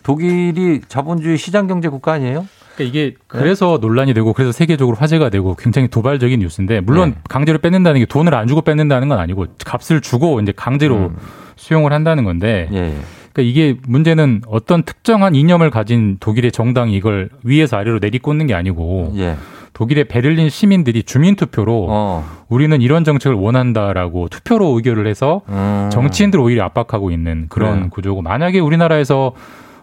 독일이 0.02 0.82
자본주의 0.86 1.38
시장 1.38 1.66
경제 1.66 1.88
국가 1.88 2.12
아니에요? 2.12 2.46
그러니까 2.76 2.84
이게 2.84 3.14
그래서 3.26 3.78
논란이 3.80 4.14
되고 4.14 4.32
그래서 4.32 4.52
세계적으로 4.52 4.96
화제가 4.96 5.30
되고 5.30 5.54
굉장히 5.54 5.88
도발적인 5.88 6.40
뉴스인데 6.40 6.80
물론 6.80 7.14
강제로 7.28 7.58
뺏는다는 7.58 8.00
게 8.00 8.06
돈을 8.06 8.34
안 8.34 8.46
주고 8.46 8.60
뺏는다는 8.60 9.08
건 9.08 9.18
아니고 9.18 9.46
값을 9.64 10.00
주고 10.00 10.40
이제 10.40 10.52
강제로 10.54 11.12
수용을 11.56 11.92
한다는 11.92 12.24
건데 12.24 12.68
그러니까 12.70 13.42
이게 13.42 13.76
문제는 13.86 14.42
어떤 14.46 14.82
특정한 14.82 15.34
이념을 15.34 15.70
가진 15.70 16.18
독일의 16.20 16.52
정당이 16.52 16.94
이걸 16.94 17.30
위에서 17.42 17.76
아래로 17.76 17.98
내리꽂는 18.00 18.46
게 18.46 18.54
아니고 18.54 19.14
예. 19.16 19.36
독일의 19.74 20.04
베를린 20.04 20.48
시민들이 20.48 21.02
주민 21.02 21.36
투표로 21.36 21.86
어. 21.90 22.24
우리는 22.48 22.80
이런 22.80 23.04
정책을 23.04 23.36
원한다라고 23.36 24.28
투표로 24.30 24.68
의결을 24.76 25.06
해서 25.06 25.42
음. 25.50 25.90
정치인들 25.92 26.40
오히려 26.40 26.64
압박하고 26.64 27.10
있는 27.10 27.44
그런 27.50 27.74
그래요. 27.74 27.90
구조고 27.90 28.22
만약에 28.22 28.58
우리나라에서 28.58 29.34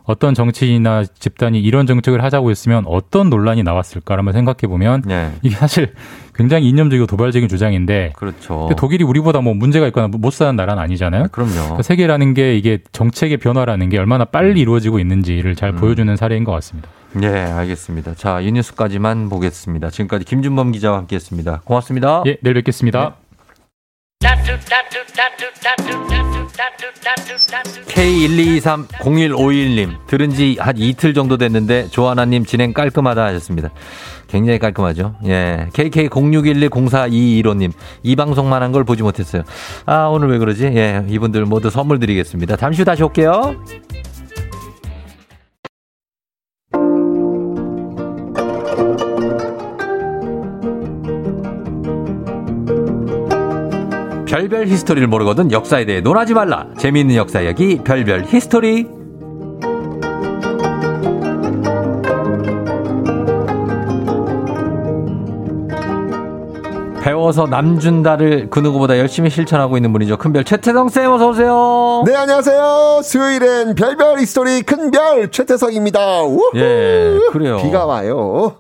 어떤 0.06 0.34
정치인이나 0.34 1.04
집단이 1.06 1.62
이런 1.62 1.88
정책을 1.88 2.24
하자고 2.24 2.52
했으면 2.52 2.84
어떤 2.88 3.30
논란이 3.30 3.64
나왔을까라면 3.64 4.34
생각해 4.34 4.68
보면 4.68 5.04
네. 5.06 5.32
이게 5.42 5.56
사실 5.56 5.94
굉장히 6.36 6.68
이념적이고 6.70 7.08
도발적인 7.08 7.48
주장인데 7.48 8.14
그렇죠. 8.16 8.70
독일이 8.78 9.04
우리보다 9.04 9.42
뭐 9.42 9.54
문제가 9.54 9.88
있거나 9.88 10.08
못 10.08 10.34
사는 10.34 10.56
나라는 10.56 10.82
아니잖아요. 10.82 11.28
그럼요. 11.32 11.54
그러니까 11.54 11.84
세계라는 11.84 12.34
게 12.34 12.58
이게 12.58 12.80
정책의 12.92 13.38
변화라는 13.38 13.90
게 13.90 13.98
얼마나 13.98 14.26
빨리 14.26 14.60
이루어지고 14.60 15.00
있는지를 15.00 15.56
잘 15.56 15.72
보여주는 15.74 16.14
사례인 16.16 16.44
것 16.44 16.52
같습니다. 16.54 16.90
예, 17.22 17.28
알겠습니다. 17.28 18.16
자, 18.16 18.42
이 18.42 18.52
뉴스까지만 18.52 19.30
보겠습니다. 19.30 19.92
지금까지 19.92 20.26
김준범 20.26 20.72
기자와 20.72 20.98
함께했습니다. 20.98 21.62
고맙습니다. 21.64 22.24
예, 22.26 22.38
내일 22.42 22.56
뵙겠습니다. 22.56 23.16
K1230151님 28.64 30.08
들은 30.08 30.30
지 30.32 30.56
한 30.60 30.78
이틀 30.78 31.14
정도 31.14 31.38
됐는데 31.38 31.88
조하나님 31.90 32.46
진행 32.46 32.74
깔끔하다 32.74 33.24
하셨습니다. 33.26 33.70
굉장히 34.28 34.60
깔끔하죠. 34.60 35.16
예. 35.26 35.68
KK0611042215님 35.74 37.72
이 38.04 38.16
방송만 38.16 38.62
한 38.64 38.72
걸 38.74 38.84
보지 38.84 39.04
못했어요. 39.04 39.44
아 39.86 40.06
오늘 40.06 40.30
왜 40.30 40.38
그러지? 40.40 40.66
예. 40.66 41.04
이분들 41.08 41.46
모두 41.46 41.70
선물 41.70 42.00
드리겠습니다. 42.00 42.56
잠시 42.56 42.82
후 42.82 42.86
다시 42.86 43.04
올게요. 43.04 43.56
별별 54.34 54.66
history를 54.66 55.08
모르거든 55.10 55.52
역사에 55.52 55.86
대해 55.86 56.02
논하지 56.02 56.34
말라. 56.34 56.66
재미있는 56.80 57.14
역사 57.14 57.42
이야기 57.42 57.78
별별 57.84 58.26
history. 58.26 58.88
배워서 67.04 67.46
남준다를 67.46 68.50
그 68.50 68.60
누구보다 68.60 68.98
열심히 68.98 69.30
실천하고 69.30 69.78
있는 69.78 69.94
분이죠. 69.94 70.18
큰별 70.18 70.46
최태성 70.46 70.90
쌤 70.90 71.12
어서 71.12 71.30
오세요. 71.30 72.04
네, 72.08 72.16
안녕하세요. 72.16 73.02
수요일엔 73.04 73.76
별별 73.76 74.20
history 74.20 74.64
큰별 74.64 75.30
최태성입니다. 75.30 76.24
우후. 76.24 76.54
예, 76.56 77.20
그래요. 77.32 77.58
비가 77.62 77.86
와요. 77.86 78.56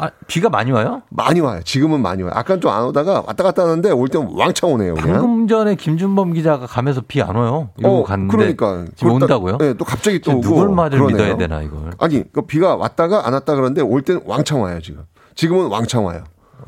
아, 0.00 0.10
비가 0.28 0.48
많이 0.48 0.70
와요? 0.70 1.02
많이 1.10 1.40
와요. 1.40 1.60
지금은 1.64 2.00
많이 2.00 2.22
와요. 2.22 2.32
아까 2.36 2.58
좀 2.60 2.74
안 2.74 2.84
오다가 2.84 3.22
왔다 3.26 3.42
갔다 3.42 3.64
하는데 3.64 3.90
올 3.90 4.08
때는 4.08 4.28
왕창 4.32 4.70
오네요. 4.72 4.94
그냥. 4.94 5.18
방금 5.20 5.48
전에 5.48 5.74
김준범 5.74 6.32
기자가 6.34 6.66
가면서 6.66 7.02
비 7.06 7.20
안 7.20 7.34
와요. 7.34 7.70
이러고 7.78 7.98
어, 8.00 8.04
갔는데 8.04 8.36
그러니까. 8.54 8.84
지금 8.94 9.12
온다고요? 9.14 9.58
네, 9.58 9.74
또 9.74 9.84
갑자기 9.84 10.20
또 10.20 10.32
오고 10.38 10.40
누굴 10.42 10.68
말을 10.70 10.98
그러네요. 10.98 11.16
믿어야 11.16 11.36
되나 11.36 11.62
이걸? 11.62 11.90
아니, 11.98 12.22
그 12.32 12.42
비가 12.42 12.76
왔다가 12.76 13.26
안 13.26 13.32
왔다 13.32 13.54
그러는데 13.56 13.80
올 13.82 14.02
때는 14.02 14.22
왕창 14.24 14.62
와요, 14.62 14.78
지금. 14.80 15.02
지금은 15.34 15.66
왕창 15.66 16.04
와요. 16.04 16.22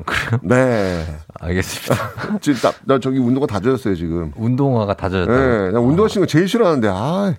그래요? 0.07 0.41
네. 0.43 1.05
알겠습니다. 1.41 2.39
지금 2.43 2.59
나, 2.61 2.73
나 2.95 2.99
저기 3.01 3.19
운동화 3.19 3.47
다 3.47 3.61
젖었어요, 3.61 3.95
지금. 3.95 4.33
운동화가 4.37 4.95
다 4.95 5.09
젖었다고? 5.09 5.39
네. 5.39 5.71
나 5.71 5.79
운동화 5.81 6.09
신는 6.09 6.27
거 6.27 6.31
제일 6.31 6.49
싫어하는데, 6.49 6.89
아. 6.91 7.35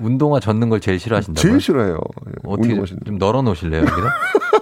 운동화 0.00 0.40
젖는 0.40 0.70
걸 0.70 0.80
제일 0.80 0.98
싫어하신다고요? 0.98 1.42
제일 1.50 1.60
싫어해요. 1.60 1.98
어떻게 2.44 2.68
운동화 2.70 2.86
좀, 2.86 2.98
좀 3.04 3.18
널어 3.18 3.42
놓으실래요, 3.42 3.80
여기다? 3.82 3.96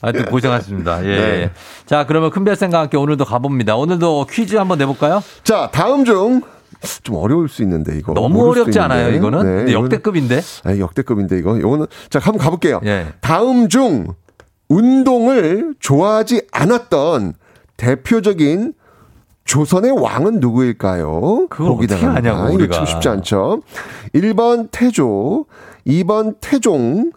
하여튼 0.00 0.24
고생하셨습니다. 0.26 1.04
예. 1.04 1.16
네. 1.16 1.50
자, 1.86 2.06
그러면 2.06 2.30
큰별쌤과 2.30 2.78
함께 2.80 2.96
오늘도 2.96 3.24
가봅니다. 3.24 3.76
오늘도 3.76 4.26
퀴즈 4.30 4.56
한번 4.56 4.78
내볼까요? 4.78 5.22
자, 5.44 5.68
다음 5.72 6.04
중. 6.04 6.42
좀 7.04 7.14
어려울 7.16 7.48
수 7.48 7.62
있는데 7.62 7.96
이거 7.96 8.12
너무 8.12 8.48
어렵지. 8.50 8.80
않아요, 8.80 9.14
이거는? 9.14 9.66
이거는- 9.66 9.72
역대급인데? 9.72 10.40
아, 10.64 10.76
역대급인데 10.78 11.38
이거. 11.38 11.56
이거는 11.56 11.86
자 12.10 12.18
한번 12.20 12.42
가볼게요. 12.42 12.80
예. 12.84 13.06
다음 13.20 13.68
중 13.68 14.08
운동을 14.68 15.74
좋아하지 15.78 16.42
않았던 16.50 17.34
대표적인 17.76 18.72
조선의 19.44 19.92
왕은 19.92 20.40
누구일까요? 20.40 21.46
그걸 21.50 21.72
어떻게. 21.84 22.04
아냐고, 22.06 22.44
이거 22.46 22.52
우리가. 22.54 22.74
참 22.74 22.86
쉽지 22.86 23.08
않죠. 23.08 23.60
1번 24.14 24.68
태조, 24.72 25.44
2번 25.86 26.36
태종, 26.40 27.12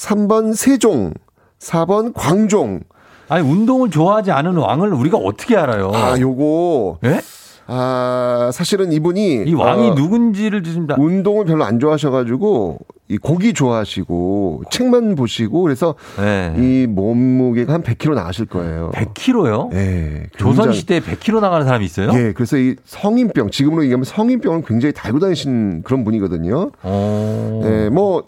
3번 0.00 0.54
세종, 0.54 1.12
4번 1.58 2.12
광종. 2.14 2.80
아니 3.28 3.48
운동을 3.48 3.90
좋아하지 3.90 4.32
않은 4.32 4.56
왕을 4.56 4.92
우리가 4.94 5.18
어떻게 5.18 5.56
알아요? 5.56 5.92
아, 5.94 6.18
요거. 6.18 6.98
예? 7.04 7.20
아, 7.66 8.50
사실은 8.52 8.90
이분이 8.92 9.44
이 9.46 9.54
왕이 9.54 9.90
어, 9.90 9.94
누군지를 9.94 10.64
좀 10.64 10.86
다. 10.88 10.96
운동을 10.98 11.44
별로 11.44 11.64
안 11.64 11.78
좋아하셔 11.78 12.10
가지고 12.10 12.78
이 13.08 13.18
고기 13.18 13.52
좋아하시고 13.52 14.62
책만 14.70 15.14
보시고 15.14 15.62
그래서 15.62 15.94
네. 16.16 16.54
이 16.56 16.86
몸무게가 16.88 17.74
한 17.74 17.82
100kg 17.82 18.14
나가실 18.14 18.46
거예요. 18.46 18.90
100kg요? 18.94 19.70
네. 19.70 20.26
조선 20.36 20.72
시대에 20.72 21.00
100kg 21.00 21.40
나가는 21.40 21.64
사람이 21.64 21.84
있어요? 21.84 22.10
예, 22.14 22.32
그래서 22.32 22.56
이 22.56 22.74
성인병 22.84 23.50
지금으로 23.50 23.84
얘기하면 23.84 24.04
성인병을 24.04 24.62
굉장히 24.66 24.92
달고 24.92 25.20
다니신 25.20 25.82
그런 25.84 26.02
분이거든요. 26.04 26.72
어. 26.82 27.60
예, 27.64 27.88
뭐 27.90 28.24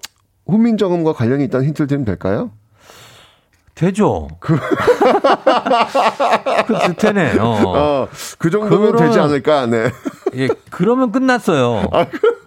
훈민정음과 0.47 1.13
관련이 1.13 1.45
있다는 1.45 1.67
힌트를 1.69 1.87
드리면 1.87 2.05
될까요? 2.05 2.51
되죠. 3.75 4.29
그, 4.39 4.55
그 6.67 6.95
되네. 6.95 7.39
어. 7.39 7.63
어, 7.67 8.09
그 8.39 8.51
정도면 8.51 8.93
그럼- 8.93 9.07
되지 9.07 9.19
않을까. 9.19 9.67
네. 9.67 9.91
예, 10.37 10.49
그러면 10.71 11.13
끝났어요. 11.13 11.89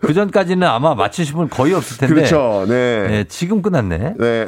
그 0.02 0.14
전까지는 0.14 0.68
아마 0.68 0.96
맞히신 0.96 1.36
분 1.36 1.50
거의 1.50 1.74
없을 1.74 1.98
텐데. 1.98 2.16
그렇죠. 2.16 2.66
네. 2.68 3.08
예, 3.12 3.26
지금 3.28 3.62
끝났네. 3.62 4.16
네. 4.18 4.46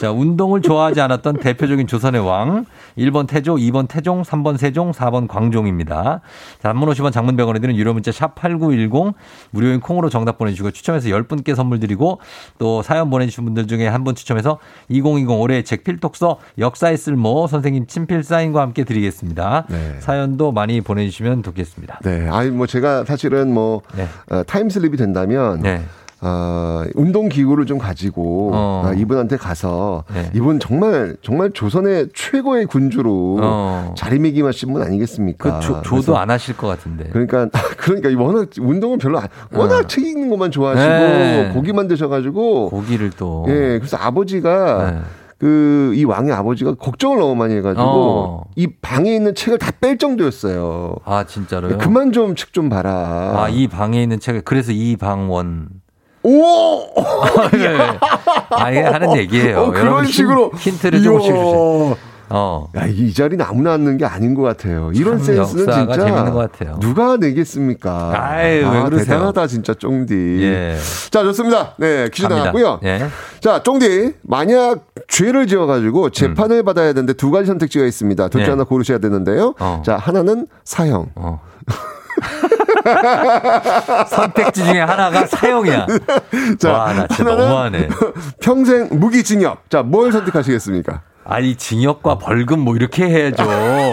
자, 0.00 0.12
운동을 0.12 0.60
좋아하지 0.62 1.00
않았던 1.00 1.38
대표적인 1.38 1.86
조선의 1.86 2.20
왕. 2.26 2.66
1번 2.98 3.26
태조, 3.26 3.56
2번 3.56 3.88
태종, 3.88 4.22
3번 4.22 4.56
세종, 4.58 4.92
4번 4.92 5.28
광종입니다. 5.28 6.20
자, 6.62 6.68
단문 6.68 6.88
50원 6.90 7.12
장문 7.12 7.36
100원에 7.36 7.60
드는 7.60 7.76
유료 7.76 7.92
문자 7.92 8.12
샵 8.12 8.34
8910 8.34 9.14
무료인 9.50 9.80
콩으로 9.80 10.08
정답 10.10 10.38
보내주시고 10.38 10.70
추첨해서 10.70 11.08
10분께 11.08 11.54
선물 11.54 11.80
드리고 11.80 12.20
또 12.58 12.82
사연 12.82 13.10
보내주신 13.10 13.44
분들 13.44 13.66
중에 13.66 13.86
한 13.88 14.06
분 14.06 14.14
추첨해서 14.14 14.58
2020 14.88 15.30
올해의 15.30 15.64
책 15.64 15.82
필독서 15.82 16.38
역사의 16.58 16.96
쓸모 16.96 17.48
선생님 17.48 17.86
친필 17.88 18.22
사인과 18.22 18.60
함께 18.60 18.84
드리겠습니다. 18.84 19.64
네. 19.68 19.96
사연도 19.98 20.52
많이 20.52 20.80
보내주시면 20.80 21.42
좋겠습니다. 21.42 21.98
네. 22.04 22.28
아니 22.30 22.50
뭐 22.50 22.66
제가 22.68 23.04
사실은 23.04 23.52
뭐 23.52 23.82
네. 23.96 24.06
어, 24.30 24.44
타임슬립이 24.44 24.96
된다면 24.96 25.60
네. 25.60 25.82
어, 26.22 26.84
운동 26.94 27.28
기구를 27.28 27.66
좀 27.66 27.78
가지고 27.78 28.50
어. 28.54 28.84
어, 28.86 28.92
이분한테 28.94 29.36
가서 29.36 30.04
네. 30.14 30.30
이분 30.34 30.58
정말 30.58 31.16
정말 31.22 31.50
조선의 31.52 32.08
최고의 32.14 32.66
군주로 32.66 33.38
어. 33.42 33.94
자리매김하신 33.96 34.72
분 34.72 34.82
아니겠습니까? 34.82 35.58
그 35.58 35.64
조, 35.64 35.82
조도 35.82 36.16
안 36.16 36.30
하실 36.30 36.56
것 36.56 36.66
같은데. 36.68 37.08
그러니까 37.12 37.48
그러니까 37.76 38.08
이 38.08 38.14
워낙 38.14 38.48
운동을 38.58 38.98
별로 38.98 39.18
안, 39.18 39.28
워낙 39.52 39.78
어. 39.78 39.86
책 39.86 40.04
읽는 40.06 40.30
것만 40.30 40.50
좋아하시고 40.50 40.88
네. 40.88 41.50
고기만 41.54 41.86
드셔가지고 41.88 42.70
고기를 42.70 43.10
또. 43.10 43.44
예 43.48 43.78
그래서 43.78 43.96
아버지가 43.98 44.90
네. 44.90 45.00
그이 45.38 46.04
왕의 46.04 46.32
아버지가 46.32 46.76
걱정을 46.76 47.18
너무 47.18 47.34
많이 47.34 47.54
해가지고 47.56 47.84
어. 47.84 48.44
이 48.56 48.68
방에 48.80 49.14
있는 49.14 49.34
책을 49.34 49.58
다 49.58 49.70
뺄 49.78 49.98
정도였어요. 49.98 50.96
아, 51.04 51.24
진짜로요? 51.24 51.76
그만 51.78 52.10
좀 52.12 52.34
책좀 52.34 52.70
봐라. 52.70 53.34
아, 53.36 53.48
이 53.50 53.68
방에 53.68 54.02
있는 54.02 54.18
책, 54.18 54.42
그래서 54.46 54.72
이 54.72 54.96
방원. 54.96 55.68
오! 56.26 56.82
네. 57.52 57.78
아, 58.50 58.70
이게 58.70 58.80
하는 58.80 59.16
얘기예요. 59.16 59.60
어, 59.60 59.70
그런 59.70 60.04
식으로 60.06 60.50
힌트를 60.56 61.02
조금씩 61.02 61.30
이야. 61.30 61.36
주세요. 61.44 61.96
어. 62.28 62.68
야, 62.76 62.86
이 62.86 63.14
자리는 63.14 63.44
아무나 63.44 63.74
앉는 63.74 63.98
게 63.98 64.04
아닌 64.04 64.34
것 64.34 64.42
같아요. 64.42 64.90
이런 64.94 65.18
참 65.18 65.26
센스는 65.36 65.72
진짜 65.72 65.94
재밌는 65.94 66.32
것 66.32 66.50
같아요. 66.50 66.80
누가 66.80 67.16
내겠습니까? 67.16 68.12
아유, 68.20 68.68
왜 68.68 68.82
그러세요? 68.82 69.04
대단하다 69.04 69.46
진짜 69.46 69.74
쫑디. 69.74 70.38
예. 70.42 70.76
자 71.10 71.22
좋습니다. 71.22 71.74
네 71.78 72.08
퀴즈 72.12 72.22
갑니다. 72.22 72.50
나왔고요. 72.50 72.80
예. 72.82 73.06
자 73.38 73.62
쫑디 73.62 74.14
만약 74.22 74.86
죄를 75.06 75.46
지어가지고 75.46 76.10
재판을 76.10 76.64
받아야 76.64 76.88
되는데 76.88 77.12
두 77.12 77.30
가지 77.30 77.46
선택지가 77.46 77.84
있습니다. 77.84 78.26
둘중 78.26 78.44
네. 78.46 78.50
하나 78.50 78.64
고르셔야 78.64 78.98
되는데요. 78.98 79.54
어. 79.60 79.82
자 79.86 79.96
하나는 79.96 80.48
사형. 80.64 81.10
어. 81.14 81.40
선택지 84.08 84.64
중에 84.64 84.80
하나가 84.80 85.26
사형이야. 85.26 85.86
자 86.58 86.72
와, 86.72 86.92
나 86.92 87.06
진짜 87.06 87.34
너무하네. 87.34 87.88
평생 88.40 88.88
무기징역. 88.92 89.68
자 89.70 89.82
뭘 89.82 90.12
선택하시겠습니까? 90.12 91.02
아니, 91.24 91.56
징역과 91.56 92.18
벌금 92.18 92.60
뭐 92.60 92.76
이렇게 92.76 93.04
해야죠. 93.08 93.44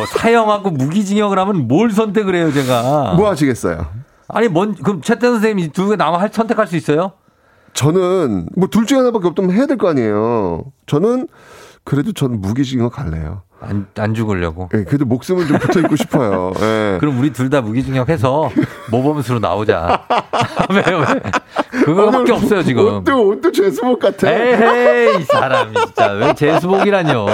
사형하고 0.07 0.69
무기징역을 0.69 1.37
하면 1.39 1.67
뭘 1.67 1.89
선택을 1.91 2.35
해요, 2.35 2.51
제가. 2.53 3.15
뭐 3.17 3.29
하시겠어요? 3.29 3.87
아니, 4.27 4.47
뭔, 4.47 4.75
그럼 4.75 5.01
최태원 5.01 5.35
선생님이 5.37 5.69
두개 5.71 5.95
남아 5.95 6.19
할 6.19 6.29
선택할 6.31 6.67
수 6.67 6.75
있어요? 6.75 7.13
저는 7.73 8.49
뭐 8.55 8.67
둘 8.69 8.85
중에 8.85 8.99
하나밖에 8.99 9.27
없다면 9.27 9.51
해야 9.55 9.65
될 9.65 9.77
거 9.77 9.89
아니에요. 9.89 10.63
저는 10.85 11.27
그래도 11.83 12.13
저는 12.13 12.41
무기징역 12.41 12.93
갈래요. 12.93 13.41
안, 13.59 13.87
안 13.97 14.13
죽으려고. 14.13 14.67
예, 14.73 14.83
그래도 14.83 15.05
목숨은 15.05 15.47
좀 15.47 15.57
붙어 15.57 15.79
있고 15.79 15.95
싶어요. 15.95 16.51
예. 16.61 16.97
그럼 16.99 17.17
우리 17.19 17.31
둘 17.31 17.49
다 17.49 17.61
무기징역 17.61 18.09
해서 18.09 18.49
모범수로 18.91 19.39
나오자. 19.39 20.05
왜, 20.71 20.77
왜? 20.77 21.81
그거밖에 21.85 22.31
없어요, 22.33 22.63
지금. 22.63 22.97
옷도, 22.97 23.27
옷도 23.29 23.51
죄수복 23.51 23.99
같아. 23.99 24.29
에헤이, 24.29 25.21
이 25.21 25.23
사람이 25.23 25.73
진짜. 25.75 26.11
왜 26.11 26.33
제수복이라뇨. 26.33 27.25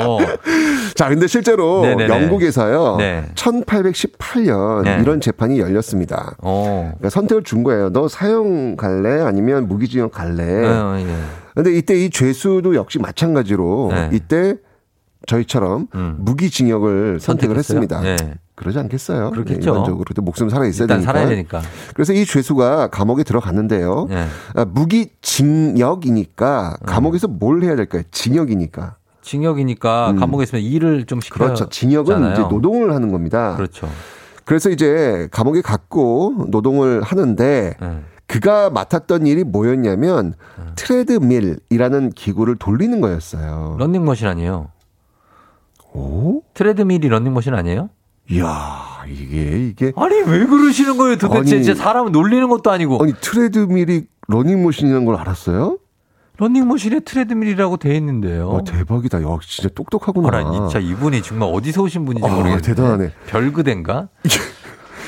자, 0.95 1.09
근데 1.09 1.25
실제로 1.27 1.81
네네네. 1.81 2.07
영국에서요. 2.13 2.97
네. 2.97 3.25
1818년 3.35 4.83
네. 4.83 4.99
이런 5.01 5.21
재판이 5.21 5.59
열렸습니다. 5.59 6.35
어. 6.43 6.91
그러니까 6.97 7.09
선택을 7.09 7.43
준 7.43 7.63
거예요. 7.63 7.91
너 7.91 8.07
사형 8.07 8.75
갈래? 8.77 9.21
아니면 9.21 9.67
무기징역 9.67 10.11
갈래? 10.11 10.43
어, 10.67 10.95
예. 10.99 11.05
근데 11.61 11.77
이때 11.77 12.05
이 12.05 12.09
죄수도 12.09 12.73
역시 12.75 12.99
마찬가지로 12.99 13.89
네. 13.91 14.09
이때 14.13 14.55
저희처럼 15.27 15.87
음. 15.93 16.15
무기징역을 16.19 17.19
선택을 17.19 17.61
선택했어요? 17.61 17.81
했습니다. 17.81 17.99
네. 17.99 18.15
그러지 18.55 18.79
않겠어요? 18.79 19.31
그렇겠죠. 19.31 19.59
네, 19.59 19.65
일반적으로. 19.65 20.05
또 20.15 20.21
목숨 20.21 20.47
살아 20.47 20.65
있어야 20.65 20.87
되니까. 20.87 21.05
살아야 21.05 21.27
되니까. 21.27 21.61
그래서 21.93 22.13
이 22.13 22.23
죄수가 22.25 22.87
감옥에 22.91 23.23
들어갔는데요. 23.23 24.07
예. 24.09 24.25
아, 24.55 24.63
무기징역이니까 24.63 26.77
감옥에서 26.85 27.27
뭘 27.27 27.61
해야 27.63 27.75
될까요? 27.75 28.03
징역이니까. 28.09 28.95
징역이니까 29.21 30.11
음. 30.11 30.15
감옥에 30.15 30.43
있으면 30.43 30.63
일을 30.63 31.07
좀 31.07 31.19
시켜야 31.19 31.47
그렇죠. 31.49 31.67
징역은 31.67 32.31
이제 32.31 32.41
노동을 32.43 32.95
하는 32.95 33.11
겁니다. 33.11 33.57
그렇죠. 33.57 33.89
그래서 34.45 34.69
이제 34.69 35.27
감옥에 35.31 35.59
갔고 35.61 36.45
노동을 36.47 37.01
하는데 37.01 37.73
예. 37.81 37.99
그가 38.29 38.69
맡았던 38.69 39.25
일이 39.25 39.43
뭐였냐면 39.43 40.35
트레드밀이라는 40.75 42.11
기구를 42.11 42.57
돌리는 42.57 43.01
거였어요. 43.01 43.75
런닝머신 43.79 44.27
아니에요? 44.27 44.69
오? 45.93 46.43
treadmill이 46.53 47.09
런닝머신 47.09 47.55
아니에요? 47.55 47.89
이야, 48.29 49.03
이게 49.07 49.65
이게 49.65 49.91
아니 49.95 50.15
왜 50.21 50.45
그러시는 50.45 50.97
거예요 50.97 51.17
도대체 51.17 51.55
아니, 51.55 51.63
진짜 51.63 51.73
사람을 51.73 52.11
놀리는 52.11 52.47
것도 52.47 52.69
아니고 52.69 53.01
아니 53.01 53.11
treadmill이 53.19 54.03
러닝머신이라는 54.27 55.05
걸 55.05 55.15
알았어요? 55.15 55.79
런닝머신에 56.37 56.99
treadmill이라고 56.99 57.77
돼 57.77 57.95
있는데요. 57.97 58.47
와, 58.49 58.61
대박이다. 58.63 59.23
역시 59.23 59.57
진짜 59.57 59.73
똑똑하구나. 59.73 60.27
어라, 60.27 60.51
진짜 60.51 60.79
이분이 60.79 61.21
정말 61.23 61.49
어디서 61.51 61.81
오신 61.81 62.05
분인지 62.05 62.29
아, 62.29 62.33
모르겠네. 62.33 62.61
대단하네. 62.61 63.11
별그댄가? 63.27 64.07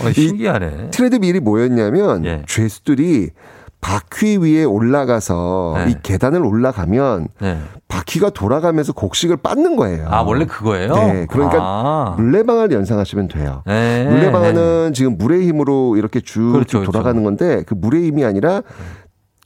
어, 0.04 0.12
신기하네. 0.12 0.90
treadmill이 0.92 1.40
뭐였냐면 1.40 2.26
예. 2.26 2.44
죄수들이 2.48 3.30
바퀴 3.82 4.38
위에 4.38 4.64
올라가서 4.64 5.74
네. 5.78 5.92
이 5.92 5.96
계단을 6.04 6.46
올라가면 6.46 7.28
네. 7.42 7.58
바퀴가 7.88 8.30
돌아가면서 8.30 8.94
곡식을 8.94 9.38
빻는 9.38 9.76
거예요. 9.76 10.08
아 10.08 10.22
원래 10.22 10.46
그거예요? 10.46 10.94
네, 10.94 11.26
그러니까 11.28 11.58
아. 11.60 12.16
물레방아를 12.16 12.76
연상하시면 12.78 13.28
돼요. 13.28 13.64
네, 13.66 14.08
물레방아는 14.08 14.94
지금 14.94 15.18
물의 15.18 15.48
힘으로 15.48 15.98
이렇게 15.98 16.22
쭉 16.22 16.52
그렇죠, 16.52 16.84
쭉 16.84 16.92
돌아가는 16.92 17.24
건데 17.24 17.64
그 17.66 17.74
물의 17.74 18.06
힘이 18.06 18.24
아니라 18.24 18.62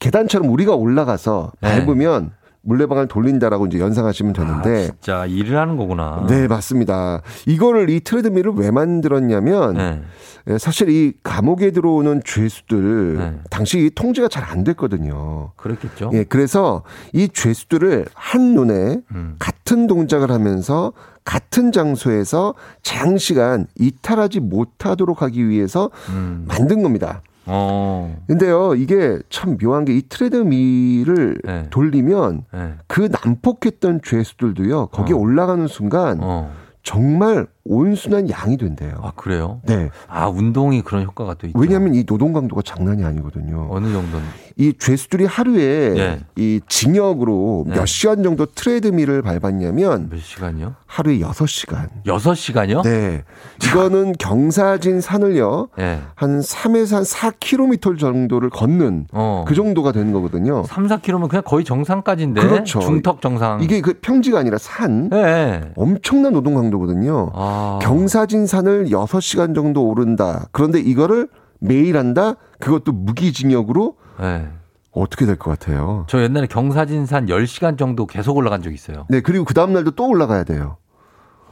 계단처럼 0.02 0.50
우리가 0.50 0.76
올라가서 0.76 1.54
네. 1.62 1.86
밟으면 1.86 2.32
물레방아를 2.66 3.08
돌린다라고 3.08 3.68
이제 3.68 3.80
연상하시면 3.80 4.32
아, 4.32 4.34
되는데 4.34 4.86
진짜 4.88 5.26
일을 5.26 5.58
하는 5.58 5.78
거구나. 5.78 6.26
네, 6.28 6.48
맞습니다. 6.48 7.22
이거를 7.46 7.90
이 7.90 8.00
트레드밀을 8.02 8.54
왜 8.56 8.72
만들었냐면 8.72 9.74
네. 9.76 10.02
예, 10.48 10.58
사실 10.58 10.90
이 10.90 11.14
감옥에 11.24 11.72
들어오는 11.72 12.22
죄수들 12.24 13.18
네. 13.18 13.40
당시 13.50 13.80
이 13.80 13.90
통제가 13.90 14.28
잘 14.28 14.46
안 14.46 14.64
됐거든요. 14.64 15.54
그렇겠죠. 15.56 16.12
예, 16.14 16.24
그래서 16.24 16.84
이 17.14 17.28
죄수들을 17.28 18.06
한 18.14 18.54
눈에 18.54 18.98
음. 19.12 19.36
같은 19.40 19.88
동작을 19.88 20.30
하면서 20.30 20.94
같은 21.24 21.72
장소에서 21.72 22.54
장시간 22.84 23.66
이탈하지 23.80 24.40
못하도록 24.42 25.24
하기 25.24 25.50
위해서 25.50 25.90
음. 26.10 26.46
만든 26.48 26.84
겁니다. 26.84 27.24
어. 27.48 28.18
근데요, 28.28 28.76
이게 28.76 29.20
참 29.30 29.58
묘한 29.58 29.86
게 29.86 29.96
이 29.96 30.02
트레드밀을 30.10 31.42
네. 31.44 31.68
돌리면 31.70 32.44
네. 32.52 32.74
그 32.88 33.10
난폭했던 33.24 34.02
죄수들도요, 34.04 34.88
거기에 34.88 35.16
어. 35.16 35.20
올라가는 35.20 35.66
순간 35.68 36.20
어. 36.22 36.52
정말 36.84 37.48
온순한 37.68 38.30
양이 38.30 38.58
된대요. 38.58 38.94
아, 39.02 39.12
그래요? 39.16 39.60
네. 39.66 39.90
아, 40.08 40.28
운동이 40.28 40.82
그런 40.84 41.04
효과가 41.04 41.34
또 41.34 41.48
있죠. 41.48 41.58
왜냐하면 41.60 41.96
이 41.96 42.04
노동 42.06 42.32
강도가 42.32 42.62
장난이 42.64 43.04
아니거든요. 43.04 43.68
어느 43.72 43.92
정도는. 43.92 44.26
이 44.58 44.74
죄수들이 44.78 45.26
하루에 45.26 45.90
네. 45.90 46.20
이 46.38 46.62
징역으로 46.68 47.66
네. 47.68 47.76
몇 47.76 47.86
시간 47.88 48.24
정도 48.24 48.46
트레드밀을 48.46 49.22
밟았냐면 49.22 50.10
몇 50.10 50.20
시간이요? 50.22 50.76
하루에 50.86 51.20
6 51.20 51.50
시간. 51.50 51.90
6 52.06 52.36
시간이요? 52.36 52.84
네. 52.84 53.24
이거는 53.66 54.14
경사진 54.14 55.02
산을요. 55.02 55.70
네. 55.78 56.00
한 56.14 56.40
3에서 56.40 56.96
한 56.96 57.04
4km 57.04 58.00
정도를 58.00 58.50
걷는 58.50 59.08
어. 59.12 59.44
그 59.46 59.56
정도가 59.56 59.92
되는 59.92 60.14
거거든요. 60.14 60.64
3, 60.64 60.88
4km면 60.88 61.28
그냥 61.28 61.44
거의 61.46 61.66
정상까지인데. 61.66 62.42
그렇죠. 62.42 62.80
중턱 62.80 63.22
정상. 63.22 63.62
이게 63.62 63.82
그 63.82 63.94
평지가 64.00 64.40
아니라 64.40 64.58
산. 64.58 65.10
네. 65.10 65.72
엄청난 65.76 66.32
노동 66.32 66.54
강도거든요. 66.54 67.32
아. 67.34 67.55
경사진 67.82 68.48
산을 68.48 68.88
6시간 68.90 69.56
정도 69.56 69.88
오른다. 69.88 70.48
그런데 70.52 70.80
이거를 70.80 71.28
매일 71.60 71.98
한다? 71.98 72.36
그것도 72.60 72.92
무기징역으로 72.92 73.96
네. 74.20 74.48
어떻게 74.92 75.26
될 75.26 75.36
것 75.38 75.52
같아요? 75.58 76.06
저 76.08 76.22
옛날에 76.22 76.48
경사진산 76.48 77.26
10시간 77.28 77.78
정도 77.78 78.06
계속 78.06 78.38
올라간 78.38 78.62
적 78.62 78.74
있어요. 78.74 79.06
네, 79.10 79.22
그리고 79.22 79.44
그 79.46 79.54
다음날도 79.54 79.92
또 79.92 80.08
올라가야 80.08 80.44
돼요. 80.46 80.78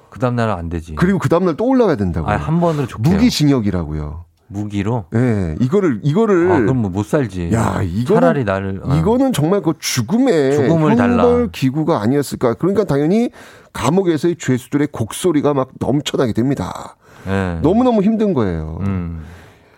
그 0.10 0.20
다음날은 0.20 0.54
안 0.54 0.70
되지. 0.70 0.96
그리고 0.96 1.20
그 1.20 1.28
다음날 1.28 1.56
또 1.58 1.66
올라가야 1.66 1.96
된다고요. 1.96 2.32
아, 2.32 2.38
한 2.38 2.60
번으로 2.60 2.86
좋게요. 2.88 3.14
무기징역이라고요. 3.16 4.26
무기로? 4.54 5.06
네, 5.12 5.56
이거를, 5.60 6.00
이거를. 6.04 6.52
아, 6.52 6.60
그럼 6.60 6.78
뭐 6.84 6.92
못 6.92 7.06
살지. 7.06 7.52
야, 7.54 7.82
이거는. 7.84 8.22
차라리 8.22 8.44
나를. 8.44 8.82
어. 8.84 8.96
이거는 8.96 9.34
정말 9.34 9.62
그 9.62 9.74
죽음의 9.80 10.54
죽음을 10.54 10.96
달라. 10.96 11.48
기구가 11.52 12.02
아니었을까. 12.02 12.54
그러니까 12.56 12.84
당연히 12.84 13.30
감옥에서의 13.74 14.36
죄수들의 14.38 14.88
곡소리가 14.92 15.54
막 15.54 15.70
넘쳐나게 15.80 16.34
됩니다. 16.34 16.96
네. 17.26 17.60
너무너무 17.62 18.02
힘든 18.04 18.34
거예요. 18.34 18.78
음. 18.82 19.24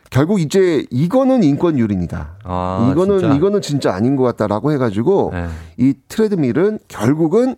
결국 0.10 0.40
이제 0.40 0.86
이거는 0.92 1.44
인권 1.44 1.78
유린이다. 1.78 2.36
아, 2.44 2.90
이거는 2.92 3.20
진짜? 3.20 3.36
이거는 3.36 3.62
진짜 3.62 3.94
아닌 3.94 4.16
것 4.16 4.24
같다라고 4.24 4.72
해가지고 4.72 5.32
네. 5.34 5.48
이 5.78 5.94
트레드밀은 6.08 6.80
결국은 6.88 7.56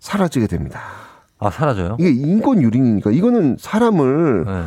사라지게 0.00 0.46
됩니다. 0.48 0.80
아, 1.38 1.50
사라져요? 1.50 1.96
이게 1.98 2.10
인권 2.10 2.60
유린이니까 2.62 3.10
이거는 3.10 3.56
사람을 3.58 4.44
네. 4.46 4.62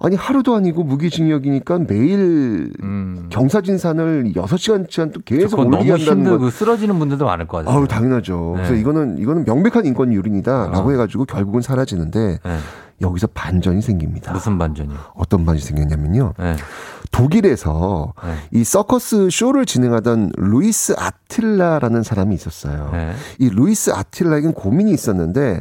아니 0.00 0.16
하루도 0.16 0.54
아니고 0.54 0.82
무기징역이니까 0.84 1.80
매일 1.88 2.72
음. 2.82 3.26
경사진산을 3.30 4.32
6시간치한 4.34 5.12
또 5.12 5.20
계속 5.24 5.60
올리게 5.60 5.90
한다는 5.90 6.04
거. 6.24 6.30
힘들고 6.30 6.50
쓰러지는 6.50 6.98
분들도 6.98 7.24
많을 7.24 7.46
것 7.46 7.58
같아요. 7.58 7.74
아우 7.76 7.86
당연하죠. 7.88 8.52
네. 8.56 8.62
그래서 8.62 8.74
이거는 8.74 9.18
이거는 9.18 9.44
명백한 9.44 9.86
인권 9.86 10.12
유린이다라고 10.12 10.88
어. 10.88 10.90
해가지고 10.92 11.24
결국은 11.24 11.62
사라지는데 11.62 12.38
네. 12.44 12.58
여기서 13.00 13.26
반전이 13.28 13.82
생깁니다. 13.82 14.32
무슨 14.32 14.56
반전이요? 14.58 14.96
어떤 15.14 15.44
반전이 15.44 15.60
생겼냐면요. 15.64 16.34
네. 16.38 16.56
독일에서 17.10 18.12
네. 18.24 18.34
이 18.50 18.64
서커스 18.64 19.28
쇼를 19.30 19.66
진행하던 19.66 20.32
루이스 20.36 20.94
아틸라라는 20.98 22.02
사람이 22.02 22.34
있었어요. 22.34 22.90
네. 22.92 23.12
이 23.38 23.48
루이스 23.50 23.90
아틸라에겐 23.90 24.52
고민이 24.52 24.92
있었는데 24.92 25.60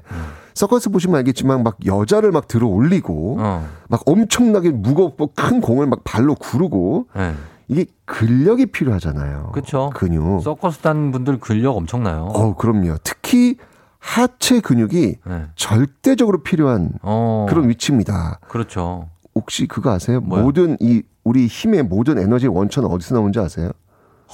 서커스 0.53 0.89
보시면 0.89 1.17
알겠지만 1.17 1.63
막 1.63 1.77
여자를 1.85 2.31
막 2.31 2.47
들어 2.47 2.67
올리고 2.67 3.37
어. 3.39 3.67
막 3.89 4.01
엄청나게 4.05 4.71
무겁고 4.71 5.31
큰 5.35 5.61
공을 5.61 5.87
막 5.87 6.03
발로 6.03 6.35
구르고 6.35 7.07
네. 7.15 7.33
이게 7.67 7.85
근력이 8.05 8.67
필요하잖아요. 8.67 9.51
그렇죠. 9.53 9.89
근육. 9.95 10.41
서커스 10.43 10.79
단 10.79 11.11
분들 11.11 11.39
근력 11.39 11.77
엄청나요. 11.77 12.25
어, 12.25 12.55
그럼요. 12.55 12.97
특히 13.03 13.57
하체 13.99 14.59
근육이 14.59 15.15
네. 15.25 15.45
절대적으로 15.55 16.43
필요한 16.43 16.91
어. 17.01 17.45
그런 17.49 17.69
위치입니다. 17.69 18.39
그렇죠. 18.47 19.09
혹시 19.33 19.65
그거 19.65 19.91
아세요? 19.91 20.19
뭐요? 20.19 20.43
모든 20.43 20.77
이 20.79 21.01
우리 21.23 21.47
힘의 21.47 21.83
모든 21.83 22.17
에너지의 22.19 22.53
원천은 22.53 22.89
어디서 22.89 23.15
나오는지 23.15 23.39
아세요? 23.39 23.71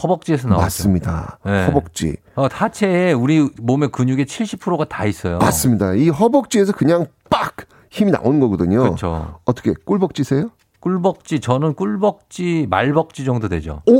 허벅지에서 0.01 0.47
나오죠. 0.47 0.61
맞습니다. 0.63 1.39
네. 1.45 1.65
허벅지. 1.67 2.15
어, 2.39 2.47
하체에 2.49 3.11
우리 3.11 3.49
몸의 3.61 3.89
근육의 3.89 4.25
70%가 4.25 4.85
다 4.85 5.05
있어요. 5.05 5.39
맞습니다. 5.39 5.93
이 5.93 6.07
허벅지에서 6.07 6.71
그냥 6.71 7.05
빡 7.29 7.53
힘이 7.91 8.11
나오는 8.11 8.39
거거든요. 8.39 8.79
그렇죠. 8.81 9.39
어떻게 9.43 9.73
꿀벅지세요? 9.83 10.49
꿀벅지 10.79 11.41
저는 11.41 11.73
꿀벅지 11.73 12.65
말벅지 12.69 13.25
정도 13.25 13.49
되죠. 13.49 13.81
오, 13.87 13.97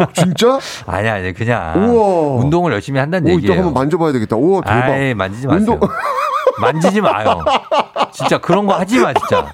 야 0.00 0.08
진짜? 0.14 0.58
아니 0.86 1.08
아니 1.10 1.34
그냥 1.34 1.90
우와. 1.90 2.42
운동을 2.42 2.72
열심히 2.72 2.98
한다는 2.98 3.30
오, 3.30 3.34
얘기예요. 3.34 3.52
이따 3.52 3.62
한번 3.62 3.74
만져봐야 3.74 4.12
되겠다. 4.12 4.36
오, 4.36 4.62
대박. 4.62 4.74
아이 4.88 5.12
만지지 5.12 5.46
마세요. 5.46 5.72
운동- 5.72 5.88
만지지 6.58 7.02
마요. 7.02 7.44
진짜 8.12 8.38
그런 8.38 8.64
거 8.66 8.72
하지 8.74 8.98
마 9.00 9.12
진짜. 9.12 9.52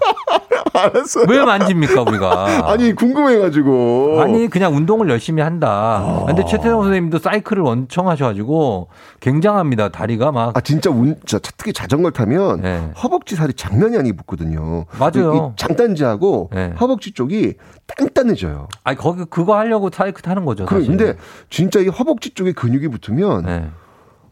알았어요. 0.74 1.26
왜 1.28 1.44
만집니까 1.44 2.02
우리가? 2.02 2.70
아니 2.70 2.92
궁금해가지고. 2.94 4.20
아니 4.20 4.48
그냥 4.48 4.74
운동을 4.76 5.08
열심히 5.10 5.42
한다. 5.42 5.68
아. 5.68 6.24
근데 6.26 6.44
최태성 6.44 6.82
선생님도 6.82 7.18
사이클을 7.18 7.66
엄청 7.66 8.08
하셔가지고 8.08 8.88
굉장합니다. 9.20 9.88
다리가 9.88 10.32
막 10.32 10.56
아 10.56 10.60
진짜 10.60 10.90
운, 10.90 11.16
자, 11.26 11.38
특히 11.38 11.72
자전거 11.72 12.10
타면 12.10 12.60
네. 12.62 12.90
허벅지 13.02 13.36
살이 13.36 13.52
장난이 13.52 13.96
아니게 13.96 14.16
붙거든요. 14.16 14.86
맞아요. 14.98 15.54
장단지하고 15.56 16.50
네. 16.52 16.72
허벅지 16.80 17.12
쪽이 17.12 17.54
단단해져요. 17.86 18.68
아니 18.84 18.96
거기 18.96 19.24
그거 19.28 19.56
하려고 19.56 19.90
사이클 19.92 20.22
타는 20.22 20.44
거죠. 20.44 20.66
사실. 20.66 20.86
근데 20.88 21.14
진짜 21.50 21.80
이 21.80 21.88
허벅지 21.88 22.30
쪽에 22.34 22.52
근육이 22.52 22.88
붙으면 22.88 23.44
네. 23.44 23.68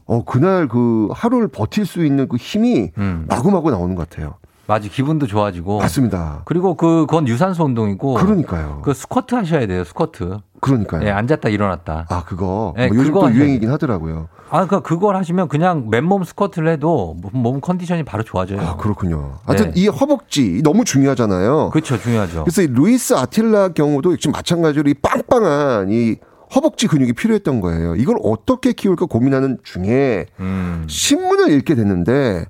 어 0.06 0.24
그날 0.24 0.68
그 0.68 1.08
하루를 1.12 1.48
버틸 1.48 1.84
수 1.86 2.04
있는 2.04 2.28
그 2.28 2.36
힘이 2.36 2.92
음. 2.98 3.24
마구마구 3.28 3.70
나오는 3.70 3.94
것 3.94 4.08
같아요. 4.08 4.34
맞아 4.66 4.88
기분도 4.88 5.26
좋아지고. 5.26 5.78
맞습니다. 5.78 6.42
그리고 6.44 6.74
그 6.74 7.06
그건 7.06 7.28
유산소 7.28 7.64
운동이고. 7.64 8.14
그러니까요. 8.14 8.80
그 8.82 8.94
스쿼트 8.94 9.34
하셔야 9.34 9.66
돼요. 9.66 9.84
스쿼트. 9.84 10.38
그러니까요. 10.60 11.06
예, 11.06 11.10
앉았다 11.10 11.48
일어났다. 11.48 12.06
아 12.08 12.24
그거 12.24 12.74
네, 12.76 12.88
뭐 12.88 12.96
요즘 12.96 13.12
또 13.14 13.32
유행이긴 13.32 13.70
하더라고요. 13.70 14.28
아, 14.48 14.64
그러니까 14.64 14.80
그걸 14.80 15.16
하시면 15.16 15.48
그냥 15.48 15.88
맨몸 15.90 16.24
스쿼트를 16.24 16.68
해도 16.68 17.16
몸 17.32 17.60
컨디션이 17.60 18.04
바로 18.04 18.22
좋아져요. 18.22 18.60
아 18.60 18.76
그렇군요. 18.76 19.38
하여튼 19.44 19.72
네. 19.72 19.80
이 19.82 19.88
허벅지 19.88 20.60
너무 20.62 20.84
중요하잖아요. 20.84 21.70
그렇죠, 21.70 21.98
중요하죠. 21.98 22.44
그래서 22.44 22.62
이 22.62 22.68
루이스 22.68 23.14
아틸라 23.14 23.70
경우도 23.70 24.12
역시 24.12 24.28
마찬가지로 24.28 24.88
이 24.90 24.94
빵빵한 24.94 25.90
이 25.90 26.16
허벅지 26.54 26.86
근육이 26.86 27.12
필요했던 27.14 27.60
거예요. 27.60 27.96
이걸 27.96 28.16
어떻게 28.22 28.72
키울까 28.72 29.06
고민하는 29.06 29.58
중에 29.64 30.26
음. 30.38 30.86
신문을 30.88 31.50
읽게 31.50 31.74
됐는데 31.74 32.46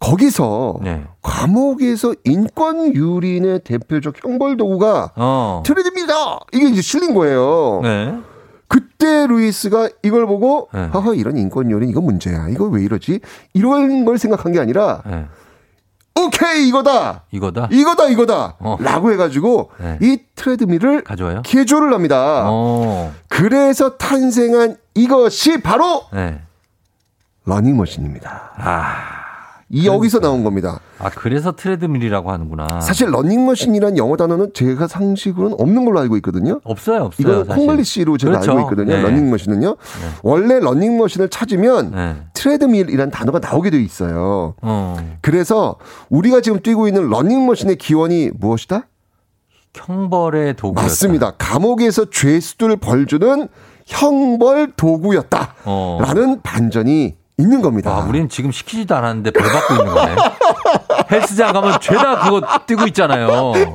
거기서 0.00 0.76
네. 0.82 1.04
감옥에서 1.22 2.14
인권 2.24 2.94
유린의 2.94 3.60
대표적 3.64 4.24
형벌 4.24 4.56
도구가 4.56 5.12
어. 5.16 5.62
treadmill입니다. 5.64 6.40
이게 6.52 6.68
이제 6.68 6.80
실린 6.82 7.14
거예요. 7.14 7.80
네. 7.82 8.18
그때 8.66 9.26
루이스가 9.26 9.90
이걸 10.02 10.26
보고 10.26 10.68
네. 10.72 10.88
하하 10.92 11.14
이런 11.14 11.36
인권 11.36 11.70
유린 11.70 11.90
이거 11.90 12.00
문제야. 12.00 12.48
이거 12.48 12.64
왜 12.64 12.82
이러지? 12.82 13.20
이런 13.52 14.04
걸 14.04 14.16
생각한 14.18 14.52
게 14.52 14.58
아니라 14.60 15.02
네. 15.06 15.26
오케이 16.18 16.66
이거다. 16.68 17.24
이거다. 17.30 17.68
이거다 17.70 18.08
이거다. 18.08 18.56
어. 18.58 18.76
라고 18.80 19.12
해가지고 19.12 19.70
네. 19.80 19.98
이 20.00 20.18
treadmill을 20.34 21.04
가져와요? 21.04 21.42
개조를 21.44 21.92
합니다. 21.92 22.44
어. 22.48 23.12
그래서 23.28 23.96
탄생한 23.96 24.76
이것이 24.94 25.60
바로 25.60 26.04
네. 26.12 26.40
러닝머신입니다. 27.44 28.52
아. 28.56 29.19
이 29.72 29.86
여기서 29.86 30.18
나온 30.18 30.42
겁니다. 30.42 30.80
아, 30.98 31.10
그래서 31.10 31.52
treadmill이라고 31.52 32.32
하는구나. 32.32 32.80
사실 32.80 33.08
러닝머신이란 33.10 33.98
영어 33.98 34.16
단어는 34.16 34.50
제가 34.52 34.88
상식으로는 34.88 35.56
없는 35.60 35.84
걸로 35.84 36.00
알고 36.00 36.16
있거든요. 36.16 36.60
없어요, 36.64 37.04
없어요. 37.04 37.42
이거는. 37.42 37.46
콩글리시로 37.46 38.18
제가 38.18 38.32
그렇죠. 38.32 38.50
알고 38.50 38.62
있거든요. 38.64 38.96
네. 38.96 39.02
러닝머신은요. 39.02 39.76
원래 40.24 40.58
러닝머신을 40.58 41.28
찾으면 41.28 41.90
네. 41.92 42.16
treadmill이라는 42.34 43.12
단어가 43.12 43.38
나오게 43.38 43.70
돼 43.70 43.80
있어요. 43.80 44.54
어. 44.60 44.96
그래서 45.20 45.76
우리가 46.08 46.40
지금 46.40 46.60
뛰고 46.60 46.88
있는 46.88 47.08
러닝머신의 47.08 47.76
기원이 47.76 48.30
무엇이다? 48.34 48.88
형벌의 49.74 50.56
도구. 50.56 50.74
맞습니다. 50.82 51.34
감옥에서 51.38 52.10
죄수들 52.10 52.76
벌주는 52.76 53.46
형벌 53.86 54.72
도구였다. 54.76 55.54
어. 55.64 55.98
라는 56.02 56.42
반전이 56.42 57.19
있는 57.40 57.60
겁니다. 57.62 57.90
아, 57.90 57.98
우리는 58.08 58.28
지금 58.28 58.52
시키지도 58.52 58.94
않았는데 58.94 59.30
벌 59.32 59.42
받고 59.50 59.74
있는 59.74 59.94
거네. 59.94 60.14
헬스장 61.10 61.52
가면 61.52 61.80
죄다 61.80 62.20
그거 62.20 62.40
뛰고 62.66 62.86
있잖아요. 62.88 63.52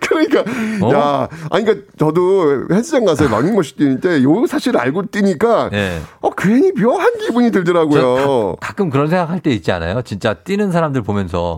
그러니까 0.00 0.44
어? 0.82 0.92
야, 0.94 1.28
아니 1.50 1.64
그러니까 1.64 1.86
저도 1.98 2.66
헬스장 2.70 3.04
가서 3.04 3.26
러닝머신 3.28 3.76
뛰는 3.76 4.00
때요 4.00 4.46
사실을 4.46 4.78
알고 4.80 5.06
뛰니까 5.06 5.70
네. 5.70 6.00
어 6.20 6.30
괜히 6.30 6.72
묘한 6.72 7.18
기분이 7.18 7.50
들더라고요. 7.50 8.56
가 8.60 8.74
끔 8.74 8.90
그런 8.90 9.08
생각할 9.08 9.40
때 9.40 9.50
있지 9.50 9.70
않아요? 9.72 10.02
진짜 10.02 10.34
뛰는 10.34 10.72
사람들 10.72 11.02
보면서 11.02 11.56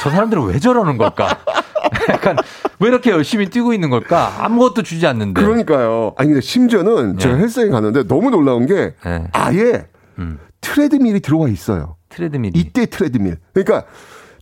저 0.00 0.10
사람들은 0.10 0.44
왜 0.44 0.58
저러는 0.58 0.98
걸까? 0.98 1.38
약간 2.10 2.36
왜 2.78 2.88
이렇게 2.88 3.10
열심히 3.10 3.46
뛰고 3.48 3.72
있는 3.72 3.88
걸까? 3.90 4.34
아무것도 4.38 4.82
주지 4.82 5.06
않는데. 5.06 5.40
그러니까요. 5.40 6.12
아니 6.16 6.28
근데 6.28 6.40
심지어는 6.42 7.18
제가 7.18 7.36
네. 7.36 7.42
헬스장에 7.42 7.70
갔는데 7.70 8.06
너무 8.06 8.30
놀라운 8.30 8.66
게 8.66 8.94
네. 9.04 9.24
아예 9.32 9.86
음. 10.18 10.38
트레드밀이 10.60 11.20
들어와 11.20 11.48
있어요. 11.48 11.96
트레드밀. 12.08 12.52
이때 12.54 12.86
트레드밀. 12.86 13.36
그러니까 13.52 13.84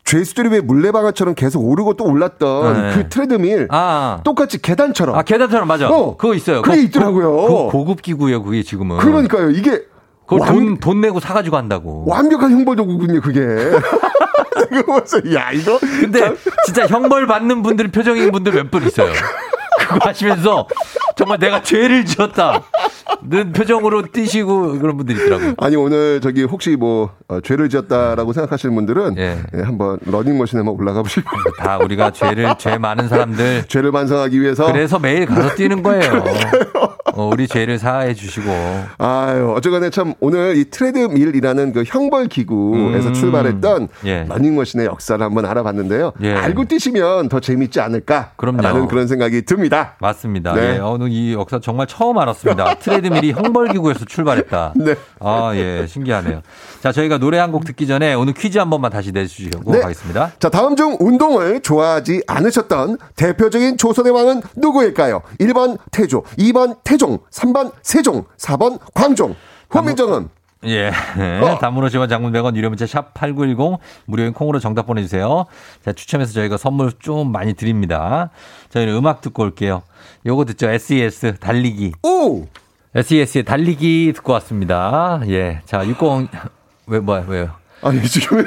죄수들이 0.04 0.48
왜 0.50 0.60
물레방아처럼 0.60 1.34
계속 1.34 1.60
오르고 1.68 1.94
또 1.94 2.04
올랐던 2.04 2.72
네. 2.90 2.94
그 2.94 3.08
트레드밀 3.08 3.66
아. 3.70 4.20
똑같이 4.24 4.62
계단처럼. 4.62 5.16
아, 5.16 5.22
계단처럼 5.22 5.66
맞아. 5.66 5.88
어. 5.88 6.16
그거 6.16 6.34
있어요. 6.34 6.62
그게 6.62 6.76
그거 6.76 6.86
있더라고요. 6.88 7.30
고, 7.32 7.66
그거 7.66 7.78
고급 7.78 8.02
기구예요, 8.02 8.42
그게 8.42 8.62
지금은. 8.62 8.98
그러니까요. 8.98 9.50
이게 9.50 9.82
그걸 10.26 10.40
완- 10.40 10.52
돈, 10.54 10.78
돈 10.78 11.00
내고 11.00 11.18
사가지고 11.20 11.56
한다고. 11.56 12.04
완벽한 12.06 12.52
형벌 12.52 12.76
도구군요, 12.76 13.20
그게. 13.20 13.40
그거 14.68 14.82
보면서 14.86 15.18
야 15.34 15.50
이거. 15.52 15.78
근데 15.80 16.32
진짜 16.64 16.86
형벌 16.86 17.26
받는 17.26 17.62
분들 17.62 17.88
표정인 17.88 18.30
분들 18.32 18.52
몇 18.52 18.70
분 18.70 18.84
있어요. 18.86 19.12
그거 19.87 20.09
하시면서 20.09 20.66
정말 21.16 21.39
내가 21.39 21.62
죄를 21.62 22.05
지었다. 22.05 22.62
는 23.22 23.53
표정으로 23.53 24.03
뛰시고 24.12 24.78
그런 24.78 24.97
분들이 24.97 25.18
있더라고요. 25.18 25.55
아니 25.59 25.74
오늘 25.76 26.20
저기 26.20 26.45
혹시 26.45 26.76
뭐 26.76 27.11
어, 27.28 27.41
죄를 27.41 27.68
지었다라고 27.68 28.32
생각하시는 28.32 28.74
분들은 28.74 29.16
예, 29.18 29.39
한번 29.62 29.99
러닝머신에 30.05 30.61
한번 30.61 30.74
올라가 30.76 31.03
보시고 31.03 31.28
다 31.59 31.78
우리가 31.78 32.11
죄를 32.12 32.55
죄 32.59 32.78
많은 32.78 33.09
사람들 33.09 33.64
죄를 33.68 33.91
반성하기 33.93 34.41
위해서 34.41 34.66
그래서 34.66 34.99
매일 34.99 35.26
가서 35.26 35.55
뛰는 35.55 35.82
거예요. 35.82 36.24
어, 37.16 37.30
우리 37.32 37.48
죄를 37.48 37.78
사해 37.78 38.14
주시고. 38.14 38.50
아유 38.98 39.54
어쨌거나 39.56 39.90
참 39.90 40.14
오늘 40.20 40.56
이 40.56 40.70
treadmill이라는 40.70 41.72
그 41.72 41.84
형벌 41.86 42.28
기구에서 42.28 43.08
음. 43.08 43.14
출발했던 43.14 43.88
예. 44.04 44.24
러닝머신의 44.28 44.86
역사를 44.86 45.20
한번 45.24 45.46
알아봤는데요. 45.46 46.12
예. 46.22 46.34
알고 46.34 46.66
뛰시면 46.66 47.28
더 47.28 47.40
재밌지 47.40 47.80
않을까? 47.80 48.32
그럼요. 48.36 48.60
라는 48.60 48.86
그런 48.86 49.06
생각이 49.06 49.42
듭니다. 49.42 49.94
맞습니다. 50.00 50.54
네. 50.54 50.76
예, 50.76 50.78
오늘 50.78 51.08
이 51.10 51.32
역사 51.32 51.58
정말 51.58 51.86
처음 51.86 52.18
알았습니다. 52.18 52.74
트레드밀이 52.80 53.32
형벌 53.32 53.68
기구에서 53.68 54.04
출발했다. 54.04 54.74
네. 54.76 54.94
아, 55.20 55.52
예, 55.54 55.86
신기하네요. 55.86 56.42
자, 56.82 56.92
저희가 56.92 57.18
노래 57.18 57.38
한 57.38 57.50
곡 57.50 57.64
듣기 57.64 57.86
전에 57.86 58.12
오늘 58.14 58.32
퀴즈 58.34 58.58
한 58.58 58.68
번만 58.70 58.90
다시 58.90 59.12
내주시고 59.12 59.72
네. 59.72 59.80
가겠습니다. 59.80 60.32
자, 60.38 60.48
다음 60.48 60.76
중 60.76 60.96
운동을 61.00 61.60
좋아하지 61.60 62.22
않으셨던 62.26 62.98
대표적인 63.16 63.76
조선의 63.78 64.12
왕은 64.12 64.42
누구일까요? 64.56 65.22
1번 65.40 65.78
태조, 65.92 66.22
2번 66.38 66.76
태종, 66.84 67.18
3번 67.30 67.72
세종, 67.82 68.24
4번 68.36 68.78
광종. 68.94 69.34
후민정은 69.70 70.28
예. 70.64 70.88
어. 71.42 71.58
단문 71.60 71.84
50원 71.86 72.08
장문 72.08 72.32
100원 72.32 72.56
유료 72.56 72.68
문자 72.68 72.86
샵 72.86 73.14
8910 73.14 73.78
무료인 74.06 74.32
콩으로 74.32 74.58
정답 74.58 74.86
보내주세요. 74.86 75.46
자, 75.84 75.92
추첨해서 75.92 76.32
저희가 76.32 76.56
선물 76.56 76.92
좀 76.98 77.30
많이 77.30 77.54
드립니다. 77.54 78.30
저희는 78.70 78.94
음악 78.94 79.20
듣고 79.20 79.42
올게요. 79.44 79.82
요거 80.24 80.44
듣죠. 80.46 80.68
SES 80.68 81.36
달리기. 81.38 81.92
오! 82.02 82.46
SES의 82.94 83.44
달리기 83.44 84.12
듣고 84.16 84.32
왔습니다. 84.34 85.20
예. 85.28 85.60
자, 85.66 85.86
60 85.86 86.28
왜 86.87 87.01
뭐야 87.01 87.24
왜요? 87.26 87.51
아니 87.82 88.03
지금 88.09 88.45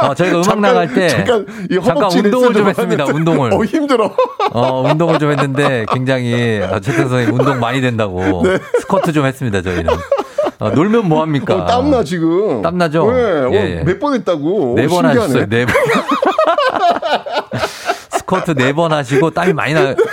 어, 0.00 0.14
저희가 0.14 0.36
음악 0.38 0.44
잠깐, 0.44 0.60
나갈 0.62 0.92
때 0.92 1.08
잠깐, 1.08 1.46
이 1.70 1.74
잠깐 1.82 2.10
운동을 2.12 2.48
좀좀 2.52 2.68
했습니다. 2.68 3.04
하는데. 3.04 3.18
운동을. 3.18 3.52
어, 3.54 3.64
힘들어. 3.64 4.14
어, 4.52 4.82
운동을 4.90 5.18
좀 5.18 5.30
했는데 5.30 5.86
굉장히 5.92 6.60
어, 6.62 6.80
최태 6.80 6.98
선생님 6.98 7.32
운동 7.38 7.60
많이 7.60 7.80
된다고 7.80 8.42
네. 8.44 8.58
스쿼트 8.80 9.12
좀 9.12 9.24
했습니다. 9.24 9.62
저희는. 9.62 9.94
어, 10.58 10.70
놀면 10.70 11.08
뭐 11.08 11.22
합니까? 11.22 11.54
어, 11.54 11.66
땀나 11.66 12.02
지금. 12.02 12.60
땀나죠? 12.62 13.10
네. 13.12 13.22
어, 13.22 13.50
예, 13.52 13.78
예. 13.78 13.82
몇번 13.84 14.14
했다고. 14.14 14.74
네 14.76 14.86
번. 14.88 15.06
하셨어요. 15.06 15.46
네 15.48 15.64
번. 15.64 15.74
스쿼트 18.10 18.52
네 18.52 18.72
번 18.72 18.92
하시고 18.92 19.30
땀이 19.30 19.52
많이 19.52 19.74
나. 19.74 19.94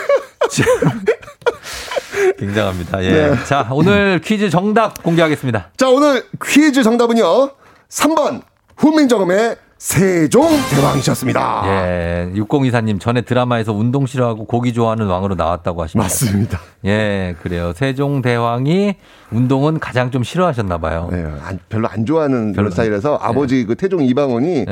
굉장합니다. 2.37 3.03
예. 3.03 3.11
네. 3.11 3.43
자, 3.45 3.67
오늘 3.71 4.21
퀴즈 4.23 4.49
정답 4.49 5.01
공개하겠습니다. 5.03 5.69
자, 5.75 5.89
오늘 5.89 6.23
퀴즈 6.43 6.83
정답은요. 6.83 7.49
3번 7.89 8.41
훈민정음의 8.77 9.55
세종대왕이셨습니다. 9.77 11.63
예. 11.65 12.31
6024님 12.35 12.99
전에 12.99 13.21
드라마에서 13.21 13.71
운동 13.73 14.05
싫어하고 14.05 14.45
고기 14.45 14.73
좋아하는 14.73 15.07
왕으로 15.07 15.35
나왔다고 15.35 15.81
하십니다. 15.83 16.03
맞습니다. 16.03 16.59
예, 16.85 17.35
그래요. 17.41 17.71
세종대왕이 17.73 18.95
운동은 19.31 19.79
가장 19.79 20.11
좀 20.11 20.23
싫어하셨나 20.23 20.79
봐요. 20.79 21.07
네, 21.11 21.23
안- 21.43 21.59
별로 21.69 21.87
안 21.87 22.05
좋아하는 22.05 22.51
그런 22.53 22.71
스타일에서 22.71 23.11
네. 23.11 23.17
아버지 23.21 23.65
그 23.65 23.75
태종 23.75 24.03
이방원이 24.03 24.65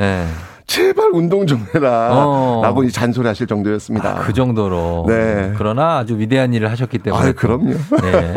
제발 0.68 1.10
운동 1.14 1.46
좀 1.46 1.66
해라. 1.74 2.10
어. 2.12 2.60
라고 2.62 2.84
이 2.84 2.92
잔소리 2.92 3.26
하실 3.26 3.46
정도였습니다. 3.46 4.16
그 4.16 4.34
정도로. 4.34 5.06
네. 5.08 5.54
그러나 5.56 5.96
아주 5.96 6.18
위대한 6.18 6.52
일을 6.52 6.70
하셨기 6.70 6.98
때문에. 6.98 7.24
아유, 7.24 7.32
그럼요. 7.34 7.72
네. 8.02 8.34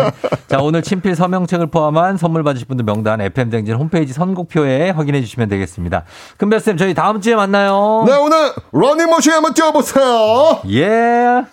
자, 0.47 0.59
오늘 0.61 0.81
친필 0.81 1.13
서명책을 1.13 1.67
포함한 1.67 2.15
선물 2.15 2.43
받으실 2.43 2.67
분들 2.67 2.85
명단 2.85 3.19
FM댕진 3.19 3.75
홈페이지 3.75 4.13
선곡표에 4.13 4.91
확인해 4.91 5.21
주시면 5.21 5.49
되겠습니다. 5.49 6.05
금별쌤, 6.37 6.77
저희 6.77 6.93
다음 6.93 7.19
주에 7.19 7.35
만나요. 7.35 8.05
네, 8.07 8.15
오늘 8.15 8.53
러닝머신 8.71 9.33
한번 9.33 9.53
뛰어보세요. 9.53 10.61
예. 10.69 11.43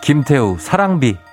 김태우, 0.00 0.56
사랑비. 0.58 1.27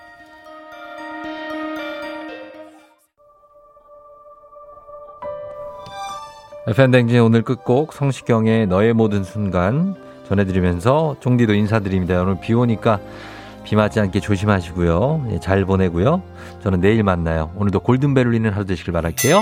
FM댕진 6.67 7.19
오늘 7.19 7.43
끝곡 7.43 7.93
성시경의 7.93 8.65
너의 8.65 8.93
모든 8.93 9.23
순간 9.23 9.93
전해드리면서 10.27 11.17
종디도 11.19 11.53
인사드립니다. 11.53 12.19
오늘 12.23 12.39
비 12.41 12.55
오니까 12.55 12.99
비 13.63 13.75
맞지 13.75 13.99
않게 13.99 14.19
조심하시고요. 14.19 15.27
예, 15.31 15.39
잘 15.39 15.63
보내고요. 15.65 16.23
저는 16.63 16.81
내일 16.81 17.03
만나요. 17.03 17.51
오늘도 17.55 17.81
골든벨 17.81 18.25
울리는 18.25 18.49
하루 18.51 18.65
되시길 18.65 18.93
바랄게요. 18.93 19.41